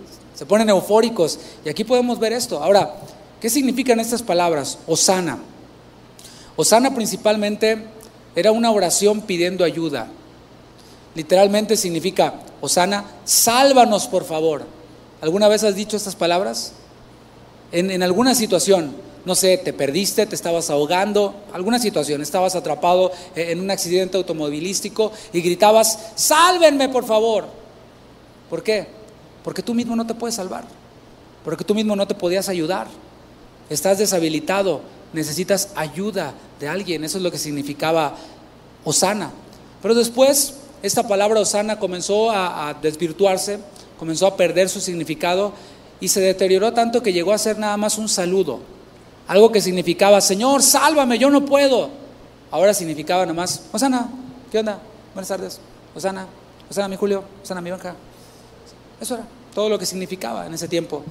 Se 0.40 0.46
ponen 0.46 0.70
eufóricos. 0.70 1.38
Y 1.66 1.68
aquí 1.68 1.84
podemos 1.84 2.18
ver 2.18 2.32
esto. 2.32 2.62
Ahora, 2.62 2.94
¿qué 3.42 3.50
significan 3.50 4.00
estas 4.00 4.22
palabras? 4.22 4.78
Osana. 4.86 5.38
Osana 6.56 6.94
principalmente 6.94 7.84
era 8.34 8.50
una 8.50 8.70
oración 8.70 9.20
pidiendo 9.20 9.64
ayuda. 9.64 10.08
Literalmente 11.14 11.76
significa, 11.76 12.36
Osana, 12.62 13.04
sálvanos 13.26 14.06
por 14.06 14.24
favor. 14.24 14.64
¿Alguna 15.20 15.46
vez 15.46 15.62
has 15.62 15.74
dicho 15.74 15.98
estas 15.98 16.16
palabras? 16.16 16.72
En, 17.70 18.02
alguna 18.02 18.34
situación, 18.34 18.96
no 19.26 19.34
sé, 19.34 19.58
te 19.58 19.74
perdiste, 19.74 20.24
te 20.24 20.36
estabas 20.36 20.70
ahogando, 20.70 21.34
alguna 21.52 21.78
situación, 21.78 22.22
estabas 22.22 22.56
atrapado 22.56 23.12
en 23.34 23.60
un 23.60 23.70
accidente 23.70 24.16
automovilístico 24.16 25.12
y 25.34 25.42
gritabas, 25.42 25.98
sálvenme 26.14 26.88
por 26.88 27.04
favor. 27.04 27.44
¿Por 28.48 28.62
qué? 28.62 28.99
Porque 29.44 29.62
tú 29.62 29.74
mismo 29.74 29.96
no 29.96 30.06
te 30.06 30.14
puedes 30.14 30.34
salvar, 30.34 30.64
porque 31.44 31.64
tú 31.64 31.74
mismo 31.74 31.96
no 31.96 32.06
te 32.06 32.14
podías 32.14 32.48
ayudar. 32.48 32.88
Estás 33.68 33.98
deshabilitado, 33.98 34.82
necesitas 35.12 35.70
ayuda 35.76 36.34
de 36.58 36.68
alguien. 36.68 37.04
Eso 37.04 37.18
es 37.18 37.24
lo 37.24 37.30
que 37.30 37.38
significaba 37.38 38.14
Osana. 38.84 39.30
Pero 39.80 39.94
después 39.94 40.54
esta 40.82 41.06
palabra 41.06 41.40
Osana 41.40 41.78
comenzó 41.78 42.30
a, 42.30 42.74
desvirtuarse, 42.80 43.60
comenzó 43.98 44.26
a 44.26 44.36
perder 44.36 44.68
su 44.68 44.80
significado 44.80 45.52
y 46.00 46.08
se 46.08 46.20
deterioró 46.20 46.72
tanto 46.72 47.02
que 47.02 47.12
llegó 47.12 47.32
a 47.32 47.38
ser 47.38 47.58
nada 47.58 47.76
más 47.76 47.98
un 47.98 48.08
saludo. 48.08 48.60
Algo 49.28 49.52
que 49.52 49.60
significaba, 49.60 50.20
Señor, 50.20 50.62
sálvame, 50.62 51.18
yo 51.18 51.30
no 51.30 51.44
puedo. 51.44 51.90
Ahora 52.50 52.74
significaba 52.74 53.22
nada 53.22 53.34
más, 53.34 53.62
Osana, 53.72 54.08
¿qué 54.50 54.58
onda? 54.58 54.80
Buenas 55.14 55.28
tardes. 55.28 55.60
Osana, 55.94 56.26
Osana 56.70 56.88
mi 56.88 56.96
Julio, 56.96 57.22
Osana 57.42 57.60
mi 57.60 57.70
banca. 57.70 57.94
Eso 59.00 59.14
era 59.14 59.26
todo 59.54 59.68
lo 59.68 59.78
que 59.78 59.86
significaba 59.86 60.46
en 60.46 60.54
ese 60.54 60.68
tiempo. 60.68 61.02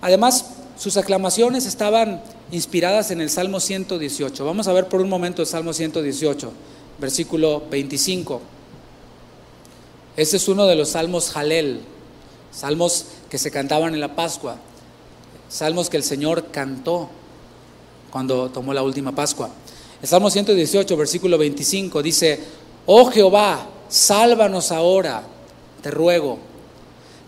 Además, 0.00 0.46
sus 0.78 0.96
aclamaciones 0.96 1.66
estaban 1.66 2.22
inspiradas 2.50 3.10
en 3.10 3.20
el 3.20 3.30
Salmo 3.30 3.60
118. 3.60 4.44
Vamos 4.44 4.68
a 4.68 4.72
ver 4.72 4.88
por 4.88 5.00
un 5.00 5.08
momento 5.08 5.42
el 5.42 5.48
Salmo 5.48 5.72
118, 5.72 6.52
versículo 6.98 7.62
25. 7.70 8.40
Este 10.16 10.36
es 10.36 10.48
uno 10.48 10.66
de 10.66 10.76
los 10.76 10.90
salmos 10.90 11.30
Jalel, 11.30 11.80
salmos 12.50 13.06
que 13.28 13.38
se 13.38 13.50
cantaban 13.50 13.94
en 13.94 14.00
la 14.00 14.14
Pascua, 14.14 14.56
salmos 15.48 15.90
que 15.90 15.96
el 15.96 16.02
Señor 16.02 16.46
cantó 16.50 17.08
cuando 18.10 18.50
tomó 18.50 18.72
la 18.72 18.82
última 18.82 19.14
Pascua. 19.14 19.50
El 20.00 20.08
Salmo 20.08 20.30
118, 20.30 20.96
versículo 20.96 21.36
25 21.36 22.02
dice, 22.02 22.40
oh 22.86 23.10
Jehová, 23.10 23.66
sálvanos 23.88 24.72
ahora, 24.72 25.22
te 25.82 25.90
ruego, 25.90 26.38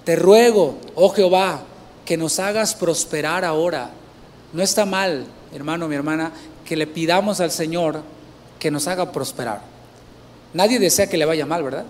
te 0.09 0.17
ruego, 0.17 0.79
oh 0.95 1.11
Jehová, 1.11 1.61
que 2.07 2.17
nos 2.17 2.39
hagas 2.39 2.75
prosperar 2.75 3.45
ahora. 3.45 3.91
No 4.55 4.63
está 4.63 4.87
mal, 4.87 5.27
hermano, 5.53 5.87
mi 5.87 5.97
hermana, 5.97 6.33
que 6.65 6.77
le 6.77 6.87
pidamos 6.87 7.41
al 7.41 7.51
Señor 7.51 8.01
que 8.59 8.71
nos 8.71 8.89
haga 8.89 9.13
prosperar. 9.13 9.61
Nadie 10.55 10.79
desea 10.79 11.11
que 11.11 11.19
le 11.19 11.27
vaya 11.27 11.45
mal, 11.45 11.63
¿verdad? 11.63 11.85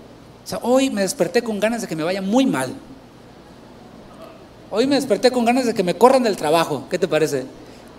O 0.45 0.49
sea, 0.49 0.59
hoy 0.63 0.91
me 0.91 1.03
desperté 1.03 1.43
con 1.43 1.61
ganas 1.61 1.83
de 1.83 1.87
que 1.87 1.95
me 1.95 2.03
vaya 2.03 2.21
muy 2.21 2.45
mal. 2.45 2.75
Hoy 4.73 4.89
me 4.89 4.97
desperté 4.97 5.31
con 5.31 5.45
ganas 5.45 5.67
de 5.67 5.75
que 5.75 5.85
me 5.85 5.95
corran 5.95 6.25
del 6.25 6.37
trabajo, 6.37 6.89
¿qué 6.91 6.99
te 6.99 7.07
parece? 7.07 7.45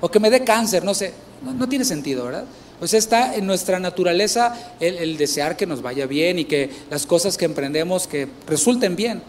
O 0.01 0.11
que 0.11 0.19
me 0.19 0.29
dé 0.29 0.43
cáncer, 0.43 0.83
no 0.83 0.93
sé. 0.93 1.13
No, 1.41 1.69
tiene 1.69 1.85
sentido, 1.85 2.25
¿verdad? 2.25 2.43
O 2.81 2.87
sea, 2.87 2.99
está 2.99 3.35
en 3.35 3.47
nuestra 3.47 3.79
naturaleza 3.79 4.73
el, 4.81 4.97
el, 4.97 5.15
desear 5.15 5.55
que 5.55 5.65
nos 5.65 5.81
vaya 5.81 6.07
bien 6.07 6.39
y 6.39 6.43
que 6.43 6.69
las 6.89 7.05
cosas 7.05 7.37
que 7.37 7.45
emprendemos 7.45 8.05
que 8.05 8.27
resulten 8.47 8.97
bien. 8.97 9.21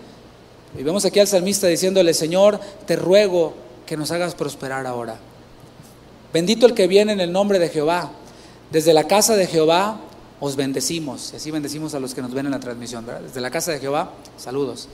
Y 0.79 0.83
vemos 0.83 1.05
aquí 1.05 1.19
al 1.19 1.27
salmista 1.27 1.67
diciéndole, 1.67 2.15
Señor, 2.15 2.61
te 2.87 2.97
ruego 2.97 3.55
que 3.87 3.97
nos 3.97 4.11
hagas 4.11 4.35
prosperar 4.35 4.87
ahora. 4.87 5.19
Bendito 6.33 6.67
el 6.67 6.75
que 6.75 6.87
viene 6.87 7.13
en 7.13 7.21
el 7.21 7.33
nombre 7.33 7.59
de 7.59 7.69
Jehová. 7.69 8.13
Desde 8.71 8.95
la 8.95 9.09
casa 9.09 9.35
de 9.35 9.47
Jehová 9.47 10.01
os 10.39 10.55
bendecimos. 10.57 11.33
Y 11.33 11.37
así 11.37 11.51
bendecimos 11.51 11.95
a 11.95 12.01
los 12.01 12.15
que 12.15 12.23
nos 12.23 12.33
ven 12.33 12.47
en 12.47 12.53
la 12.53 12.61
transmisión. 12.61 13.05
¿verdad? 13.05 13.23
Desde 13.23 13.41
la 13.41 13.51
casa 13.51 13.73
de 13.73 13.81
Jehová, 13.81 14.13
saludos. 14.37 14.89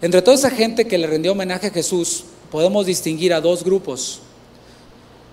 Entre 0.00 0.20
toda 0.20 0.36
esa 0.36 0.50
gente 0.50 0.86
que 0.86 0.98
le 0.98 1.06
rindió 1.06 1.32
homenaje 1.32 1.68
a 1.68 1.70
Jesús, 1.70 2.24
podemos 2.50 2.86
distinguir 2.86 3.32
a 3.32 3.40
dos 3.40 3.62
grupos. 3.62 4.20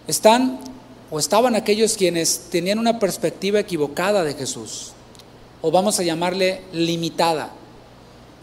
Están 0.08 0.60
o 1.12 1.18
estaban 1.18 1.56
aquellos 1.56 1.98
quienes 1.98 2.50
tenían 2.52 2.78
una 2.78 3.00
perspectiva 3.00 3.60
equivocada 3.60 4.24
de 4.24 4.36
Jesús, 4.36 4.92
o 5.62 5.72
vamos 5.72 6.00
a 6.00 6.04
llamarle 6.04 6.62
limitada. 6.72 7.52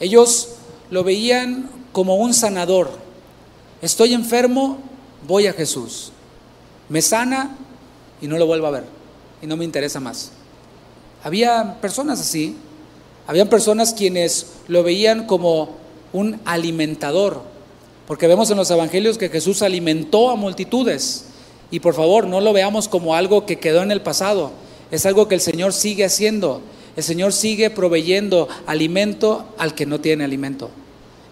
Ellos 0.00 0.55
lo 0.90 1.04
veían 1.04 1.68
como 1.92 2.16
un 2.16 2.34
sanador. 2.34 2.90
Estoy 3.82 4.14
enfermo, 4.14 4.78
voy 5.26 5.46
a 5.46 5.52
Jesús. 5.52 6.12
Me 6.88 7.02
sana 7.02 7.56
y 8.20 8.26
no 8.26 8.38
lo 8.38 8.46
vuelvo 8.46 8.66
a 8.66 8.70
ver. 8.70 8.84
Y 9.42 9.46
no 9.46 9.56
me 9.56 9.64
interesa 9.64 10.00
más. 10.00 10.32
Había 11.22 11.78
personas 11.80 12.20
así. 12.20 12.56
Habían 13.26 13.48
personas 13.48 13.92
quienes 13.92 14.46
lo 14.68 14.82
veían 14.82 15.26
como 15.26 15.70
un 16.12 16.40
alimentador. 16.44 17.42
Porque 18.06 18.28
vemos 18.28 18.50
en 18.50 18.56
los 18.56 18.70
evangelios 18.70 19.18
que 19.18 19.28
Jesús 19.28 19.62
alimentó 19.62 20.30
a 20.30 20.36
multitudes. 20.36 21.24
Y 21.70 21.80
por 21.80 21.94
favor, 21.94 22.26
no 22.26 22.40
lo 22.40 22.52
veamos 22.52 22.88
como 22.88 23.14
algo 23.14 23.44
que 23.44 23.58
quedó 23.58 23.82
en 23.82 23.90
el 23.90 24.00
pasado. 24.00 24.52
Es 24.90 25.04
algo 25.04 25.26
que 25.26 25.34
el 25.34 25.40
Señor 25.40 25.72
sigue 25.72 26.04
haciendo. 26.04 26.62
El 26.96 27.02
Señor 27.02 27.32
sigue 27.32 27.68
proveyendo 27.70 28.48
alimento 28.66 29.46
al 29.58 29.74
que 29.74 29.86
no 29.86 30.00
tiene 30.00 30.24
alimento. 30.24 30.70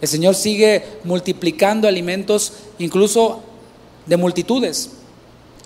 El 0.01 0.09
Señor 0.09 0.35
sigue 0.35 0.85
multiplicando 1.05 1.89
alimentos 1.89 2.53
incluso 2.79 3.43
de 4.05 4.19
multitudes. 4.19 4.91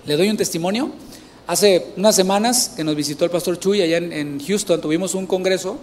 Le 0.05 0.15
doy 0.15 0.29
un 0.29 0.37
testimonio. 0.37 0.91
Hace 1.47 1.87
unas 1.97 2.15
semanas 2.15 2.73
que 2.75 2.83
nos 2.83 2.95
visitó 2.95 3.25
el 3.25 3.31
pastor 3.31 3.59
Chuy 3.59 3.81
allá 3.81 3.97
en, 3.97 4.39
Houston, 4.39 4.79
tuvimos 4.79 5.15
un 5.15 5.25
congreso 5.25 5.77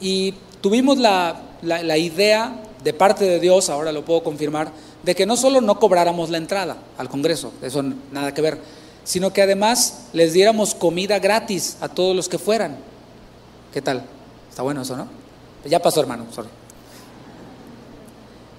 y 0.00 0.34
tuvimos 0.60 0.98
la, 0.98 1.40
la 1.62 1.96
idea 1.96 2.62
de 2.82 2.92
parte 2.92 3.24
de 3.24 3.40
Dios, 3.40 3.70
ahora 3.70 3.92
lo 3.92 4.04
puedo 4.04 4.22
confirmar, 4.22 4.72
de 5.02 5.14
que 5.14 5.26
no 5.26 5.36
solo 5.36 5.60
no 5.60 5.78
cobráramos 5.78 6.28
la 6.30 6.38
entrada 6.38 6.76
al 6.98 7.08
congreso, 7.08 7.52
eso 7.62 7.82
nada 8.10 8.34
que 8.34 8.42
ver, 8.42 8.58
sino 9.04 9.32
que 9.32 9.42
además 9.42 10.06
les 10.12 10.32
diéramos 10.32 10.74
comida 10.74 11.18
gratis 11.18 11.76
a 11.80 11.88
todos 11.88 12.16
los 12.16 12.28
que 12.28 12.38
fueran. 12.38 12.89
¿Qué 13.72 13.80
tal? 13.80 14.04
Está 14.48 14.62
bueno 14.62 14.82
eso, 14.82 14.96
¿no? 14.96 15.06
Ya 15.64 15.80
pasó, 15.80 16.00
hermano, 16.00 16.26
sorry. 16.32 16.48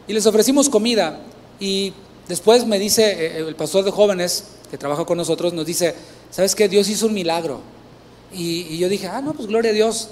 Y 0.07 0.14
les 0.14 0.26
ofrecimos 0.26 0.70
comida 0.70 1.20
y 1.59 1.93
después 2.28 2.66
me 2.66 2.80
dice 2.80 3.26
eh, 3.26 3.38
el 3.39 3.55
pastor 3.55 3.84
de 3.84 3.91
jóvenes 3.91 4.45
que 4.70 4.78
trabaja 4.78 5.03
con 5.05 5.18
nosotros, 5.18 5.53
nos 5.53 5.66
dice, 5.66 5.95
¿sabes 6.30 6.55
qué? 6.55 6.70
Dios 6.70 6.88
hizo 6.88 7.07
un 7.07 7.14
milagro. 7.14 7.59
Y, 8.34 8.78
yo 8.78 8.88
dije, 8.88 9.07
ah, 9.07 9.22
no, 9.22 9.34
pues 9.34 9.47
gloria 9.47 9.72
a 9.72 9.74
Dios. 9.74 10.09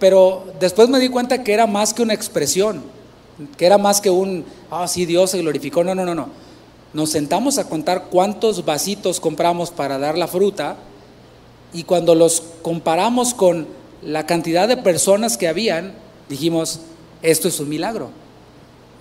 Pero 0.00 0.44
después 0.58 0.88
me 0.88 0.98
di 0.98 1.08
cuenta 1.08 1.44
que 1.44 1.52
era 1.52 1.68
más 1.68 1.94
que 1.94 2.02
una 2.02 2.14
expresión, 2.14 2.82
que 3.56 3.66
era 3.66 3.78
más 3.78 4.00
que 4.00 4.10
un, 4.10 4.44
ah, 4.70 4.88
sí, 4.88 5.06
Dios 5.06 5.30
se 5.30 5.38
glorificó. 5.38 5.84
No, 5.84 5.94
no, 5.94 6.04
no, 6.04 6.14
no. 6.14 6.28
Nos 6.92 7.10
sentamos 7.10 7.58
a 7.58 7.68
contar 7.68 8.06
cuántos 8.10 8.64
vasitos 8.64 9.20
compramos 9.20 9.70
para 9.70 9.98
dar 9.98 10.18
la 10.18 10.26
fruta 10.26 10.76
y 11.72 11.84
cuando 11.84 12.16
los 12.16 12.42
comparamos 12.62 13.34
con 13.34 13.66
la 14.04 14.26
cantidad 14.26 14.68
de 14.68 14.76
personas 14.76 15.36
que 15.36 15.48
habían, 15.48 15.94
dijimos, 16.28 16.80
esto 17.22 17.48
es 17.48 17.58
un 17.60 17.68
milagro. 17.68 18.10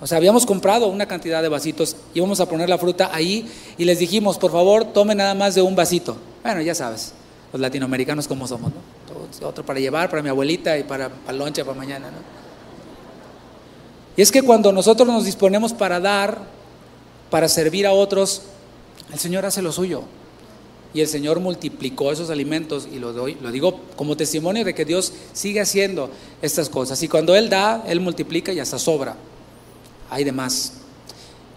O 0.02 0.08
sea, 0.08 0.18
habíamos 0.18 0.46
comprado 0.46 0.88
una 0.88 1.06
cantidad 1.06 1.42
de 1.42 1.50
vasitos, 1.50 1.96
íbamos 2.14 2.40
a 2.40 2.48
poner 2.48 2.70
la 2.70 2.78
fruta 2.78 3.10
ahí 3.14 3.50
y 3.78 3.86
les 3.86 4.00
dijimos, 4.00 4.38
por 4.38 4.52
favor, 4.52 4.86
tomen 4.86 5.18
nada 5.18 5.34
más 5.34 5.56
de 5.56 5.62
un 5.62 5.76
vasito. 5.76 6.18
Bueno, 6.44 6.62
ya 6.62 6.76
sabes, 6.76 7.14
los 7.52 7.62
latinoamericanos 7.62 8.28
como 8.28 8.48
somos, 8.48 8.72
¿no? 8.74 9.48
Otro 9.48 9.66
para 9.66 9.80
llevar, 9.80 10.10
para 10.10 10.22
mi 10.22 10.30
abuelita 10.30 10.78
y 10.78 10.84
para, 10.84 11.10
para 11.10 11.38
loncha 11.38 11.64
para 11.64 11.78
mañana, 11.78 12.08
¿no? 12.08 12.18
Y 14.16 14.22
es 14.22 14.32
que 14.32 14.42
cuando 14.42 14.72
nosotros 14.72 15.08
nos 15.08 15.26
disponemos 15.26 15.74
para 15.74 16.00
dar, 16.00 16.38
para 17.30 17.50
servir 17.50 17.88
a 17.88 17.94
otros, 17.94 18.44
el 19.12 19.20
Señor 19.20 19.46
hace 19.46 19.62
lo 19.62 19.72
suyo 19.72 20.04
y 20.94 21.02
el 21.02 21.08
Señor 21.08 21.40
multiplicó 21.40 22.12
esos 22.12 22.30
alimentos 22.30 22.88
y 22.92 23.00
lo, 23.00 23.14
doy, 23.14 23.36
lo 23.42 23.52
digo 23.52 23.80
como 23.96 24.16
testimonio 24.16 24.64
de 24.64 24.76
que 24.76 24.86
Dios 24.86 25.14
sigue 25.34 25.60
haciendo 25.60 26.10
estas 26.42 26.70
cosas. 26.70 27.02
Y 27.02 27.08
cuando 27.08 27.36
Él 27.36 27.50
da, 27.50 27.84
Él 27.88 28.00
multiplica 28.00 28.54
y 28.54 28.60
hasta 28.60 28.78
sobra. 28.78 29.16
Hay 30.10 30.24
de 30.24 30.32
más. 30.32 30.74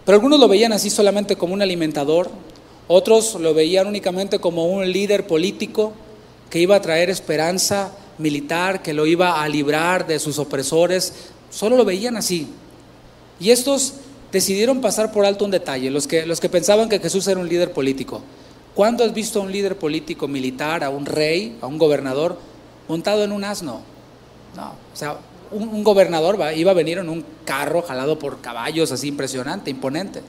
Pero 0.05 0.15
algunos 0.15 0.39
lo 0.39 0.47
veían 0.47 0.73
así 0.73 0.89
solamente 0.89 1.35
como 1.35 1.53
un 1.53 1.61
alimentador, 1.61 2.31
otros 2.87 3.35
lo 3.35 3.53
veían 3.53 3.85
únicamente 3.85 4.39
como 4.39 4.65
un 4.65 4.89
líder 4.91 5.27
político 5.27 5.93
que 6.49 6.59
iba 6.59 6.75
a 6.77 6.81
traer 6.81 7.09
esperanza 7.09 7.91
militar, 8.17 8.81
que 8.81 8.93
lo 8.93 9.05
iba 9.05 9.43
a 9.43 9.49
librar 9.49 10.07
de 10.07 10.17
sus 10.19 10.39
opresores. 10.39 11.13
Solo 11.51 11.75
lo 11.75 11.85
veían 11.85 12.17
así. 12.17 12.47
Y 13.39 13.51
estos 13.51 13.95
decidieron 14.31 14.81
pasar 14.81 15.11
por 15.11 15.25
alto 15.25 15.45
un 15.45 15.51
detalle, 15.51 15.91
los 15.91 16.07
que, 16.07 16.25
los 16.25 16.39
que 16.39 16.49
pensaban 16.49 16.89
que 16.89 16.99
Jesús 16.99 17.27
era 17.27 17.39
un 17.39 17.49
líder 17.49 17.73
político. 17.73 18.21
¿Cuándo 18.77 19.03
has 19.03 19.11
visto 19.11 19.39
a 19.39 19.41
un 19.41 19.51
líder 19.51 19.79
político 19.79 20.27
militar, 20.27 20.83
a 20.83 20.91
un 20.91 21.07
rey, 21.07 21.57
a 21.61 21.65
un 21.65 21.79
gobernador 21.79 22.37
montado 22.87 23.23
en 23.23 23.31
un 23.31 23.43
asno? 23.43 23.81
No, 24.55 24.67
o 24.67 24.95
sea, 24.95 25.17
un, 25.49 25.83
gobernador 25.83 26.37
iba 26.55 26.69
a 26.69 26.75
venir 26.75 26.99
en 26.99 27.09
un 27.09 27.25
carro 27.43 27.81
jalado 27.81 28.19
por 28.19 28.39
caballos, 28.39 28.91
así 28.91 29.07
impresionante, 29.07 29.71
imponente. 29.71 30.21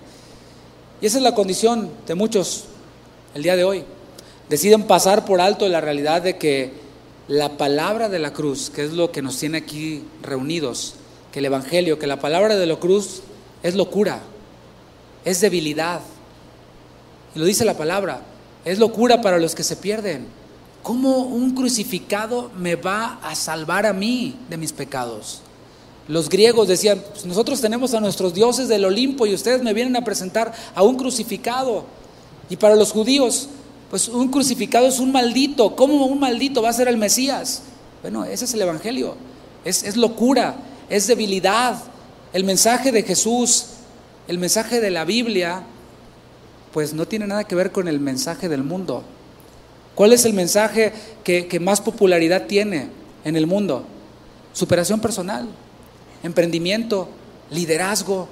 Y 1.02 1.04
esa 1.04 1.18
es 1.18 1.24
la 1.24 1.34
condición 1.34 1.90
de 2.06 2.14
muchos 2.14 2.64
el 3.34 3.42
día 3.42 3.54
de 3.54 3.64
hoy. 3.64 3.84
Deciden 4.48 4.84
pasar 4.84 5.26
por 5.26 5.42
alto 5.42 5.68
la 5.68 5.82
realidad 5.82 6.22
de 6.22 6.38
que 6.38 6.72
la 7.28 7.58
palabra 7.58 8.08
de 8.08 8.18
la 8.18 8.32
cruz, 8.32 8.70
que 8.70 8.82
es 8.82 8.94
lo 8.94 9.12
que 9.12 9.20
nos 9.20 9.36
tiene 9.36 9.58
aquí 9.58 10.04
reunidos, 10.22 10.94
que 11.32 11.40
el 11.40 11.44
Evangelio, 11.44 11.98
que 11.98 12.06
la 12.06 12.18
palabra 12.18 12.56
de 12.56 12.64
la 12.64 12.76
cruz 12.76 13.20
es 13.62 13.74
locura, 13.74 14.20
es 15.26 15.42
debilidad. 15.42 16.00
Y 17.34 17.40
lo 17.40 17.44
dice 17.44 17.66
la 17.66 17.76
palabra, 17.76 18.22
es 18.64 18.78
locura 18.78 19.20
para 19.20 19.38
los 19.38 19.54
que 19.54 19.64
se 19.64 19.76
pierden. 19.76 20.26
¿Cómo 20.82 21.18
un 21.18 21.54
crucificado 21.54 22.50
me 22.56 22.76
va 22.76 23.18
a 23.22 23.34
salvar 23.34 23.86
a 23.86 23.92
mí 23.92 24.36
de 24.48 24.56
mis 24.56 24.72
pecados? 24.72 25.42
Los 26.06 26.30
griegos 26.30 26.68
decían, 26.68 27.02
pues 27.12 27.26
nosotros 27.26 27.60
tenemos 27.60 27.92
a 27.92 28.00
nuestros 28.00 28.32
dioses 28.32 28.68
del 28.68 28.86
Olimpo 28.86 29.26
y 29.26 29.34
ustedes 29.34 29.62
me 29.62 29.74
vienen 29.74 29.96
a 29.96 30.04
presentar 30.04 30.54
a 30.74 30.82
un 30.82 30.96
crucificado. 30.96 31.84
Y 32.48 32.56
para 32.56 32.76
los 32.76 32.92
judíos, 32.92 33.48
pues 33.90 34.08
un 34.08 34.28
crucificado 34.30 34.86
es 34.86 34.98
un 34.98 35.12
maldito. 35.12 35.76
¿Cómo 35.76 36.06
un 36.06 36.18
maldito 36.18 36.62
va 36.62 36.70
a 36.70 36.72
ser 36.72 36.88
el 36.88 36.96
Mesías? 36.96 37.62
Bueno, 38.00 38.24
ese 38.24 38.46
es 38.46 38.54
el 38.54 38.62
Evangelio. 38.62 39.16
Es, 39.64 39.82
es 39.82 39.96
locura, 39.96 40.56
es 40.88 41.06
debilidad. 41.06 41.76
El 42.32 42.44
mensaje 42.44 42.90
de 42.90 43.02
Jesús, 43.02 43.66
el 44.28 44.38
mensaje 44.38 44.80
de 44.80 44.90
la 44.90 45.04
Biblia, 45.04 45.64
pues 46.72 46.94
no 46.94 47.06
tiene 47.06 47.26
nada 47.26 47.44
que 47.44 47.54
ver 47.54 47.72
con 47.72 47.88
el 47.88 48.00
mensaje 48.00 48.48
del 48.48 48.62
mundo. 48.62 49.02
¿Cuál 49.94 50.12
es 50.12 50.24
el 50.24 50.32
mensaje 50.32 50.92
que, 51.24 51.58
más 51.60 51.80
popularidad 51.80 52.46
tiene 52.46 52.88
en 53.24 53.36
el 53.36 53.46
mundo? 53.46 53.84
Superación 54.52 55.00
personal, 55.00 55.48
emprendimiento, 56.22 57.08
liderazgo. 57.50 58.28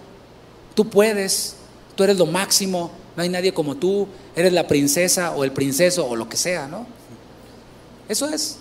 Tú 0.74 0.88
puedes, 0.88 1.56
tú 1.96 2.04
eres 2.04 2.18
lo 2.18 2.26
máximo, 2.26 2.92
no 3.16 3.22
hay 3.22 3.28
nadie 3.28 3.52
como 3.52 3.74
tú, 3.76 4.06
eres 4.36 4.52
la 4.52 4.68
princesa 4.68 5.32
o 5.32 5.42
el 5.42 5.52
princeso 5.52 6.06
o 6.06 6.14
lo 6.14 6.28
que 6.28 6.36
sea, 6.36 6.68
¿no? 6.68 6.86
Eso 8.08 8.28
es. 8.28 8.58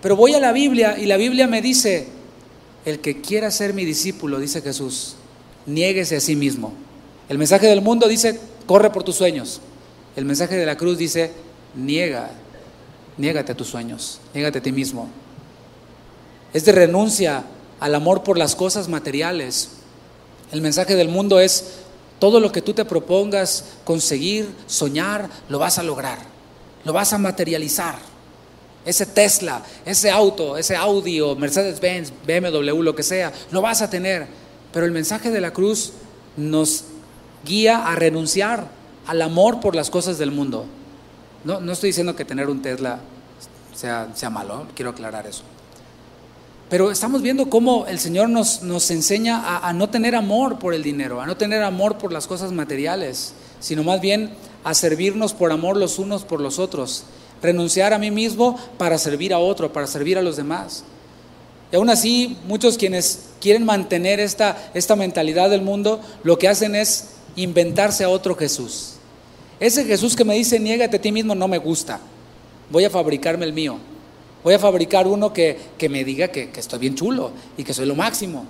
Pero 0.00 0.14
voy 0.14 0.34
a 0.34 0.40
la 0.40 0.52
Biblia 0.52 0.96
y 0.98 1.06
la 1.06 1.16
Biblia 1.16 1.48
me 1.48 1.60
dice, 1.60 2.06
el 2.84 3.00
que 3.00 3.20
quiera 3.20 3.50
ser 3.50 3.74
mi 3.74 3.84
discípulo, 3.84 4.38
dice 4.38 4.62
Jesús, 4.62 5.16
niéguese 5.66 6.16
a 6.16 6.20
sí 6.20 6.36
mismo. 6.36 6.72
El 7.28 7.38
mensaje 7.38 7.66
del 7.66 7.82
mundo 7.82 8.06
dice, 8.06 8.38
corre 8.66 8.90
por 8.90 9.04
tus 9.04 9.16
sueños. 9.16 9.60
El 10.16 10.24
mensaje 10.24 10.56
de 10.56 10.66
la 10.66 10.76
cruz 10.76 10.98
dice, 10.98 11.32
niega, 11.74 12.30
niégate 13.16 13.52
a 13.52 13.56
tus 13.56 13.68
sueños, 13.68 14.20
niégate 14.34 14.58
a 14.58 14.62
ti 14.62 14.72
mismo. 14.72 15.08
Es 16.52 16.64
de 16.64 16.72
renuncia 16.72 17.44
al 17.80 17.94
amor 17.94 18.22
por 18.22 18.38
las 18.38 18.54
cosas 18.54 18.88
materiales. 18.88 19.70
El 20.52 20.60
mensaje 20.62 20.94
del 20.94 21.08
mundo 21.08 21.40
es, 21.40 21.64
todo 22.18 22.40
lo 22.40 22.50
que 22.50 22.62
tú 22.62 22.72
te 22.72 22.84
propongas 22.84 23.64
conseguir, 23.84 24.48
soñar, 24.66 25.28
lo 25.48 25.58
vas 25.58 25.78
a 25.78 25.82
lograr, 25.82 26.18
lo 26.84 26.92
vas 26.92 27.12
a 27.12 27.18
materializar. 27.18 27.96
Ese 28.86 29.04
Tesla, 29.04 29.62
ese 29.84 30.10
auto, 30.10 30.56
ese 30.56 30.76
audio, 30.76 31.34
Mercedes-Benz, 31.34 32.12
BMW, 32.26 32.82
lo 32.82 32.94
que 32.94 33.02
sea, 33.02 33.32
lo 33.50 33.60
vas 33.60 33.82
a 33.82 33.90
tener. 33.90 34.26
Pero 34.72 34.86
el 34.86 34.92
mensaje 34.92 35.30
de 35.30 35.40
la 35.40 35.52
cruz 35.52 35.92
nos 36.36 36.84
guía 37.44 37.86
a 37.86 37.94
renunciar 37.94 38.68
al 39.06 39.22
amor 39.22 39.60
por 39.60 39.74
las 39.74 39.90
cosas 39.90 40.18
del 40.18 40.30
mundo. 40.30 40.66
No, 41.44 41.60
no 41.60 41.72
estoy 41.72 41.90
diciendo 41.90 42.16
que 42.16 42.24
tener 42.24 42.48
un 42.48 42.62
Tesla 42.62 43.00
sea, 43.76 44.30
malo, 44.30 44.66
quiero 44.74 44.90
aclarar 44.90 45.26
eso. 45.26 45.42
Pero 46.68 46.90
estamos 46.90 47.22
viendo 47.22 47.48
cómo 47.48 47.86
el 47.86 48.00
Señor 48.00 48.28
nos, 48.28 48.62
nos 48.62 48.90
enseña 48.90 49.40
a, 49.40 49.68
a, 49.68 49.72
no 49.72 49.88
tener 49.88 50.16
amor 50.16 50.58
por 50.58 50.74
el 50.74 50.82
dinero, 50.82 51.20
a 51.20 51.26
no 51.26 51.36
tener 51.36 51.62
amor 51.62 51.98
por 51.98 52.12
las 52.12 52.26
cosas 52.26 52.50
materiales, 52.50 53.34
sino 53.60 53.84
más 53.84 54.00
bien 54.00 54.30
a 54.64 54.74
servirnos 54.74 55.32
por 55.32 55.52
amor 55.52 55.76
los 55.76 55.98
unos 55.98 56.24
por 56.24 56.40
los 56.40 56.58
otros. 56.58 57.04
Renunciar 57.40 57.92
a 57.92 57.98
mí 57.98 58.10
mismo 58.10 58.58
para 58.78 58.98
servir 58.98 59.32
a 59.32 59.38
otro, 59.38 59.72
para 59.72 59.86
servir 59.86 60.18
a 60.18 60.22
los 60.22 60.36
demás. 60.36 60.82
Y 61.70 61.76
aún 61.76 61.90
así, 61.90 62.36
muchos 62.48 62.76
quienes 62.78 63.26
quieren 63.40 63.64
mantener 63.64 64.18
esta, 64.18 64.70
esta 64.74 64.96
mentalidad 64.96 65.50
del 65.50 65.62
mundo, 65.62 66.00
lo 66.24 66.38
que 66.38 66.48
hacen 66.48 66.74
es 66.74 67.10
inventarse 67.36 68.04
a 68.04 68.08
otro 68.08 68.34
Jesús. 68.34 68.94
Ese 69.60 69.84
Jesús 69.84 70.16
que 70.16 70.24
me 70.24 70.34
dice, 70.34 70.58
niégate 70.58 70.96
a 70.96 71.00
ti 71.00 71.12
mismo, 71.12 71.34
no 71.34 71.48
me 71.48 71.58
gusta. 71.58 72.00
Voy 72.70 72.84
a 72.84 72.90
fabricarme 72.90 73.46
el 73.46 73.52
mío. 73.52 73.78
Voy 74.42 74.54
a 74.54 74.58
fabricar 74.58 75.06
uno 75.06 75.32
que, 75.32 75.58
que 75.78 75.88
me 75.88 76.04
diga 76.04 76.28
que, 76.28 76.50
que, 76.50 76.60
estoy 76.60 76.78
bien 76.78 76.94
chulo 76.94 77.32
y 77.56 77.64
que 77.64 77.74
soy 77.74 77.86
lo 77.86 77.94
máximo. 77.94 78.46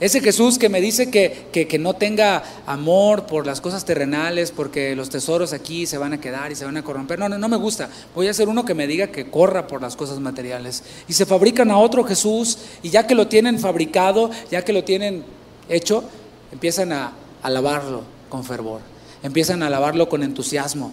Ese 0.00 0.20
Jesús 0.20 0.58
que 0.58 0.68
me 0.68 0.80
dice 0.80 1.08
que, 1.08 1.46
que, 1.52 1.78
no 1.78 1.94
tenga 1.94 2.42
amor 2.66 3.26
por 3.26 3.46
las 3.46 3.60
cosas 3.60 3.84
terrenales, 3.84 4.50
porque 4.50 4.96
los 4.96 5.08
tesoros 5.08 5.52
aquí 5.52 5.86
se 5.86 5.98
van 5.98 6.12
a 6.12 6.20
quedar 6.20 6.50
y 6.50 6.56
se 6.56 6.64
van 6.64 6.76
a 6.76 6.82
corromper. 6.82 7.18
No, 7.18 7.28
no, 7.28 7.38
no 7.38 7.48
me 7.48 7.56
gusta. 7.56 7.88
Voy 8.12 8.26
a 8.26 8.32
hacer 8.32 8.48
uno 8.48 8.64
que 8.64 8.74
me 8.74 8.88
diga 8.88 9.06
que 9.06 9.30
corra 9.30 9.68
por 9.68 9.80
las 9.80 9.94
cosas 9.94 10.18
materiales. 10.18 10.82
Y 11.06 11.12
se 11.12 11.26
fabrican 11.26 11.70
a 11.70 11.78
otro 11.78 12.02
Jesús 12.02 12.58
y 12.82 12.90
ya 12.90 13.06
que 13.06 13.14
lo 13.14 13.28
tienen 13.28 13.60
fabricado, 13.60 14.30
ya 14.50 14.64
que 14.64 14.72
lo 14.72 14.82
tienen 14.82 15.24
hecho, 15.68 16.02
empiezan 16.50 16.92
a 16.92 17.12
alabarlo 17.44 18.02
con 18.28 18.42
fervor. 18.42 18.80
Empiezan 19.22 19.62
a 19.62 19.68
alabarlo 19.68 20.08
con 20.08 20.24
entusiasmo. 20.24 20.92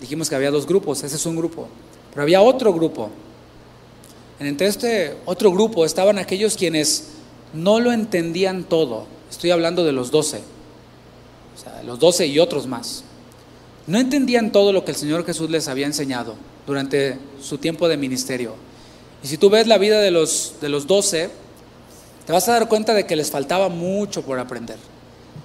Dijimos 0.00 0.28
que 0.28 0.36
había 0.36 0.50
dos 0.50 0.66
grupos, 0.66 1.02
ese 1.02 1.16
es 1.16 1.26
un 1.26 1.36
grupo. 1.36 1.68
Pero 2.10 2.22
había 2.22 2.42
otro 2.42 2.72
grupo. 2.72 3.10
Entre 4.38 4.66
este 4.66 5.16
otro 5.24 5.50
grupo 5.50 5.84
estaban 5.84 6.18
aquellos 6.18 6.56
quienes 6.56 7.08
no 7.52 7.80
lo 7.80 7.92
entendían 7.92 8.64
todo. 8.64 9.06
Estoy 9.30 9.50
hablando 9.50 9.84
de 9.84 9.92
los 9.92 10.10
doce. 10.10 10.38
O 10.38 11.86
los 11.86 11.98
doce 11.98 12.26
y 12.26 12.38
otros 12.38 12.66
más. 12.66 13.02
No 13.86 13.98
entendían 13.98 14.52
todo 14.52 14.72
lo 14.72 14.84
que 14.84 14.90
el 14.90 14.96
Señor 14.96 15.24
Jesús 15.24 15.48
les 15.48 15.68
había 15.68 15.86
enseñado 15.86 16.34
durante 16.66 17.18
su 17.40 17.58
tiempo 17.58 17.88
de 17.88 17.96
ministerio. 17.96 18.54
Y 19.22 19.28
si 19.28 19.38
tú 19.38 19.48
ves 19.48 19.66
la 19.66 19.78
vida 19.78 20.00
de 20.00 20.10
los, 20.10 20.54
de 20.60 20.68
los 20.68 20.86
te 22.26 22.32
vas 22.32 22.48
a 22.48 22.52
dar 22.52 22.68
cuenta 22.68 22.92
de 22.92 23.06
que 23.06 23.16
les 23.16 23.30
faltaba 23.30 23.68
mucho 23.68 24.22
por 24.22 24.38
aprender. 24.38 24.76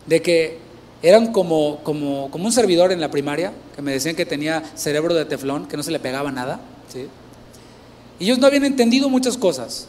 De 0.06 0.22
que 0.22 0.60
eran 1.02 1.32
como, 1.32 1.80
como, 1.84 2.30
como 2.30 2.46
un 2.46 2.52
servidor 2.52 2.92
en 2.92 3.02
la 3.02 3.10
primaria, 3.10 3.54
que 3.76 3.82
me 3.82 3.92
decían 3.92 4.16
que 4.16 4.26
tenía 4.26 4.64
cerebro 4.76 5.14
de 5.14 5.26
teflón, 5.26 5.68
que 5.68 5.78
no 5.78 5.84
se 5.84 5.92
le 5.92 6.00
pegaba 6.00 6.32
nada. 6.32 6.60
¿sí? 6.92 7.08
Y 8.20 8.26
ellos 8.26 8.40
no 8.40 8.48
habían 8.48 8.66
entendido 8.66 9.10
muchas 9.10 9.38
cosas. 9.38 9.88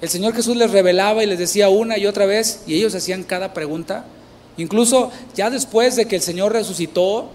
El 0.00 0.08
Señor 0.08 0.34
Jesús 0.34 0.56
les 0.56 0.70
revelaba 0.70 1.22
y 1.22 1.26
les 1.26 1.38
decía 1.38 1.68
una 1.68 1.98
y 1.98 2.06
otra 2.06 2.26
vez, 2.26 2.62
y 2.66 2.74
ellos 2.74 2.94
hacían 2.94 3.22
cada 3.22 3.54
pregunta. 3.54 4.04
Incluso 4.56 5.10
ya 5.34 5.50
después 5.50 5.96
de 5.96 6.06
que 6.06 6.16
el 6.16 6.22
Señor 6.22 6.52
resucitó, 6.52 7.30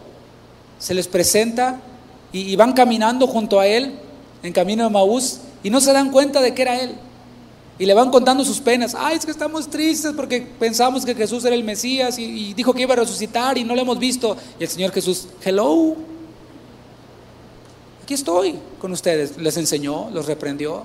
se 0.77 0.93
les 0.93 1.07
presenta 1.07 1.79
y, 2.31 2.41
y 2.41 2.55
van 2.55 2.73
caminando 2.73 3.27
junto 3.27 3.59
a 3.59 3.67
Él 3.67 3.93
en 4.43 4.53
camino 4.53 4.83
de 4.83 4.89
Maús 4.89 5.39
y 5.63 5.69
no 5.69 5.81
se 5.81 5.93
dan 5.93 6.11
cuenta 6.11 6.41
de 6.41 6.53
que 6.53 6.61
era 6.61 6.79
Él. 6.79 6.95
Y 7.79 7.85
le 7.85 7.93
van 7.93 8.11
contando 8.11 8.43
sus 8.43 8.59
penas. 8.59 8.93
Ay, 8.93 9.15
es 9.15 9.25
que 9.25 9.31
estamos 9.31 9.69
tristes 9.69 10.11
porque 10.13 10.41
pensamos 10.41 11.05
que 11.05 11.15
Jesús 11.15 11.45
era 11.45 11.55
el 11.55 11.63
Mesías 11.63 12.19
y, 12.19 12.53
dijo 12.53 12.73
que 12.73 12.81
iba 12.81 12.93
a 12.93 12.97
resucitar 12.97 13.57
y 13.57 13.63
no 13.63 13.73
lo 13.73 13.81
hemos 13.81 13.97
visto. 13.97 14.35
Y 14.59 14.63
el 14.63 14.69
Señor 14.69 14.91
Jesús, 14.91 15.29
hello, 15.41 15.95
aquí 18.03 18.13
estoy 18.13 18.59
con 18.79 18.91
ustedes. 18.91 19.37
Les 19.37 19.55
enseñó, 19.55 20.09
los 20.11 20.25
reprendió. 20.25 20.83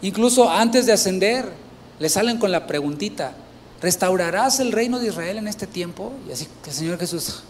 Incluso 0.00 0.50
antes 0.50 0.86
de 0.86 0.94
ascender, 0.94 1.52
le 1.98 2.08
salen 2.08 2.38
con 2.38 2.50
la 2.50 2.66
preguntita, 2.66 3.34
¿restaurarás 3.82 4.60
el 4.60 4.72
reino 4.72 4.98
de 4.98 5.08
Israel 5.08 5.36
en 5.36 5.46
este 5.46 5.66
tiempo? 5.66 6.12
Y 6.26 6.32
así 6.32 6.48
que 6.64 6.70
el 6.70 6.76
Señor 6.76 6.98
Jesús, 6.98 7.42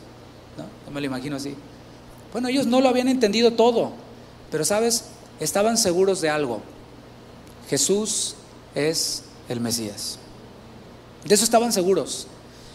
¿no? 0.59 0.65
Yo 0.85 0.91
me 0.93 1.01
lo 1.01 1.07
imagino 1.07 1.37
así. 1.37 1.55
Bueno, 2.33 2.49
ellos 2.49 2.67
no 2.67 2.81
lo 2.81 2.89
habían 2.89 3.07
entendido 3.07 3.53
todo, 3.53 3.93
pero 4.51 4.65
sabes, 4.65 5.05
estaban 5.39 5.79
seguros 5.79 6.21
de 6.21 6.29
algo. 6.29 6.61
Jesús 7.69 8.35
es 8.75 9.23
el 9.49 9.61
Mesías. 9.61 10.19
De 11.25 11.35
eso 11.35 11.45
estaban 11.45 11.73
seguros. 11.73 12.27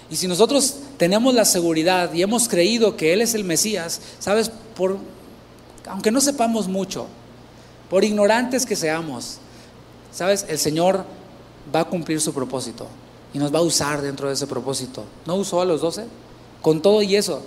Y 0.09 0.17
si 0.17 0.27
nosotros 0.27 0.75
tenemos 0.97 1.33
la 1.33 1.45
seguridad 1.45 2.13
y 2.13 2.21
hemos 2.21 2.49
creído 2.49 2.97
que 2.97 3.13
Él 3.13 3.21
es 3.21 3.33
el 3.33 3.45
Mesías, 3.45 4.01
sabes, 4.19 4.51
por, 4.75 4.97
aunque 5.87 6.11
no 6.11 6.19
sepamos 6.19 6.67
mucho, 6.67 7.07
por 7.89 8.03
ignorantes 8.03 8.65
que 8.65 8.75
seamos, 8.75 9.37
sabes, 10.11 10.45
el 10.49 10.59
Señor 10.59 11.05
va 11.73 11.81
a 11.81 11.85
cumplir 11.85 12.19
su 12.19 12.33
propósito 12.33 12.87
y 13.33 13.39
nos 13.39 13.53
va 13.53 13.59
a 13.59 13.63
usar 13.63 14.01
dentro 14.01 14.27
de 14.27 14.33
ese 14.33 14.47
propósito. 14.47 15.05
¿No 15.25 15.35
usó 15.35 15.61
a 15.61 15.65
los 15.65 15.79
doce? 15.79 16.05
Con 16.61 16.81
todo 16.81 17.01
y 17.01 17.15
eso, 17.15 17.41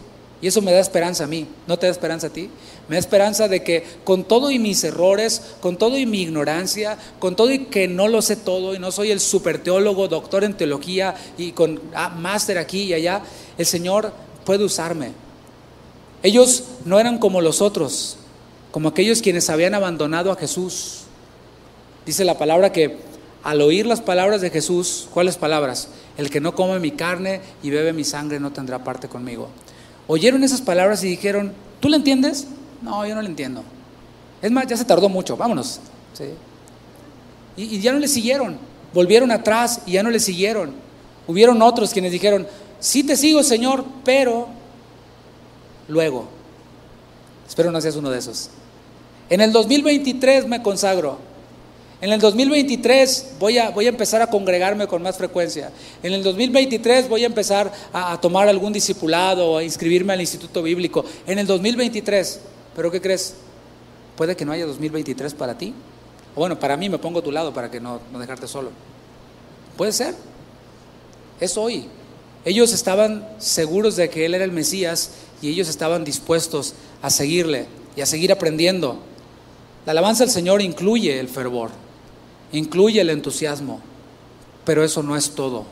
y 0.45 0.47
eso 0.47 0.61
me 0.61 0.73
da 0.73 0.81
esperanza 0.81 1.25
a 1.25 1.27
mí, 1.27 1.47
¿no 1.67 1.79
te 1.79 1.87
da 1.87 1.93
esperanza 1.93 2.27
a 2.27 2.31
ti? 2.31 2.51
Me 2.87 2.97
da 2.97 3.01
esperanza 3.01 3.49
de 3.49 3.63
que 3.63 3.83
con 4.05 4.25
todo 4.25 4.51
y 4.51 4.59
mis 4.59 4.85
errores, 4.85 5.41
con 5.61 5.79
todo 5.79 5.97
y 5.97 6.05
mi 6.05 6.21
ignorancia, 6.21 6.99
con 7.19 7.35
todo 7.35 7.51
y 7.51 7.61
que 7.61 7.89
no 7.89 8.09
lo 8.09 8.21
sé 8.21 8.37
todo 8.37 8.75
y 8.75 8.79
no 8.79 8.93
soy 8.93 9.11
el 9.11 9.21
super 9.21 9.63
teólogo, 9.63 10.07
doctor 10.07 10.45
en 10.45 10.53
teología 10.53 11.15
y 11.39 11.53
con 11.53 11.81
ah, 11.95 12.11
máster 12.11 12.59
aquí 12.59 12.83
y 12.83 12.93
allá, 12.93 13.23
el 13.57 13.65
Señor 13.65 14.13
puede 14.45 14.65
usarme. 14.65 15.13
Ellos 16.23 16.65
no 16.85 17.01
eran 17.01 17.17
como 17.17 17.41
los 17.41 17.63
otros, 17.63 18.19
como 18.71 18.91
aquellos 18.91 19.23
quienes 19.23 19.49
habían 19.49 19.73
abandonado 19.73 20.31
a 20.31 20.37
Jesús. 20.37 21.05
Dice 22.05 22.23
la 22.23 22.37
palabra 22.37 22.71
que 22.71 22.99
al 23.45 23.63
oír 23.63 23.87
las 23.87 24.03
palabras 24.03 24.43
de 24.43 24.51
Jesús, 24.51 25.09
¿cuáles 25.11 25.39
palabras? 25.39 25.89
El 26.19 26.29
que 26.29 26.43
no 26.43 26.55
come 26.55 26.81
mi 26.81 26.91
carne 26.91 27.41
y 27.63 27.71
bebe 27.71 27.95
mi 27.95 28.05
sangre 28.05 28.39
no 28.39 28.53
tendrá 28.53 28.85
parte 28.85 29.09
conmigo 29.09 29.49
oyeron 30.07 30.45
esas 30.45 30.61
palabras 30.61 31.03
y 31.05 31.09
dijeron, 31.09 31.53
¿tú 31.81 31.89
le 31.89 31.97
entiendes? 31.97 32.47
No, 32.83 33.07
yo 33.07 33.15
no 33.15 33.23
le 33.23 33.29
entiendo. 33.29 33.63
Es 34.43 34.51
más, 34.51 34.67
ya 34.67 34.77
se 34.77 34.85
tardó 34.85 35.09
mucho, 35.09 35.37
vámonos. 35.37 35.81
¿Sí? 36.13 36.25
Y, 37.57 37.77
y, 37.77 37.81
ya 37.81 37.93
no 37.93 37.99
le 37.99 38.09
siguieron, 38.09 38.59
volvieron 38.93 39.31
atrás 39.31 39.81
y 39.87 39.93
ya 39.93 40.03
no 40.03 40.11
le 40.11 40.21
siguieron. 40.21 40.73
Hubieron 41.27 41.63
otros 41.63 41.93
quienes 41.93 42.13
dijeron, 42.13 42.47
sí 42.81 43.05
te 43.05 43.17
sigo 43.17 43.43
Señor, 43.43 43.85
pero 44.05 44.49
luego. 45.89 46.29
Espero 47.47 47.71
no 47.71 47.81
seas 47.81 47.97
uno 47.97 48.11
de 48.11 48.19
esos. 48.19 48.51
En 49.31 49.41
el 49.41 49.53
2023 49.53 50.47
me 50.47 50.63
consagro. 50.63 51.19
En 52.05 52.13
el 52.13 52.21
2023 52.21 53.37
voy 53.41 53.57
a, 53.57 53.71
voy 53.71 53.87
a 53.87 53.89
empezar 53.89 54.21
a 54.21 54.27
congregarme 54.27 54.87
con 54.87 55.01
más 55.01 55.17
frecuencia. 55.17 55.71
En 56.03 56.13
el 56.13 56.23
2023 56.23 57.09
voy 57.09 57.23
a 57.23 57.27
empezar 57.27 57.73
a, 57.95 58.21
tomar 58.21 58.47
algún 58.47 58.75
discipulado 58.75 59.53
o 59.53 59.57
a 59.57 59.65
inscribirme 59.65 60.13
al 60.13 60.21
instituto 60.21 60.63
bíblico. 60.63 61.03
En 61.27 61.39
el 61.39 61.47
2023, 61.47 62.41
¿pero 62.77 62.91
qué 62.91 63.01
crees? 63.01 63.37
Puede 64.19 64.37
que 64.37 64.45
no 64.45 64.53
haya 64.53 64.67
2023 64.67 65.33
para 65.33 65.57
ti. 65.57 65.73
O 66.35 66.41
bueno, 66.41 66.61
para 66.61 66.77
mí 66.77 66.91
me 66.91 66.99
pongo 66.99 67.21
a 67.21 67.23
tu 67.23 67.33
lado 67.33 67.55
para 67.55 67.71
que 67.71 67.81
no, 67.81 68.03
no 68.13 68.19
dejarte 68.19 68.49
solo. 68.49 68.69
Puede 69.79 69.93
ser. 69.93 70.15
Es 71.41 71.57
hoy. 71.57 71.87
Ellos 72.45 72.75
estaban 72.75 73.27
seguros 73.39 73.97
de 73.97 74.11
que 74.11 74.27
Él 74.27 74.35
era 74.35 74.45
el 74.45 74.53
Mesías 74.53 75.13
y 75.41 75.49
ellos 75.49 75.71
estaban 75.71 76.05
dispuestos 76.05 76.75
a 77.01 77.09
seguirle 77.09 77.65
y 77.97 78.03
a 78.03 78.07
seguir 78.07 78.31
aprendiendo. 78.31 78.99
La 79.87 79.93
alabanza 79.93 80.25
al 80.25 80.31
Señor 80.31 80.61
incluye 80.61 81.19
el 81.19 81.29
fervor, 81.29 81.71
incluye 82.55 83.01
el 83.01 83.11
entusiasmo, 83.11 83.81
pero 84.65 84.85
eso 84.85 85.03
no 85.03 85.17
es 85.17 85.35
todo. 85.35 85.65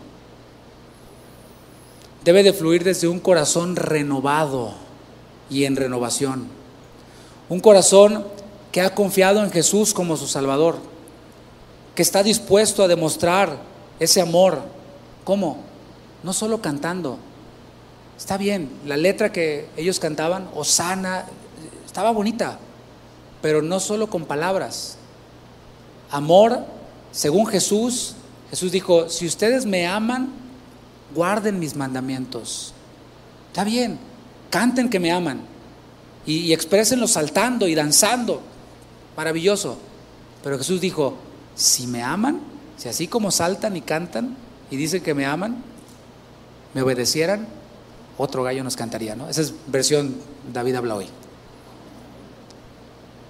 Debe 2.24 2.42
de 2.42 2.52
fluir 2.52 2.84
desde 2.84 3.08
un 3.08 3.20
corazón 3.20 3.76
renovado 3.76 4.74
y 5.48 5.64
en 5.64 5.76
renovación. 5.76 6.46
Un 7.48 7.60
corazón 7.60 8.24
que 8.72 8.80
ha 8.80 8.94
confiado 8.94 9.42
en 9.42 9.50
Jesús 9.50 9.94
como 9.94 10.16
su 10.16 10.26
Salvador, 10.26 10.76
que 11.94 12.02
está 12.02 12.22
dispuesto 12.22 12.82
a 12.82 12.88
demostrar 12.88 13.58
ese 14.00 14.20
amor. 14.20 14.62
¿Cómo? 15.24 15.58
No 16.22 16.32
solo 16.32 16.60
cantando. 16.60 17.18
Está 18.16 18.36
bien, 18.36 18.70
la 18.86 18.96
letra 18.96 19.32
que 19.32 19.68
ellos 19.76 19.98
cantaban, 20.00 20.48
Osana, 20.54 21.26
estaba 21.86 22.10
bonita, 22.10 22.58
pero 23.40 23.62
no 23.62 23.78
solo 23.78 24.08
con 24.08 24.24
palabras. 24.24 24.96
Amor, 26.12 26.64
según 27.10 27.46
Jesús, 27.46 28.14
Jesús 28.50 28.70
dijo, 28.70 29.08
si 29.08 29.26
ustedes 29.26 29.64
me 29.64 29.86
aman, 29.86 30.28
guarden 31.14 31.58
mis 31.58 31.74
mandamientos. 31.74 32.74
Está 33.48 33.64
bien, 33.64 33.98
canten 34.50 34.90
que 34.90 35.00
me 35.00 35.10
aman 35.10 35.40
y, 36.26 36.34
y 36.34 36.52
exprésenlo 36.52 37.08
saltando 37.08 37.66
y 37.66 37.74
danzando. 37.74 38.42
Maravilloso. 39.16 39.78
Pero 40.44 40.58
Jesús 40.58 40.82
dijo, 40.82 41.16
si 41.54 41.86
me 41.86 42.02
aman, 42.02 42.40
si 42.76 42.90
así 42.90 43.08
como 43.08 43.30
saltan 43.30 43.74
y 43.76 43.80
cantan 43.80 44.36
y 44.70 44.76
dicen 44.76 45.02
que 45.02 45.14
me 45.14 45.24
aman, 45.24 45.62
me 46.74 46.82
obedecieran, 46.82 47.46
otro 48.18 48.42
gallo 48.42 48.62
nos 48.64 48.76
cantaría, 48.76 49.16
¿no? 49.16 49.30
Esa 49.30 49.40
es 49.40 49.54
versión 49.66 50.16
David 50.52 50.74
habla 50.74 50.96
hoy. 50.96 51.06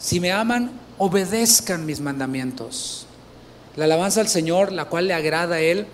Si 0.00 0.18
me 0.18 0.32
aman, 0.32 0.81
obedezcan 0.98 1.86
mis 1.86 2.00
mandamientos. 2.00 3.06
La 3.76 3.84
alabanza 3.84 4.20
al 4.20 4.28
Señor, 4.28 4.72
la 4.72 4.86
cual 4.86 5.08
le 5.08 5.14
agrada 5.14 5.56
a 5.56 5.60
Él, 5.60 5.86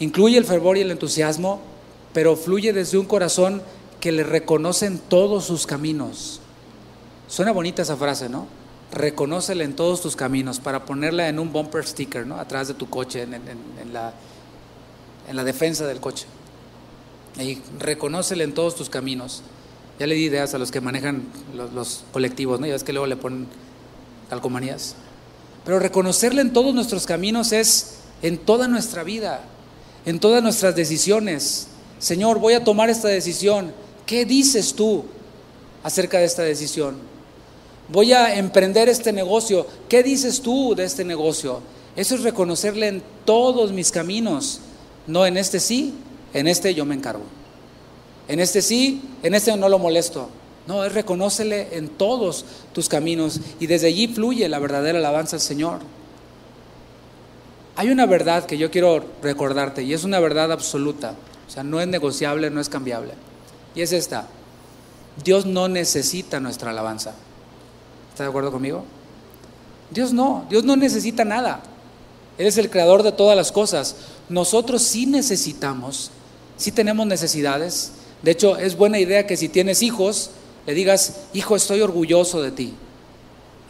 incluye 0.00 0.36
el 0.36 0.44
fervor 0.44 0.76
y 0.76 0.82
el 0.82 0.90
entusiasmo, 0.90 1.60
pero 2.12 2.36
fluye 2.36 2.72
desde 2.72 2.98
un 2.98 3.06
corazón 3.06 3.62
que 4.00 4.12
le 4.12 4.22
reconoce 4.22 4.86
en 4.86 4.98
todos 4.98 5.44
sus 5.44 5.66
caminos. 5.66 6.40
Suena 7.26 7.52
bonita 7.52 7.82
esa 7.82 7.96
frase, 7.96 8.28
¿no? 8.28 8.46
Reconócele 8.92 9.64
en 9.64 9.76
todos 9.76 10.00
tus 10.00 10.16
caminos 10.16 10.60
para 10.60 10.84
ponerla 10.84 11.28
en 11.28 11.38
un 11.38 11.52
bumper 11.52 11.86
sticker, 11.86 12.26
¿no? 12.26 12.38
Atrás 12.38 12.68
de 12.68 12.74
tu 12.74 12.88
coche, 12.88 13.22
en, 13.22 13.92
la, 13.92 14.12
en 15.28 15.36
la 15.36 15.44
defensa 15.44 15.86
del 15.86 16.00
coche. 16.00 16.26
Y 17.38 17.58
reconócele 17.78 18.44
en 18.44 18.54
todos 18.54 18.74
tus 18.74 18.88
caminos. 18.88 19.42
Ya 19.98 20.06
le 20.06 20.14
di 20.14 20.24
ideas 20.24 20.54
a 20.54 20.58
los 20.58 20.70
que 20.70 20.80
manejan 20.80 21.24
los, 21.54 21.72
los 21.72 22.04
colectivos, 22.12 22.60
¿no? 22.60 22.66
Ya 22.66 22.72
ves 22.72 22.84
que 22.84 22.92
luego 22.92 23.06
le 23.06 23.16
ponen 23.16 23.46
Pero 25.64 25.78
reconocerle 25.78 26.42
en 26.42 26.52
todos 26.52 26.74
nuestros 26.74 27.06
caminos 27.06 27.52
es 27.52 27.94
en 28.22 28.38
toda 28.38 28.68
nuestra 28.68 29.02
vida, 29.02 29.40
en 30.06 30.18
todas 30.20 30.42
nuestras 30.42 30.74
decisiones. 30.74 31.68
Señor, 31.98 32.38
voy 32.38 32.54
a 32.54 32.64
tomar 32.64 32.90
esta 32.90 33.08
decisión. 33.08 33.72
¿Qué 34.06 34.24
dices 34.24 34.74
tú 34.74 35.04
acerca 35.82 36.18
de 36.18 36.24
esta 36.24 36.42
decisión? 36.42 36.96
Voy 37.88 38.12
a 38.12 38.34
emprender 38.36 38.88
este 38.88 39.12
negocio. 39.12 39.66
¿Qué 39.88 40.02
dices 40.02 40.40
tú 40.40 40.74
de 40.74 40.84
este 40.84 41.04
negocio? 41.04 41.60
Eso 41.96 42.14
es 42.14 42.22
reconocerle 42.22 42.88
en 42.88 43.02
todos 43.24 43.72
mis 43.72 43.90
caminos. 43.90 44.60
No 45.06 45.26
en 45.26 45.36
este 45.36 45.58
sí, 45.58 45.94
en 46.34 46.48
este 46.48 46.74
yo 46.74 46.84
me 46.84 46.94
encargo. 46.94 47.24
En 48.28 48.40
este 48.40 48.60
sí, 48.60 49.02
en 49.22 49.34
este 49.34 49.56
no 49.56 49.68
lo 49.68 49.78
molesto. 49.78 50.28
No, 50.68 50.84
es 50.84 50.92
reconócele 50.92 51.78
en 51.78 51.88
todos 51.88 52.44
tus 52.74 52.90
caminos 52.90 53.40
y 53.58 53.66
desde 53.66 53.86
allí 53.86 54.06
fluye 54.06 54.46
la 54.50 54.58
verdadera 54.58 54.98
alabanza 54.98 55.36
al 55.36 55.40
Señor. 55.40 55.78
Hay 57.76 57.88
una 57.88 58.04
verdad 58.04 58.44
que 58.44 58.58
yo 58.58 58.70
quiero 58.70 59.02
recordarte 59.22 59.82
y 59.82 59.94
es 59.94 60.04
una 60.04 60.20
verdad 60.20 60.52
absoluta, 60.52 61.14
o 61.48 61.50
sea, 61.50 61.62
no 61.62 61.80
es 61.80 61.88
negociable, 61.88 62.50
no 62.50 62.60
es 62.60 62.68
cambiable. 62.68 63.14
Y 63.74 63.80
es 63.80 63.92
esta, 63.92 64.26
Dios 65.24 65.46
no 65.46 65.68
necesita 65.68 66.38
nuestra 66.38 66.72
alabanza. 66.72 67.14
¿Está 68.10 68.24
de 68.24 68.28
acuerdo 68.28 68.52
conmigo? 68.52 68.84
Dios 69.90 70.12
no, 70.12 70.44
Dios 70.50 70.64
no 70.64 70.76
necesita 70.76 71.24
nada. 71.24 71.62
Él 72.36 72.46
es 72.46 72.58
el 72.58 72.68
creador 72.68 73.02
de 73.04 73.12
todas 73.12 73.38
las 73.38 73.52
cosas. 73.52 73.96
Nosotros 74.28 74.82
sí 74.82 75.06
necesitamos, 75.06 76.10
sí 76.58 76.72
tenemos 76.72 77.06
necesidades. 77.06 77.92
De 78.22 78.32
hecho, 78.32 78.58
es 78.58 78.76
buena 78.76 78.98
idea 78.98 79.26
que 79.26 79.38
si 79.38 79.48
tienes 79.48 79.82
hijos, 79.82 80.32
le 80.68 80.74
digas, 80.74 81.14
hijo, 81.32 81.56
estoy 81.56 81.80
orgulloso 81.80 82.42
de 82.42 82.50
ti. 82.50 82.74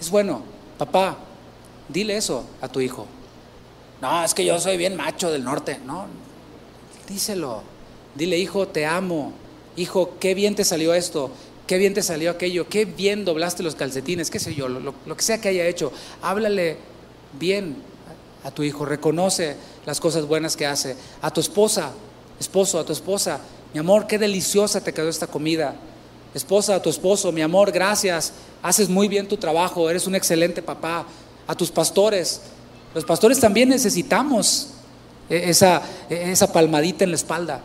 Es 0.01 0.11
bueno, 0.11 0.43
papá, 0.79 1.17
dile 1.89 2.17
eso 2.17 2.45
a 2.61 2.67
tu 2.67 2.81
hijo. 2.81 3.07
No, 4.03 4.25
es 4.25 4.35
que 4.35 4.45
yo 4.45 4.59
soy 4.59 4.77
bien 4.77 4.97
macho 4.97 5.31
del 5.31 5.45
norte. 5.45 5.79
No, 5.87 6.07
díselo. 7.09 7.63
Dile, 8.17 8.37
hijo, 8.37 8.67
te 8.67 8.85
amo. 8.85 9.33
Hijo, 9.77 10.19
qué 10.19 10.35
bien 10.35 10.57
te 10.57 10.65
salió 10.65 10.93
esto. 10.93 11.31
Qué 11.69 11.79
bien 11.79 11.95
te 11.95 12.03
salió 12.03 12.33
aquello. 12.33 12.69
Qué 12.69 12.85
bien 12.85 13.25
doblaste 13.25 13.63
los 13.63 13.77
calcetines. 13.77 14.29
Qué 14.29 14.41
sé 14.41 14.57
yo, 14.57 14.69
lo, 14.69 14.81
lo 14.81 15.17
que 15.17 15.23
sea 15.23 15.41
que 15.41 15.51
haya 15.51 15.69
hecho. 15.69 15.93
Háblale 16.21 16.79
bien 17.39 17.77
a 18.43 18.51
tu 18.51 18.65
hijo. 18.65 18.85
Reconoce 18.85 19.55
las 19.87 20.01
cosas 20.01 20.27
buenas 20.27 20.57
que 20.57 20.67
hace. 20.67 20.97
A 21.23 21.31
tu 21.31 21.41
esposa, 21.41 21.93
esposo, 22.41 22.81
a 22.81 22.85
tu 22.85 22.93
esposa. 22.93 23.39
Mi 23.73 23.79
amor, 23.79 24.09
qué 24.09 24.19
deliciosa 24.19 24.81
te 24.81 24.93
quedó 24.93 25.09
esta 25.09 25.29
comida. 25.29 25.77
Esposa, 26.35 26.75
a 26.77 26.83
tu 26.83 26.91
esposo, 26.91 27.33
mi 27.33 27.43
amor, 27.43 27.73
gracias. 27.73 28.33
Haces 28.63 28.89
muy 28.89 29.09
bien 29.09 29.29
tu 29.29 29.37
trabajo. 29.37 29.89
Eres 29.89 30.07
un 30.07 30.15
excelente 30.15 30.63
papá. 30.63 31.07
A 31.47 31.55
tus 31.55 31.71
pastores. 31.71 32.43
Los 32.95 33.05
pastores 33.05 33.41
también 33.41 33.69
necesitamos 33.69 34.69
esa, 35.29 35.83
esa 36.09 36.53
palmadita 36.53 37.05
en 37.05 37.11
la 37.11 37.17
espalda 37.17 37.63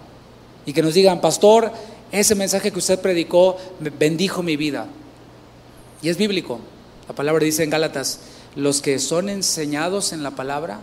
y 0.65 0.73
que 0.73 0.81
nos 0.81 0.93
digan, 0.93 1.21
pastor, 1.21 1.71
ese 2.11 2.35
mensaje 2.35 2.71
que 2.71 2.79
usted 2.79 2.99
predicó 2.99 3.57
bendijo 3.99 4.43
mi 4.43 4.55
vida. 4.55 4.87
Y 6.01 6.09
es 6.09 6.17
bíblico. 6.17 6.59
La 7.07 7.15
palabra 7.15 7.43
dice 7.43 7.63
en 7.63 7.69
Gálatas, 7.69 8.19
los 8.55 8.81
que 8.81 8.99
son 8.99 9.29
enseñados 9.29 10.13
en 10.13 10.23
la 10.23 10.31
palabra, 10.31 10.79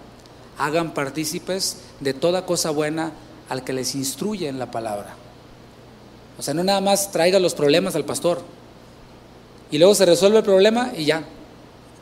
hagan 0.59 0.93
partícipes 0.93 1.79
de 2.01 2.15
toda 2.15 2.45
cosa 2.45 2.71
buena 2.71 3.13
al 3.49 3.65
que 3.65 3.73
les 3.73 3.95
instruye 3.95 4.49
en 4.49 4.59
la 4.59 4.71
palabra. 4.71 5.15
O 6.41 6.43
sea, 6.43 6.55
no 6.55 6.65
nada 6.65 6.81
más 6.81 7.13
traiga 7.13 7.39
los 7.39 7.53
problemas 7.53 7.95
al 7.97 8.07
pastor 8.07 8.41
y 9.71 9.77
luego 9.77 9.95
se 9.95 10.07
resuelve 10.07 10.39
el 10.39 10.45
problema 10.45 10.91
y 10.97 11.05
ya, 11.05 11.23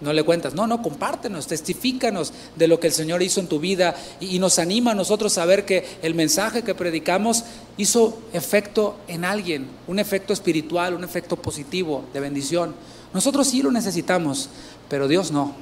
no 0.01 0.13
le 0.13 0.23
cuentas, 0.23 0.55
no, 0.55 0.69
no, 0.69 0.81
compártenos, 0.81 1.49
testifícanos 1.49 2.33
de 2.55 2.69
lo 2.69 2.79
que 2.79 2.87
el 2.87 2.93
Señor 2.93 3.21
hizo 3.21 3.41
en 3.41 3.49
tu 3.49 3.59
vida 3.59 3.97
y, 4.21 4.37
y, 4.37 4.39
nos 4.39 4.61
anima 4.61 4.93
a 4.93 4.95
nosotros 4.95 5.37
a 5.39 5.45
ver 5.45 5.65
que 5.65 5.85
el 6.03 6.15
mensaje 6.15 6.63
que 6.63 6.77
predicamos 6.77 7.43
hizo 7.79 8.17
efecto 8.33 8.95
en 9.09 9.25
alguien, 9.25 9.67
un 9.89 9.99
efecto 9.99 10.33
espiritual, 10.33 10.95
un 10.95 11.03
efecto 11.03 11.35
positivo 11.35 12.05
de 12.15 12.21
bendición. 12.21 12.77
Nosotros 13.13 13.49
sí 13.49 13.61
lo 13.61 13.73
necesitamos, 13.73 14.51
pero 14.89 15.09
Dios 15.09 15.33
no. 15.33 15.53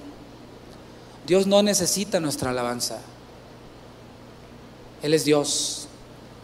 Dios 1.26 1.46
no 1.46 1.62
necesita 1.62 2.20
nuestra 2.20 2.50
alabanza. 2.50 2.98
Él 5.02 5.14
es 5.14 5.24
Dios. 5.24 5.88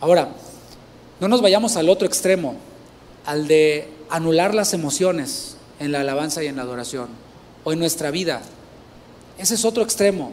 Ahora, 0.01 0.30
no 1.23 1.29
nos 1.29 1.41
vayamos 1.41 1.77
al 1.77 1.89
otro 1.89 2.05
extremo, 2.05 2.57
al 3.25 3.47
de 3.47 3.89
anular 4.11 4.57
las 4.57 4.75
emociones 4.75 5.57
en 5.79 5.93
la 5.93 6.01
alabanza 6.01 6.43
y 6.43 6.49
en 6.49 6.57
la 6.57 6.62
adoración 6.62 7.11
o 7.62 7.73
en 7.73 7.79
nuestra 7.79 8.11
vida. 8.11 8.43
Ese 9.39 9.55
es 9.55 9.64
otro 9.64 9.85
extremo. 9.85 10.33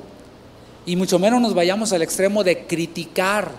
Y 0.88 0.96
mucho 0.96 1.20
menos 1.20 1.42
nos 1.42 1.54
vayamos 1.54 1.94
al 1.94 2.02
extremo 2.02 2.44
de 2.44 2.66
criticar 2.66 3.52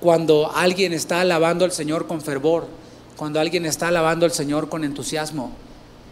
cuando 0.00 0.50
alguien 0.54 0.94
está 0.94 1.20
alabando 1.20 1.66
al 1.66 1.72
Señor 1.72 2.06
con 2.06 2.22
fervor, 2.22 2.66
cuando 3.14 3.40
alguien 3.40 3.66
está 3.66 3.88
alabando 3.88 4.24
al 4.24 4.32
Señor 4.32 4.70
con 4.70 4.82
entusiasmo. 4.82 5.52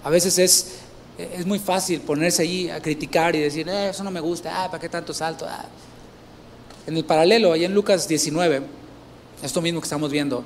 A 0.05 0.11
veces 0.11 0.39
es, 0.39 0.81
es 1.17 1.47
muy 1.47 1.61
fácil 1.61 2.03
ponerse 2.03 2.43
ahí 2.43 2.69
a 2.69 2.83
criticar 2.83 3.35
y 3.35 3.41
decir, 3.41 3.67
eh, 3.71 3.89
eso 3.89 4.05
no 4.05 4.11
me 4.11 4.21
gusta, 4.21 4.65
ah, 4.65 4.67
¿para 4.67 4.83
qué 4.83 4.91
tanto 4.91 5.15
salto? 5.15 5.47
Ah. 5.49 5.65
En 6.87 6.95
el 6.95 7.07
paralelo, 7.07 7.55
ahí 7.55 7.65
en 7.65 7.73
Lucas 7.73 8.07
19, 8.07 8.61
esto 9.43 9.63
mismo 9.63 9.81
que 9.81 9.87
estamos 9.87 10.11
viendo, 10.11 10.45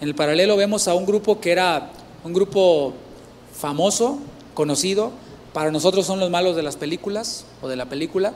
en 0.00 0.08
el 0.08 0.14
paralelo 0.14 0.56
vemos 0.56 0.88
a 0.88 0.94
un 0.94 1.04
grupo 1.04 1.40
que 1.40 1.52
era 1.52 1.90
un 2.24 2.32
grupo 2.32 2.94
famoso, 3.54 4.18
conocido, 4.54 5.10
para 5.52 5.70
nosotros 5.70 6.06
son 6.06 6.20
los 6.20 6.30
malos 6.30 6.56
de 6.56 6.62
las 6.62 6.76
películas 6.76 7.44
o 7.60 7.68
de 7.68 7.76
la 7.76 7.86
película, 7.86 8.32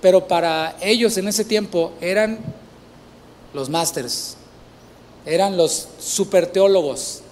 pero 0.00 0.28
para 0.28 0.76
ellos 0.80 1.16
en 1.16 1.28
ese 1.28 1.44
tiempo 1.44 1.92
eran 2.00 2.38
los 3.54 3.70
másters, 3.70 4.36
eran 5.26 5.56
los 5.56 5.88
super 5.98 6.46
teólogos, 6.46 7.22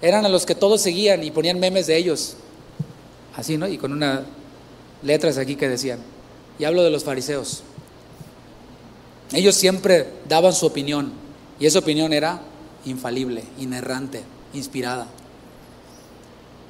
eran 0.00 0.24
a 0.24 0.28
los 0.28 0.46
que 0.46 0.54
todos 0.54 0.80
seguían 0.80 1.22
y 1.22 1.30
ponían 1.30 1.60
memes 1.60 1.86
de 1.86 1.96
ellos, 1.96 2.36
así, 3.36 3.56
¿no? 3.56 3.68
Y 3.68 3.78
con 3.78 3.92
unas 3.92 4.20
letras 5.02 5.38
aquí 5.38 5.56
que 5.56 5.68
decían, 5.68 6.00
y 6.58 6.64
hablo 6.64 6.82
de 6.82 6.90
los 6.90 7.04
fariseos. 7.04 7.62
Ellos 9.32 9.54
siempre 9.54 10.08
daban 10.28 10.52
su 10.52 10.66
opinión 10.66 11.12
y 11.58 11.66
esa 11.66 11.80
opinión 11.80 12.12
era 12.12 12.40
infalible, 12.84 13.44
inerrante, 13.58 14.22
inspirada. 14.52 15.06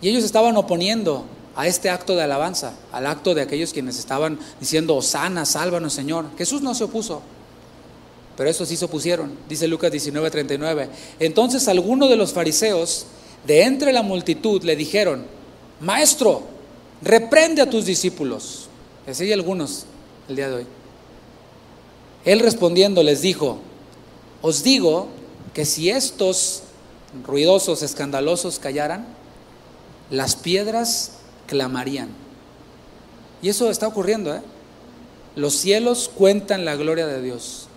Y 0.01 0.09
ellos 0.09 0.25
estaban 0.25 0.57
oponiendo 0.57 1.25
a 1.57 1.67
este 1.67 1.91
acto 1.91 2.17
de 2.17 2.23
alabanza, 2.23 2.75
al 2.93 3.07
acto 3.07 3.35
de 3.35 3.43
aquellos 3.43 3.73
quienes 3.73 3.99
estaban 3.99 4.39
diciendo, 4.61 5.01
sana, 5.03 5.45
sálvanos 5.45 5.93
Señor. 5.93 6.27
Jesús 6.37 6.63
no 6.63 6.75
se 6.75 6.85
opuso, 6.85 7.23
pero 8.37 8.51
estos 8.51 8.69
sí 8.69 8.77
se 8.77 8.85
opusieron, 8.85 9.33
dice 9.49 9.69
Lucas 9.69 9.93
19:39. 9.93 10.89
Entonces 11.21 11.69
algunos 11.69 12.09
de 12.11 12.17
los 12.17 12.33
fariseos 12.33 13.07
de 13.47 13.63
entre 13.63 13.93
la 13.93 14.03
multitud 14.03 14.63
le 14.65 14.77
dijeron, 14.77 15.25
Maestro, 15.81 16.43
reprende 17.03 17.63
a 17.63 17.71
tus 17.71 17.85
discípulos. 17.85 18.69
Así 19.07 19.25
hay 19.25 19.33
algunos 19.33 19.85
el 20.29 20.37
día 20.37 20.49
de 20.49 20.55
hoy. 20.55 20.67
Él 22.25 22.41
respondiendo 22.41 23.03
les 23.03 23.21
dijo, 23.21 23.59
os 24.41 24.63
digo 24.63 25.09
que 25.55 25.65
si 25.65 25.89
estos 25.89 26.65
ruidosos, 27.25 27.83
escandalosos 27.83 28.59
callaran, 28.59 29.07
las 30.11 30.37
piedras 30.37 31.13
clamarían. 31.47 32.09
Y 33.41 33.49
eso 33.49 33.71
está 33.71 33.87
ocurriendo. 33.87 34.35
¿eh? 34.35 34.43
Los 35.37 35.55
cielos 35.55 36.11
cuentan 36.13 36.65
la 36.65 36.77
gloria 36.77 37.07
de 37.07 37.23
Dios. 37.23 37.69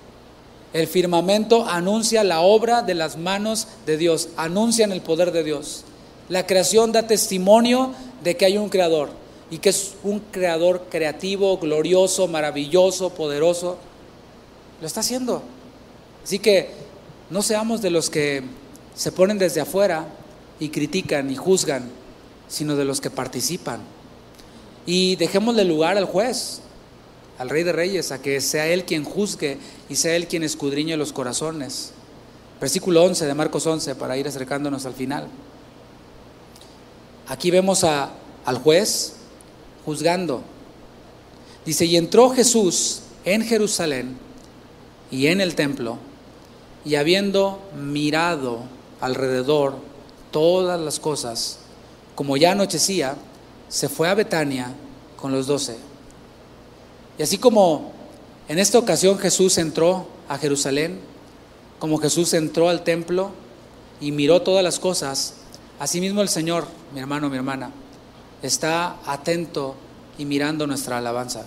El 0.73 0.87
firmamento 0.87 1.65
anuncia 1.67 2.23
la 2.23 2.41
obra 2.41 2.81
de 2.81 2.93
las 2.93 3.17
manos 3.17 3.67
de 3.85 3.97
Dios, 3.97 4.29
anuncian 4.35 4.91
el 4.91 5.01
poder 5.01 5.31
de 5.31 5.43
Dios. 5.43 5.83
La 6.29 6.45
creación 6.45 6.91
da 6.91 7.07
testimonio 7.07 7.93
de 8.23 8.35
que 8.35 8.45
hay 8.45 8.57
un 8.57 8.69
creador 8.69 9.09
y 9.49 9.59
que 9.59 9.69
es 9.69 9.93
un 10.03 10.19
creador 10.19 10.87
creativo, 10.89 11.57
glorioso, 11.57 12.27
maravilloso, 12.27 13.11
poderoso. 13.11 13.77
Lo 14.81 14.87
está 14.87 14.99
haciendo. 14.99 15.41
Así 16.23 16.39
que 16.39 16.86
no 17.29 17.41
seamos 17.41 17.81
de 17.81 17.89
los 17.89 18.09
que 18.09 18.43
se 18.95 19.11
ponen 19.11 19.37
desde 19.37 19.61
afuera 19.61 20.07
y 20.59 20.69
critican 20.69 21.29
y 21.29 21.35
juzgan, 21.35 21.89
sino 22.47 22.75
de 22.75 22.85
los 22.85 23.01
que 23.01 23.09
participan. 23.09 23.81
Y 24.85 25.17
dejémosle 25.17 25.65
lugar 25.65 25.97
al 25.97 26.05
juez, 26.05 26.61
al 27.37 27.49
Rey 27.49 27.63
de 27.63 27.73
Reyes, 27.73 28.11
a 28.11 28.21
que 28.21 28.39
sea 28.41 28.67
Él 28.67 28.85
quien 28.85 29.03
juzgue 29.03 29.57
y 29.89 29.95
sea 29.95 30.15
Él 30.15 30.27
quien 30.27 30.43
escudriñe 30.43 30.95
los 30.97 31.13
corazones. 31.13 31.91
Versículo 32.59 33.03
11 33.03 33.25
de 33.25 33.33
Marcos 33.33 33.67
11, 33.67 33.95
para 33.95 34.17
ir 34.17 34.27
acercándonos 34.27 34.85
al 34.85 34.93
final. 34.93 35.27
Aquí 37.27 37.51
vemos 37.51 37.83
a, 37.83 38.09
al 38.45 38.57
juez 38.59 39.13
juzgando. 39.85 40.41
Dice, 41.65 41.85
y 41.85 41.97
entró 41.97 42.29
Jesús 42.29 43.01
en 43.25 43.43
Jerusalén 43.43 44.17
y 45.11 45.27
en 45.27 45.41
el 45.41 45.53
templo, 45.53 45.99
y 46.87 46.95
habiendo 46.95 47.59
mirado 47.77 48.59
alrededor 49.01 49.75
todas 50.31 50.79
las 50.79 51.01
cosas, 51.01 51.59
como 52.15 52.37
ya 52.37 52.53
anochecía, 52.53 53.15
se 53.67 53.89
fue 53.89 54.07
a 54.07 54.13
Betania 54.13 54.71
con 55.19 55.33
los 55.33 55.47
doce. 55.47 55.75
Y 57.17 57.23
así 57.23 57.37
como 57.39 57.91
en 58.47 58.57
esta 58.57 58.79
ocasión 58.79 59.19
Jesús 59.19 59.57
entró 59.57 60.07
a 60.29 60.37
Jerusalén, 60.37 61.01
como 61.77 61.97
Jesús 61.97 62.33
entró 62.33 62.69
al 62.69 62.85
templo 62.85 63.31
y 63.99 64.13
miró 64.13 64.41
todas 64.41 64.63
las 64.63 64.79
cosas, 64.79 65.33
asimismo 65.79 66.21
el 66.21 66.29
Señor, 66.29 66.67
mi 66.93 67.01
hermano, 67.01 67.29
mi 67.29 67.35
hermana, 67.35 67.71
está 68.41 68.95
atento 69.05 69.75
y 70.17 70.23
mirando 70.23 70.65
nuestra 70.65 70.99
alabanza. 70.99 71.43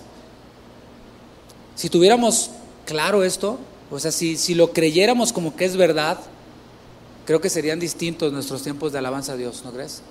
Si 1.76 1.88
tuviéramos 1.88 2.50
claro 2.84 3.24
esto, 3.24 3.58
o 3.90 3.98
sea, 3.98 4.12
si, 4.12 4.36
si 4.36 4.54
lo 4.54 4.72
creyéramos 4.72 5.32
como 5.32 5.56
que 5.56 5.64
es 5.64 5.76
verdad, 5.76 6.18
creo 7.26 7.40
que 7.40 7.50
serían 7.50 7.80
distintos 7.80 8.32
nuestros 8.32 8.62
tiempos 8.62 8.92
de 8.92 8.98
alabanza 8.98 9.32
a 9.32 9.36
Dios, 9.36 9.62
¿no 9.64 9.72
crees? 9.72 10.02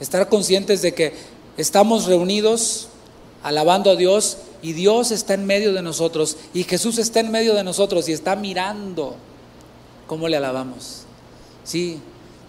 Estar 0.00 0.28
conscientes 0.28 0.82
de 0.82 0.94
que 0.94 1.14
estamos 1.56 2.06
reunidos 2.06 2.88
alabando 3.42 3.90
a 3.90 3.96
Dios 3.96 4.38
y 4.62 4.72
Dios 4.72 5.10
está 5.10 5.34
en 5.34 5.46
medio 5.46 5.72
de 5.72 5.82
nosotros 5.82 6.36
y 6.54 6.64
Jesús 6.64 6.98
está 6.98 7.20
en 7.20 7.30
medio 7.30 7.54
de 7.54 7.64
nosotros 7.64 8.08
y 8.08 8.12
está 8.12 8.36
mirando 8.36 9.16
cómo 10.06 10.28
le 10.28 10.36
alabamos. 10.36 11.02
Sí, 11.64 12.00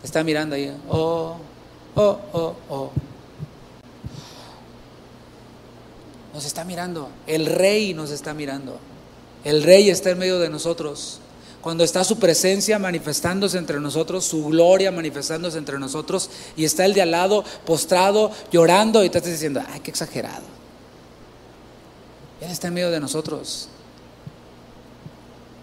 está 0.03 0.23
mirando 0.23 0.55
ahí. 0.55 0.75
Oh, 0.89 1.35
oh, 1.95 2.19
oh, 2.33 2.55
oh. 2.69 2.91
Nos 6.33 6.45
está 6.45 6.63
mirando. 6.63 7.09
El 7.27 7.47
rey 7.47 7.93
nos 7.93 8.11
está 8.11 8.33
mirando. 8.33 8.77
El 9.43 9.63
rey 9.63 9.89
está 9.89 10.09
en 10.11 10.19
medio 10.19 10.39
de 10.39 10.49
nosotros. 10.49 11.19
Cuando 11.61 11.83
está 11.83 12.03
su 12.03 12.17
presencia 12.19 12.79
manifestándose 12.79 13.57
entre 13.57 13.79
nosotros, 13.79 14.25
su 14.25 14.45
gloria 14.45 14.91
manifestándose 14.91 15.57
entre 15.57 15.77
nosotros, 15.77 16.29
y 16.55 16.63
está 16.63 16.85
el 16.85 16.93
de 16.93 17.01
al 17.01 17.11
lado 17.11 17.43
postrado, 17.65 18.31
llorando, 18.51 19.03
y 19.03 19.09
te 19.09 19.17
estás 19.17 19.33
diciendo, 19.33 19.61
ay, 19.67 19.81
qué 19.81 19.91
exagerado. 19.91 20.45
Él 22.39 22.49
está 22.49 22.67
en 22.67 22.75
medio 22.75 22.91
de 22.91 22.99
nosotros. 23.01 23.67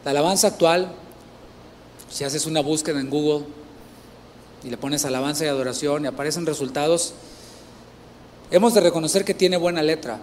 La 0.05 0.11
alabanza 0.11 0.49
actual, 0.49 0.93
si 2.11 2.25
haces 2.25 2.47
una 2.47 2.61
búsqueda 2.61 3.01
en 3.01 3.09
Google 3.09 3.47
y 4.63 4.69
le 4.69 4.77
pones 4.77 5.05
alabanza 5.05 5.45
y 5.45 5.49
adoración 5.49 6.05
y 6.05 6.09
aparecen 6.09 6.45
resultados, 6.45 7.15
hemos 8.51 8.75
de 8.75 8.83
reconocer 8.83 9.25
que 9.25 9.35
tiene 9.35 9.57
buena 9.57 9.83
letra. 9.83 10.19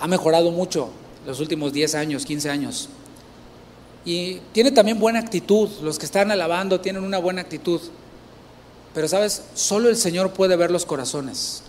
Ha 0.00 0.08
mejorado 0.08 0.50
mucho 0.50 0.90
los 1.26 1.40
últimos 1.40 1.72
10 1.72 1.94
años, 1.96 2.24
15 2.24 2.50
años. 2.50 2.88
Y 4.04 4.36
tiene 4.52 4.70
también 4.70 4.98
buena 4.98 5.18
actitud. 5.18 5.68
Los 5.82 5.98
que 5.98 6.06
están 6.06 6.30
alabando 6.30 6.80
tienen 6.80 7.02
una 7.02 7.18
buena 7.18 7.40
actitud. 7.42 7.80
Pero 8.94 9.08
sabes, 9.08 9.42
solo 9.54 9.88
el 9.88 9.96
Señor 9.96 10.32
puede 10.32 10.56
ver 10.56 10.70
los 10.70 10.86
corazones. 10.86 11.62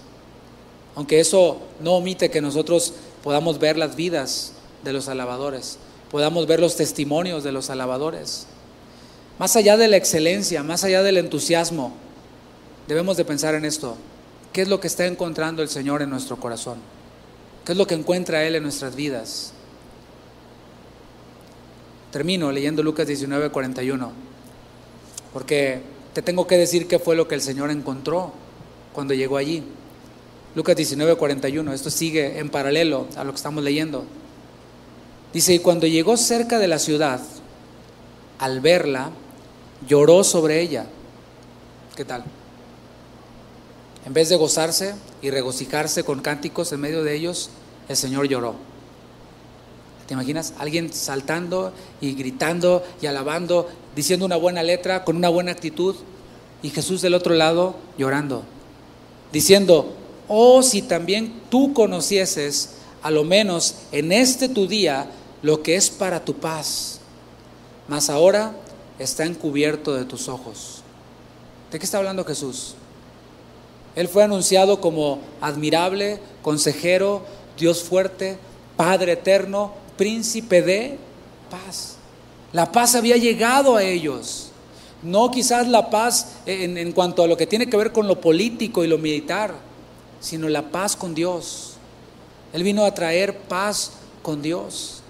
Aunque 0.96 1.20
eso 1.20 1.60
no 1.82 1.94
omite 1.94 2.30
que 2.30 2.42
nosotros 2.42 2.94
podamos 3.24 3.60
ver 3.60 3.78
las 3.78 3.96
vidas 3.96 4.54
de 4.84 4.94
los 4.94 5.10
alabadores, 5.10 5.78
podamos 6.10 6.48
ver 6.48 6.60
los 6.60 6.76
testimonios 6.76 7.44
de 7.44 7.52
los 7.52 7.70
alabadores. 7.70 8.48
Más 9.40 9.56
allá 9.56 9.78
de 9.78 9.88
la 9.88 9.98
excelencia, 9.98 10.64
más 10.64 10.84
allá 10.84 11.04
del 11.04 11.18
entusiasmo, 11.18 11.94
debemos 12.88 13.18
de 13.18 13.26
pensar 13.26 13.54
en 13.56 13.66
esto. 13.66 13.98
¿Qué 14.54 14.62
es 14.62 14.68
lo 14.68 14.80
que 14.80 14.88
está 14.88 15.06
encontrando 15.06 15.62
el 15.62 15.70
Señor 15.70 16.02
en 16.02 16.10
nuestro 16.10 16.38
corazón? 16.38 16.78
¿Qué 17.68 17.74
es 17.74 17.78
lo 17.78 17.86
que 17.86 17.96
encuentra 17.96 18.46
Él 18.46 18.56
en 18.56 18.64
nuestras 18.64 18.96
vidas? 18.96 19.52
Termino 22.14 22.50
leyendo 22.50 22.82
Lucas 22.82 23.06
19, 23.06 23.50
41, 23.50 24.10
porque 25.34 25.82
te 26.14 26.22
tengo 26.22 26.48
que 26.48 26.58
decir 26.58 26.88
qué 26.88 26.98
fue 26.98 27.18
lo 27.18 27.28
que 27.28 27.36
el 27.36 27.42
Señor 27.42 27.70
encontró 27.70 28.32
cuando 28.94 29.14
llegó 29.14 29.36
allí. 29.36 29.66
Lucas 30.56 30.78
19, 30.78 31.16
41, 31.16 31.74
esto 31.74 31.90
sigue 31.90 32.40
en 32.40 32.50
paralelo 32.50 33.08
a 33.18 33.26
lo 33.26 33.34
que 33.34 33.36
estamos 33.36 33.62
leyendo. 33.62 34.06
Dice, 35.34 35.54
y 35.54 35.60
cuando 35.60 35.88
llegó 35.88 36.16
cerca 36.16 36.60
de 36.60 36.70
la 36.70 36.80
ciudad, 36.80 37.20
al 38.40 38.62
verla, 38.62 39.10
lloró 39.86 40.24
sobre 40.24 40.62
ella. 40.62 40.86
¿Qué 41.98 42.06
tal? 42.06 42.24
En 44.08 44.14
vez 44.14 44.30
de 44.30 44.38
gozarse 44.38 44.96
y 45.22 45.32
regocijarse 45.32 46.06
con 46.06 46.22
cánticos 46.22 46.72
en 46.72 46.80
medio 46.80 47.04
de 47.04 47.14
ellos, 47.14 47.50
el 47.90 47.98
Señor 47.98 48.30
lloró. 48.30 48.56
¿Te 50.08 50.14
imaginas? 50.14 50.54
Alguien 50.60 50.94
saltando 50.94 51.74
y 52.00 52.14
gritando 52.14 52.86
y 53.02 53.08
alabando, 53.08 53.68
diciendo 53.98 54.26
una 54.26 54.38
buena 54.38 54.64
letra, 54.64 55.04
con 55.04 55.18
una 55.18 55.28
buena 55.28 55.52
actitud, 55.52 55.94
y 56.64 56.70
Jesús 56.70 57.02
del 57.02 57.16
otro 57.16 57.34
lado 57.36 57.76
llorando, 57.98 58.44
diciendo, 59.34 59.94
oh 60.30 60.64
si 60.64 60.84
también 60.84 61.42
tú 61.50 61.74
conocieses, 61.74 62.76
a 63.04 63.12
lo 63.12 63.26
menos 63.26 63.76
en 63.92 64.14
este 64.14 64.48
tu 64.48 64.68
día, 64.68 65.12
lo 65.42 65.64
que 65.64 65.76
es 65.76 65.90
para 65.90 66.24
tu 66.24 66.36
paz, 66.36 67.02
mas 67.90 68.10
ahora 68.10 68.54
está 69.00 69.26
encubierto 69.26 69.94
de 69.96 70.06
tus 70.06 70.30
ojos. 70.30 70.82
¿De 71.74 71.78
qué 71.78 71.84
está 71.84 71.98
hablando 71.98 72.24
Jesús? 72.24 72.76
Él 73.98 74.08
fue 74.08 74.22
anunciado 74.22 74.80
como 74.80 75.18
admirable, 75.42 76.20
consejero, 76.44 77.24
Dios 77.58 77.82
fuerte, 77.82 78.38
Padre 78.76 79.14
eterno, 79.14 79.74
príncipe 79.98 80.62
de 80.62 81.00
paz. 81.50 81.96
La 82.54 82.72
paz 82.72 82.94
había 82.94 83.18
llegado 83.18 83.76
a 83.76 83.84
ellos. 83.84 84.52
No 85.02 85.32
quizás 85.32 85.68
la 85.68 85.90
paz 85.90 86.36
en, 86.46 86.78
en, 86.78 86.92
cuanto 86.92 87.24
a 87.24 87.28
lo 87.28 87.38
que 87.38 87.48
tiene 87.48 87.68
que 87.68 87.76
ver 87.76 87.92
con 87.92 88.08
lo 88.08 88.22
político 88.22 88.84
y 88.84 88.88
lo 88.88 89.00
militar, 89.00 89.56
sino 90.20 90.48
la 90.48 90.70
paz 90.70 90.96
con 90.96 91.16
Dios. 91.16 91.74
Él 92.54 92.62
vino 92.62 92.86
a 92.86 92.94
traer 92.94 93.36
paz 93.36 93.94
con 94.22 94.44
Dios. 94.44 95.02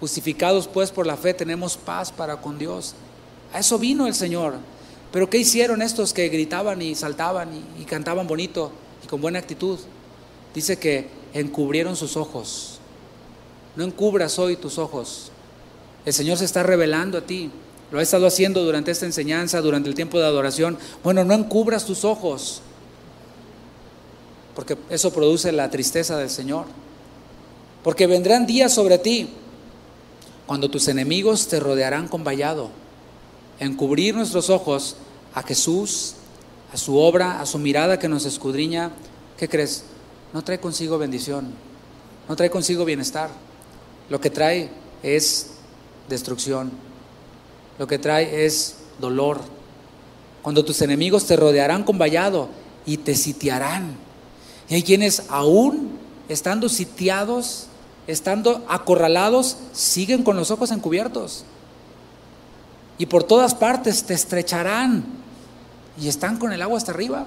Justificados 0.00 0.66
pues 0.66 0.90
por 0.90 1.06
la 1.06 1.18
fe 1.18 1.34
tenemos 1.34 1.76
paz 1.76 2.10
para 2.10 2.38
con 2.38 2.58
Dios. 2.58 2.94
A 3.52 3.58
eso 3.58 3.78
vino 3.78 4.06
el 4.06 4.14
Señor. 4.14 4.54
Pero 5.14 5.30
¿qué 5.30 5.38
hicieron 5.38 5.80
estos 5.80 6.12
que 6.12 6.28
gritaban 6.28 6.82
y 6.82 6.96
saltaban 6.96 7.48
y, 7.78 7.84
cantaban 7.84 8.26
bonito 8.26 8.72
y 9.04 9.06
con 9.06 9.20
buena 9.20 9.38
actitud? 9.38 9.78
Dice 10.52 10.76
que 10.76 11.06
encubrieron 11.32 11.94
sus 11.94 12.16
ojos. 12.16 12.80
No 13.76 13.84
encubras 13.84 14.40
hoy 14.40 14.56
tus 14.56 14.76
ojos. 14.76 15.30
El 16.04 16.12
Señor 16.12 16.36
se 16.38 16.44
está 16.44 16.64
revelando 16.64 17.16
a 17.16 17.20
ti. 17.20 17.48
Lo 17.92 18.00
ha 18.00 18.02
estado 18.02 18.26
haciendo 18.26 18.64
durante 18.64 18.90
esta 18.90 19.06
enseñanza, 19.06 19.60
durante 19.60 19.88
el 19.88 19.94
tiempo 19.94 20.18
de 20.18 20.26
adoración. 20.26 20.78
Bueno, 21.04 21.22
no 21.22 21.34
encubras 21.34 21.84
tus 21.84 22.04
ojos, 22.04 22.60
porque 24.56 24.76
eso 24.90 25.12
produce 25.12 25.52
la 25.52 25.70
tristeza 25.70 26.18
del 26.18 26.28
Señor. 26.28 26.64
Porque 27.84 28.08
vendrán 28.08 28.48
días 28.48 28.74
sobre 28.74 28.98
ti 28.98 29.28
cuando 30.46 30.68
tus 30.68 30.88
enemigos 30.88 31.46
te 31.46 31.60
rodearán 31.60 32.08
con 32.08 32.24
vallado. 32.24 32.82
Encubrir 33.58 34.14
nuestros 34.14 34.50
ojos 34.50 34.96
a 35.34 35.42
Jesús, 35.42 36.14
a 36.72 36.76
su 36.76 36.96
obra, 36.96 37.40
a 37.40 37.46
su 37.46 37.58
mirada 37.58 37.98
que 37.98 38.08
nos 38.08 38.24
escudriña, 38.24 38.90
¿qué 39.36 39.48
crees? 39.48 39.84
No 40.32 40.42
trae 40.42 40.58
consigo 40.58 40.98
bendición, 40.98 41.52
no 42.28 42.36
trae 42.36 42.50
consigo 42.50 42.84
bienestar. 42.84 43.30
Lo 44.10 44.20
que 44.20 44.30
trae 44.30 44.70
es 45.02 45.50
destrucción. 46.08 46.72
Lo 47.78 47.86
que 47.86 47.98
trae 47.98 48.44
es 48.44 48.76
dolor. 48.98 49.40
Cuando 50.42 50.64
tus 50.64 50.82
enemigos 50.82 51.26
te 51.26 51.36
rodearán 51.36 51.84
con 51.84 51.98
vallado 51.98 52.48
y 52.86 52.98
te 52.98 53.14
sitiarán. 53.14 53.96
Y 54.68 54.74
hay 54.74 54.82
quienes 54.82 55.24
aún 55.28 55.98
estando 56.28 56.68
sitiados, 56.68 57.66
estando 58.06 58.64
acorralados, 58.68 59.56
siguen 59.72 60.22
con 60.22 60.36
los 60.36 60.50
ojos 60.50 60.70
encubiertos. 60.70 61.44
Y 62.98 63.06
por 63.06 63.24
todas 63.24 63.54
partes 63.54 64.04
te 64.04 64.14
estrecharán. 64.14 65.04
Y 66.00 66.08
están 66.08 66.38
con 66.38 66.52
el 66.52 66.62
agua 66.62 66.78
hasta 66.78 66.92
arriba. 66.92 67.26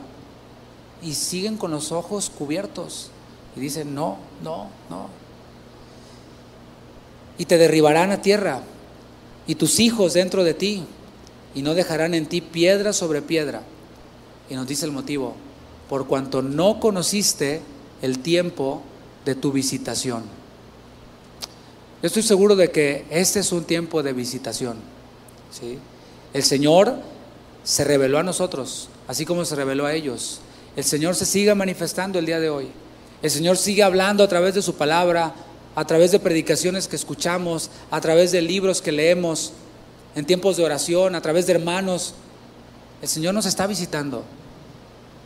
Y 1.02 1.14
siguen 1.14 1.58
con 1.58 1.72
los 1.72 1.92
ojos 1.92 2.30
cubiertos. 2.30 3.12
Y 3.56 3.60
dicen, 3.60 3.94
no, 3.96 4.18
no, 4.44 4.68
no 4.90 5.28
y 7.38 7.46
te 7.46 7.58
derribarán 7.58 8.12
a 8.12 8.22
tierra, 8.22 8.62
y 9.46 9.56
tus 9.56 9.80
hijos 9.80 10.14
dentro 10.14 10.44
de 10.44 10.54
ti, 10.54 10.84
y 11.54 11.62
no 11.62 11.74
dejarán 11.74 12.14
en 12.14 12.26
ti 12.26 12.42
piedra 12.42 12.94
sobre 12.94 13.22
piedra. 13.22 13.62
Y 14.50 14.56
nos 14.56 14.68
dice 14.68 14.86
el 14.86 14.92
motivo, 14.92 15.36
por 15.90 16.08
cuanto 16.08 16.42
no 16.42 16.80
conociste 16.80 17.62
el 18.02 18.20
tiempo 18.20 18.82
de 19.26 19.36
tu 19.36 19.52
visitación. 19.52 20.24
Yo 22.02 22.08
estoy 22.08 22.24
seguro 22.24 22.56
de 22.56 22.72
que 22.72 23.06
este 23.10 23.40
es 23.40 23.52
un 23.52 23.64
tiempo 23.64 24.04
de 24.04 24.14
visitación. 24.14 24.78
El 26.34 26.44
Señor 26.44 26.96
se 27.64 27.84
reveló 27.84 28.20
a 28.20 28.24
nosotros, 28.24 28.90
así 29.08 29.26
como 29.26 29.46
se 29.46 29.56
reveló 29.56 29.86
a 29.86 29.94
ellos. 29.94 30.40
El 30.76 30.84
Señor 30.84 31.16
se 31.16 31.26
sigue 31.26 31.54
manifestando 31.56 32.20
el 32.20 32.26
día 32.26 32.40
de 32.40 32.50
hoy. 32.50 32.68
El 33.22 33.32
Señor 33.32 33.58
sigue 33.58 33.84
hablando 33.84 34.24
a 34.24 34.28
través 34.28 34.54
de 34.54 34.62
su 34.62 34.76
palabra, 34.76 35.34
a 35.76 35.86
través 35.86 36.12
de 36.12 36.20
predicaciones 36.20 36.88
que 36.88 36.96
escuchamos, 36.96 37.70
a 37.90 38.00
través 38.00 38.32
de 38.32 38.42
libros 38.42 38.82
que 38.82 38.92
leemos, 38.92 39.54
en 40.16 40.26
tiempos 40.26 40.58
de 40.58 40.64
oración, 40.64 41.16
a 41.16 41.22
través 41.22 41.48
de 41.48 41.54
hermanos. 41.54 42.14
El 43.02 43.08
Señor 43.08 43.34
nos 43.34 43.46
está 43.46 43.68
visitando. 43.68 44.24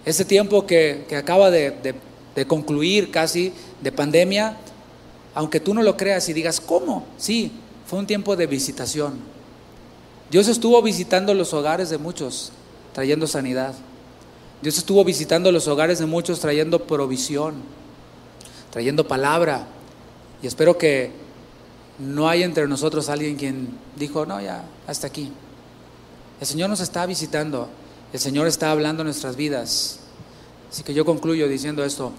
Ese 0.06 0.26
tiempo 0.26 0.66
que, 0.66 1.06
acaba 1.18 1.52
de, 1.52 1.96
de 2.36 2.48
concluir 2.48 3.12
casi 3.12 3.54
de 3.82 3.92
pandemia, 3.92 4.58
aunque 5.34 5.60
tú 5.60 5.74
no 5.74 5.84
lo 5.84 5.98
creas 5.98 6.28
y 6.30 6.34
digas, 6.34 6.60
¿cómo? 6.60 7.06
Sí, 7.18 7.52
fue 7.86 8.00
un 8.00 8.08
tiempo 8.08 8.36
de 8.36 8.48
visitación. 8.48 9.31
Dios 10.32 10.48
estuvo 10.48 10.82
visitando 10.82 11.34
los 11.34 11.54
hogares 11.54 11.90
de 11.90 11.98
muchos, 11.98 12.54
trayendo 12.94 13.28
sanidad. 13.28 13.76
Dios 14.62 14.78
estuvo 14.78 15.04
visitando 15.04 15.52
los 15.52 15.68
hogares 15.68 16.00
de 16.00 16.06
muchos, 16.06 16.40
trayendo 16.40 16.88
provisión, 16.88 17.56
trayendo 18.72 19.06
palabra, 19.06 19.68
y 20.42 20.48
espero 20.48 20.78
que 20.78 21.12
no 22.00 22.30
hay 22.30 22.44
entre 22.44 22.66
nosotros 22.66 23.10
alguien 23.10 23.36
quien 23.36 23.78
dijo, 23.98 24.26
no, 24.26 24.40
ya, 24.40 24.64
hasta 24.88 25.08
aquí. 25.08 25.34
El 26.40 26.48
Señor 26.48 26.70
nos 26.70 26.80
está 26.80 27.06
visitando, 27.06 27.68
el 28.14 28.20
Señor 28.22 28.48
está 28.48 28.72
hablando 28.72 29.04
nuestras 29.04 29.36
vidas. 29.36 30.00
Así 30.72 30.84
que 30.84 30.94
yo 30.94 31.04
concluyo 31.04 31.50
diciendo 31.50 31.84
esto, 31.84 32.14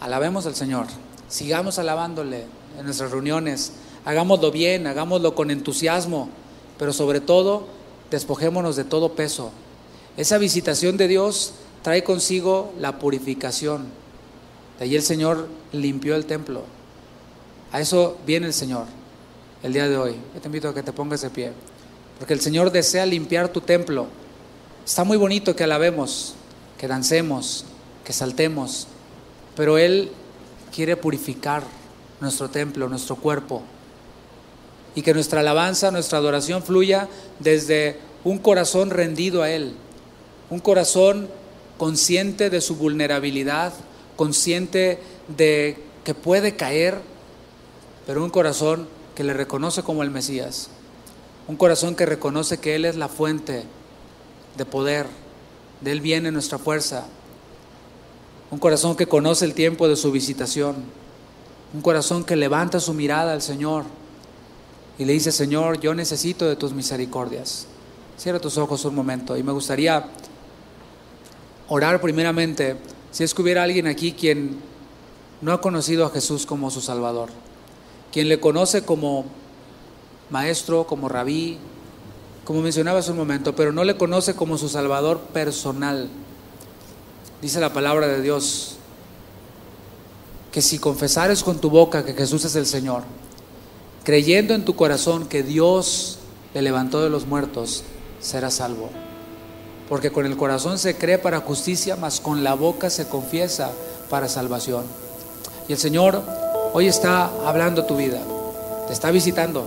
alabemos 0.00 0.44
al 0.44 0.54
Señor, 0.54 0.86
sigamos 1.30 1.78
alabándole 1.78 2.44
en 2.78 2.84
nuestras 2.84 3.10
reuniones, 3.10 3.72
hagámoslo 4.04 4.50
bien, 4.50 4.86
hagámoslo 4.86 5.34
con 5.34 5.50
entusiasmo, 5.50 6.28
pero 6.78 6.92
sobre 6.92 7.20
todo 7.20 7.66
despojémonos 8.10 8.76
de 8.76 8.84
todo 8.84 9.12
peso. 9.14 9.50
Esa 10.16 10.38
visitación 10.38 10.96
de 10.96 11.08
Dios 11.08 11.52
trae 11.82 12.02
consigo 12.04 12.72
la 12.78 12.98
purificación. 12.98 13.86
De 14.78 14.84
ahí 14.84 14.96
el 14.96 15.02
Señor 15.02 15.48
limpió 15.72 16.16
el 16.16 16.26
templo. 16.26 16.62
A 17.72 17.80
eso 17.80 18.16
viene 18.26 18.46
el 18.46 18.52
Señor 18.52 18.86
el 19.62 19.72
día 19.72 19.88
de 19.88 19.96
hoy. 19.96 20.14
Yo 20.34 20.40
te 20.40 20.48
invito 20.48 20.68
a 20.68 20.74
que 20.74 20.82
te 20.82 20.92
pongas 20.92 21.20
de 21.22 21.30
pie. 21.30 21.52
Porque 22.18 22.32
el 22.32 22.40
Señor 22.40 22.72
desea 22.72 23.04
limpiar 23.04 23.48
tu 23.48 23.60
templo. 23.60 24.06
Está 24.84 25.04
muy 25.04 25.16
bonito 25.16 25.54
que 25.56 25.64
alabemos, 25.64 26.34
que 26.78 26.88
dancemos, 26.88 27.64
que 28.04 28.12
saltemos. 28.12 28.86
Pero 29.54 29.78
Él 29.78 30.10
quiere 30.74 30.96
purificar 30.96 31.62
nuestro 32.20 32.48
templo, 32.48 32.88
nuestro 32.88 33.16
cuerpo. 33.16 33.62
Y 34.96 35.02
que 35.02 35.14
nuestra 35.14 35.40
alabanza, 35.40 35.92
nuestra 35.92 36.18
adoración 36.18 36.64
fluya 36.64 37.08
desde 37.38 37.98
un 38.24 38.38
corazón 38.38 38.90
rendido 38.90 39.42
a 39.42 39.50
Él. 39.50 39.74
Un 40.50 40.58
corazón 40.58 41.28
consciente 41.78 42.50
de 42.50 42.60
su 42.60 42.74
vulnerabilidad, 42.74 43.72
consciente 44.16 44.98
de 45.36 45.76
que 46.02 46.14
puede 46.14 46.56
caer 46.56 46.98
pero 48.06 48.22
un 48.22 48.30
corazón 48.30 48.86
que 49.14 49.24
le 49.24 49.34
reconoce 49.34 49.82
como 49.82 50.02
el 50.02 50.10
Mesías, 50.10 50.68
un 51.48 51.56
corazón 51.56 51.96
que 51.96 52.06
reconoce 52.06 52.58
que 52.58 52.76
Él 52.76 52.84
es 52.84 52.96
la 52.96 53.08
fuente 53.08 53.64
de 54.56 54.64
poder, 54.64 55.06
de 55.80 55.92
Él 55.92 56.00
viene 56.00 56.30
nuestra 56.30 56.58
fuerza, 56.58 57.04
un 58.50 58.60
corazón 58.60 58.94
que 58.96 59.08
conoce 59.08 59.44
el 59.44 59.54
tiempo 59.54 59.88
de 59.88 59.96
su 59.96 60.12
visitación, 60.12 60.76
un 61.74 61.82
corazón 61.82 62.22
que 62.22 62.36
levanta 62.36 62.78
su 62.78 62.94
mirada 62.94 63.32
al 63.32 63.42
Señor 63.42 63.84
y 64.98 65.04
le 65.04 65.12
dice, 65.12 65.32
Señor, 65.32 65.80
yo 65.80 65.94
necesito 65.94 66.46
de 66.46 66.56
tus 66.56 66.72
misericordias. 66.72 67.66
Cierra 68.18 68.40
tus 68.40 68.56
ojos 68.56 68.84
un 68.84 68.94
momento 68.94 69.36
y 69.36 69.42
me 69.42 69.52
gustaría 69.52 70.08
orar 71.68 72.00
primeramente 72.00 72.76
si 73.10 73.24
es 73.24 73.34
que 73.34 73.42
hubiera 73.42 73.62
alguien 73.62 73.86
aquí 73.86 74.12
quien 74.12 74.58
no 75.40 75.52
ha 75.52 75.60
conocido 75.60 76.06
a 76.06 76.10
Jesús 76.10 76.46
como 76.46 76.70
su 76.70 76.80
Salvador 76.80 77.30
quien 78.16 78.30
le 78.30 78.40
conoce 78.40 78.80
como 78.80 79.26
maestro, 80.30 80.86
como 80.86 81.06
rabí, 81.06 81.58
como 82.46 82.62
mencionaba 82.62 83.00
hace 83.00 83.10
un 83.10 83.18
momento, 83.18 83.54
pero 83.54 83.72
no 83.72 83.84
le 83.84 83.98
conoce 83.98 84.34
como 84.34 84.56
su 84.56 84.70
salvador 84.70 85.20
personal. 85.34 86.08
Dice 87.42 87.60
la 87.60 87.74
palabra 87.74 88.08
de 88.08 88.22
Dios 88.22 88.76
que 90.50 90.62
si 90.62 90.78
confesares 90.78 91.42
con 91.42 91.60
tu 91.60 91.68
boca 91.68 92.06
que 92.06 92.14
Jesús 92.14 92.46
es 92.46 92.56
el 92.56 92.64
Señor, 92.64 93.02
creyendo 94.06 94.54
en 94.54 94.64
tu 94.64 94.74
corazón 94.74 95.26
que 95.26 95.42
Dios 95.42 96.20
le 96.54 96.62
levantó 96.62 97.02
de 97.02 97.10
los 97.10 97.26
muertos, 97.26 97.84
serás 98.22 98.54
salvo. 98.54 98.88
Porque 99.90 100.10
con 100.10 100.24
el 100.24 100.38
corazón 100.38 100.78
se 100.78 100.96
cree 100.96 101.18
para 101.18 101.40
justicia, 101.40 101.96
mas 101.96 102.20
con 102.20 102.42
la 102.42 102.54
boca 102.54 102.88
se 102.88 103.08
confiesa 103.08 103.70
para 104.08 104.28
salvación. 104.28 104.84
Y 105.68 105.72
el 105.72 105.78
Señor 105.78 106.22
Hoy 106.72 106.88
está 106.88 107.30
hablando 107.46 107.86
tu 107.86 107.96
vida, 107.96 108.18
te 108.86 108.92
está 108.92 109.10
visitando. 109.10 109.64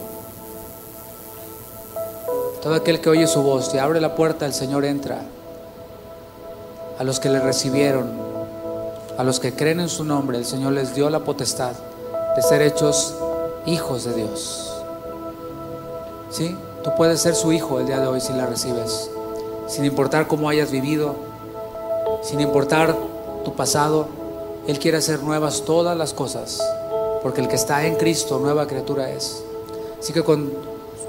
Todo 2.62 2.76
aquel 2.76 3.02
que 3.02 3.10
oye 3.10 3.26
su 3.26 3.42
voz 3.42 3.74
y 3.74 3.80
abre 3.80 4.00
la 4.00 4.14
puerta, 4.14 4.46
el 4.46 4.54
Señor 4.54 4.86
entra. 4.86 5.24
A 7.00 7.04
los 7.04 7.20
que 7.20 7.30
le 7.30 7.40
recibieron, 7.40 8.12
a 9.18 9.24
los 9.24 9.40
que 9.40 9.54
creen 9.54 9.80
en 9.80 9.90
su 9.90 10.04
nombre, 10.04 10.38
el 10.38 10.46
Señor 10.46 10.74
les 10.74 10.94
dio 10.94 11.10
la 11.10 11.22
potestad 11.22 11.72
de 12.36 12.44
ser 12.44 12.62
hechos 12.62 13.16
hijos 13.66 14.04
de 14.04 14.14
Dios. 14.14 14.72
¿Sí? 16.32 16.56
Tú 16.84 16.92
puedes 16.96 17.22
ser 17.22 17.36
su 17.36 17.52
hijo 17.52 17.80
el 17.80 17.88
día 17.88 18.00
de 18.00 18.08
hoy 18.08 18.22
si 18.22 18.34
la 18.34 18.46
recibes, 18.46 19.10
sin 19.68 19.86
importar 19.86 20.28
cómo 20.28 20.50
hayas 20.50 20.72
vivido, 20.72 21.16
sin 22.22 22.40
importar 22.40 22.96
tu 23.44 23.54
pasado. 23.54 24.08
Él 24.68 24.80
quiere 24.80 24.98
hacer 24.98 25.24
nuevas 25.24 25.64
todas 25.66 25.98
las 25.98 26.14
cosas 26.14 26.62
porque 27.22 27.42
el 27.42 27.48
que 27.48 27.56
está 27.56 27.86
en 27.86 27.96
Cristo, 27.96 28.40
nueva 28.40 28.68
criatura 28.68 29.10
es. 29.10 29.44
Así 30.00 30.14
que 30.14 30.24
con 30.24 30.52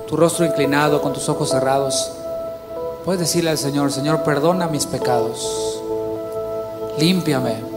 tu 0.09 0.17
rostro 0.17 0.45
inclinado, 0.45 1.01
con 1.01 1.13
tus 1.13 1.29
ojos 1.29 1.51
cerrados, 1.51 2.11
puedes 3.05 3.21
decirle 3.21 3.51
al 3.51 3.59
Señor, 3.59 3.93
Señor, 3.93 4.23
perdona 4.25 4.67
mis 4.67 4.87
pecados, 4.87 5.81
límpiame, 6.99 7.71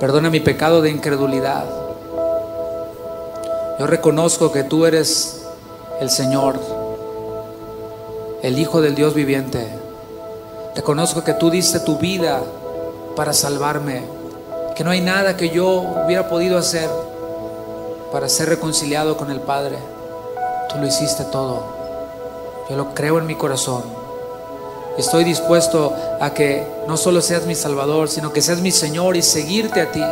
Perdona 0.00 0.30
mi 0.30 0.40
pecado 0.40 0.80
de 0.80 0.88
incredulidad. 0.88 1.66
Yo 3.80 3.86
reconozco 3.86 4.52
que 4.52 4.62
tú 4.62 4.84
eres 4.84 5.40
el 6.00 6.10
Señor, 6.10 6.60
el 8.42 8.58
Hijo 8.58 8.82
del 8.82 8.94
Dios 8.94 9.14
viviente. 9.14 9.66
Reconozco 10.76 11.24
que 11.24 11.32
tú 11.32 11.48
diste 11.48 11.80
tu 11.80 11.96
vida 11.96 12.42
para 13.16 13.32
salvarme, 13.32 14.02
que 14.76 14.84
no 14.84 14.90
hay 14.90 15.00
nada 15.00 15.38
que 15.38 15.48
yo 15.48 15.80
hubiera 16.04 16.28
podido 16.28 16.58
hacer 16.58 16.90
para 18.12 18.28
ser 18.28 18.50
reconciliado 18.50 19.16
con 19.16 19.30
el 19.30 19.40
Padre. 19.40 19.78
Tú 20.68 20.76
lo 20.76 20.86
hiciste 20.86 21.24
todo. 21.24 21.64
Yo 22.68 22.76
lo 22.76 22.92
creo 22.92 23.18
en 23.18 23.24
mi 23.24 23.34
corazón. 23.34 23.82
Estoy 24.98 25.24
dispuesto 25.24 25.94
a 26.20 26.34
que 26.34 26.66
no 26.86 26.98
solo 26.98 27.22
seas 27.22 27.46
mi 27.46 27.54
Salvador, 27.54 28.10
sino 28.10 28.30
que 28.30 28.42
seas 28.42 28.60
mi 28.60 28.72
Señor 28.72 29.16
y 29.16 29.22
seguirte 29.22 29.80
a 29.80 29.90
ti. 29.90 30.04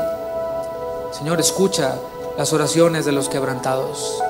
Señor, 1.13 1.39
escucha 1.39 1.97
las 2.39 2.53
oraciones 2.53 3.05
de 3.05 3.11
los 3.11 3.29
quebrantados, 3.29 4.23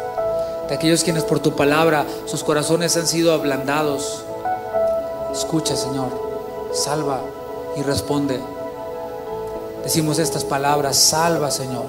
de 0.67 0.75
aquellos 0.75 1.05
quienes 1.05 1.25
por 1.25 1.41
tu 1.41 1.55
palabra 1.55 2.07
sus 2.25 2.43
corazones 2.43 2.97
han 2.97 3.07
sido 3.07 3.35
ablandados. 3.35 4.25
Escucha, 5.31 5.77
Señor, 5.77 6.09
salva 6.73 7.21
y 7.77 7.83
responde. 7.83 8.41
Decimos 9.85 10.19
estas 10.19 10.43
palabras, 10.45 10.97
salva, 10.97 11.51
Señor, 11.51 11.85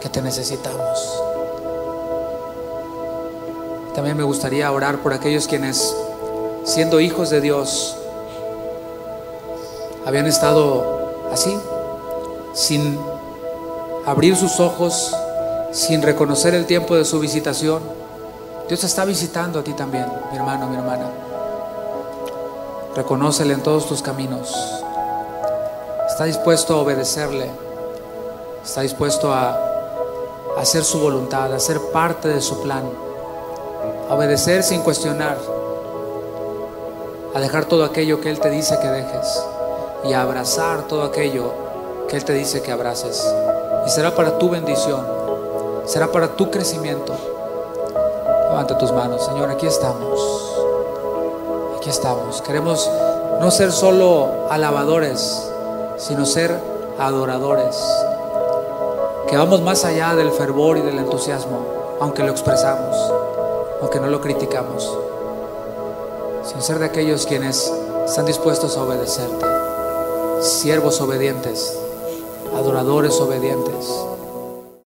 que 0.00 0.08
te 0.08 0.20
necesitamos. 0.20 1.22
También 3.94 4.16
me 4.16 4.24
gustaría 4.24 4.72
orar 4.72 4.98
por 4.98 5.12
aquellos 5.12 5.46
quienes, 5.46 5.94
siendo 6.64 6.98
hijos 6.98 7.30
de 7.30 7.40
Dios, 7.40 7.96
habían 10.04 10.26
estado 10.26 11.28
así, 11.30 11.56
sin 12.54 12.98
abrir 14.04 14.34
sus 14.34 14.58
ojos, 14.58 15.14
sin 15.72 16.02
reconocer 16.02 16.54
el 16.54 16.66
tiempo 16.66 16.94
de 16.94 17.04
su 17.04 17.20
visitación. 17.20 17.82
Dios 18.68 18.84
está 18.84 19.04
visitando 19.04 19.60
a 19.60 19.64
ti 19.64 19.72
también, 19.72 20.06
mi 20.30 20.36
hermano, 20.36 20.68
mi 20.68 20.76
hermana. 20.76 21.10
Reconócele 22.94 23.54
en 23.54 23.62
todos 23.62 23.86
tus 23.86 24.02
caminos. 24.02 24.54
Está 26.08 26.24
dispuesto 26.24 26.74
a 26.74 26.78
obedecerle. 26.78 27.50
Está 28.64 28.82
dispuesto 28.82 29.32
a 29.32 29.56
hacer 30.58 30.84
su 30.84 30.98
voluntad, 30.98 31.52
a 31.52 31.58
ser 31.58 31.80
parte 31.92 32.28
de 32.28 32.40
su 32.40 32.60
plan 32.62 32.82
a 34.08 34.14
obedecer 34.14 34.62
sin 34.62 34.80
cuestionar, 34.80 35.36
a 37.34 37.40
dejar 37.40 37.66
todo 37.66 37.84
aquello 37.84 38.20
que 38.20 38.30
Él 38.30 38.40
te 38.40 38.48
dice 38.50 38.78
que 38.80 38.88
dejes 38.88 39.44
y 40.04 40.14
a 40.14 40.22
abrazar 40.22 40.86
todo 40.88 41.02
aquello 41.02 41.52
que 42.08 42.16
Él 42.16 42.24
te 42.24 42.32
dice 42.32 42.62
que 42.62 42.72
abraces. 42.72 43.22
Y 43.86 43.90
será 43.90 44.14
para 44.14 44.38
tu 44.38 44.48
bendición, 44.48 45.06
será 45.88 46.12
para 46.12 46.36
tu 46.36 46.52
crecimiento. 46.52 47.12
Levanta 48.50 48.78
tus 48.78 48.92
manos, 48.92 49.24
Señor, 49.24 49.50
aquí 49.50 49.66
estamos. 49.66 50.54
Aquí 51.76 51.90
estamos. 51.90 52.40
Queremos 52.42 52.88
no 53.40 53.50
ser 53.50 53.72
solo 53.72 54.28
alabadores, 54.48 55.50
sino 55.96 56.24
ser 56.24 56.56
adoradores. 57.00 57.76
Que 59.28 59.36
vamos 59.36 59.60
más 59.62 59.84
allá 59.84 60.14
del 60.14 60.30
fervor 60.30 60.78
y 60.78 60.82
del 60.82 60.98
entusiasmo, 60.98 61.98
aunque 62.00 62.22
lo 62.22 62.30
expresamos 62.30 62.96
aunque 63.80 64.00
no 64.00 64.08
lo 64.08 64.20
criticamos, 64.20 64.96
sin 66.44 66.62
ser 66.62 66.78
de 66.78 66.86
aquellos 66.86 67.26
quienes 67.26 67.72
están 68.04 68.26
dispuestos 68.26 68.76
a 68.76 68.82
obedecerte, 68.82 69.46
siervos 70.40 71.00
obedientes, 71.00 71.78
adoradores 72.56 73.20
obedientes. 73.20 73.88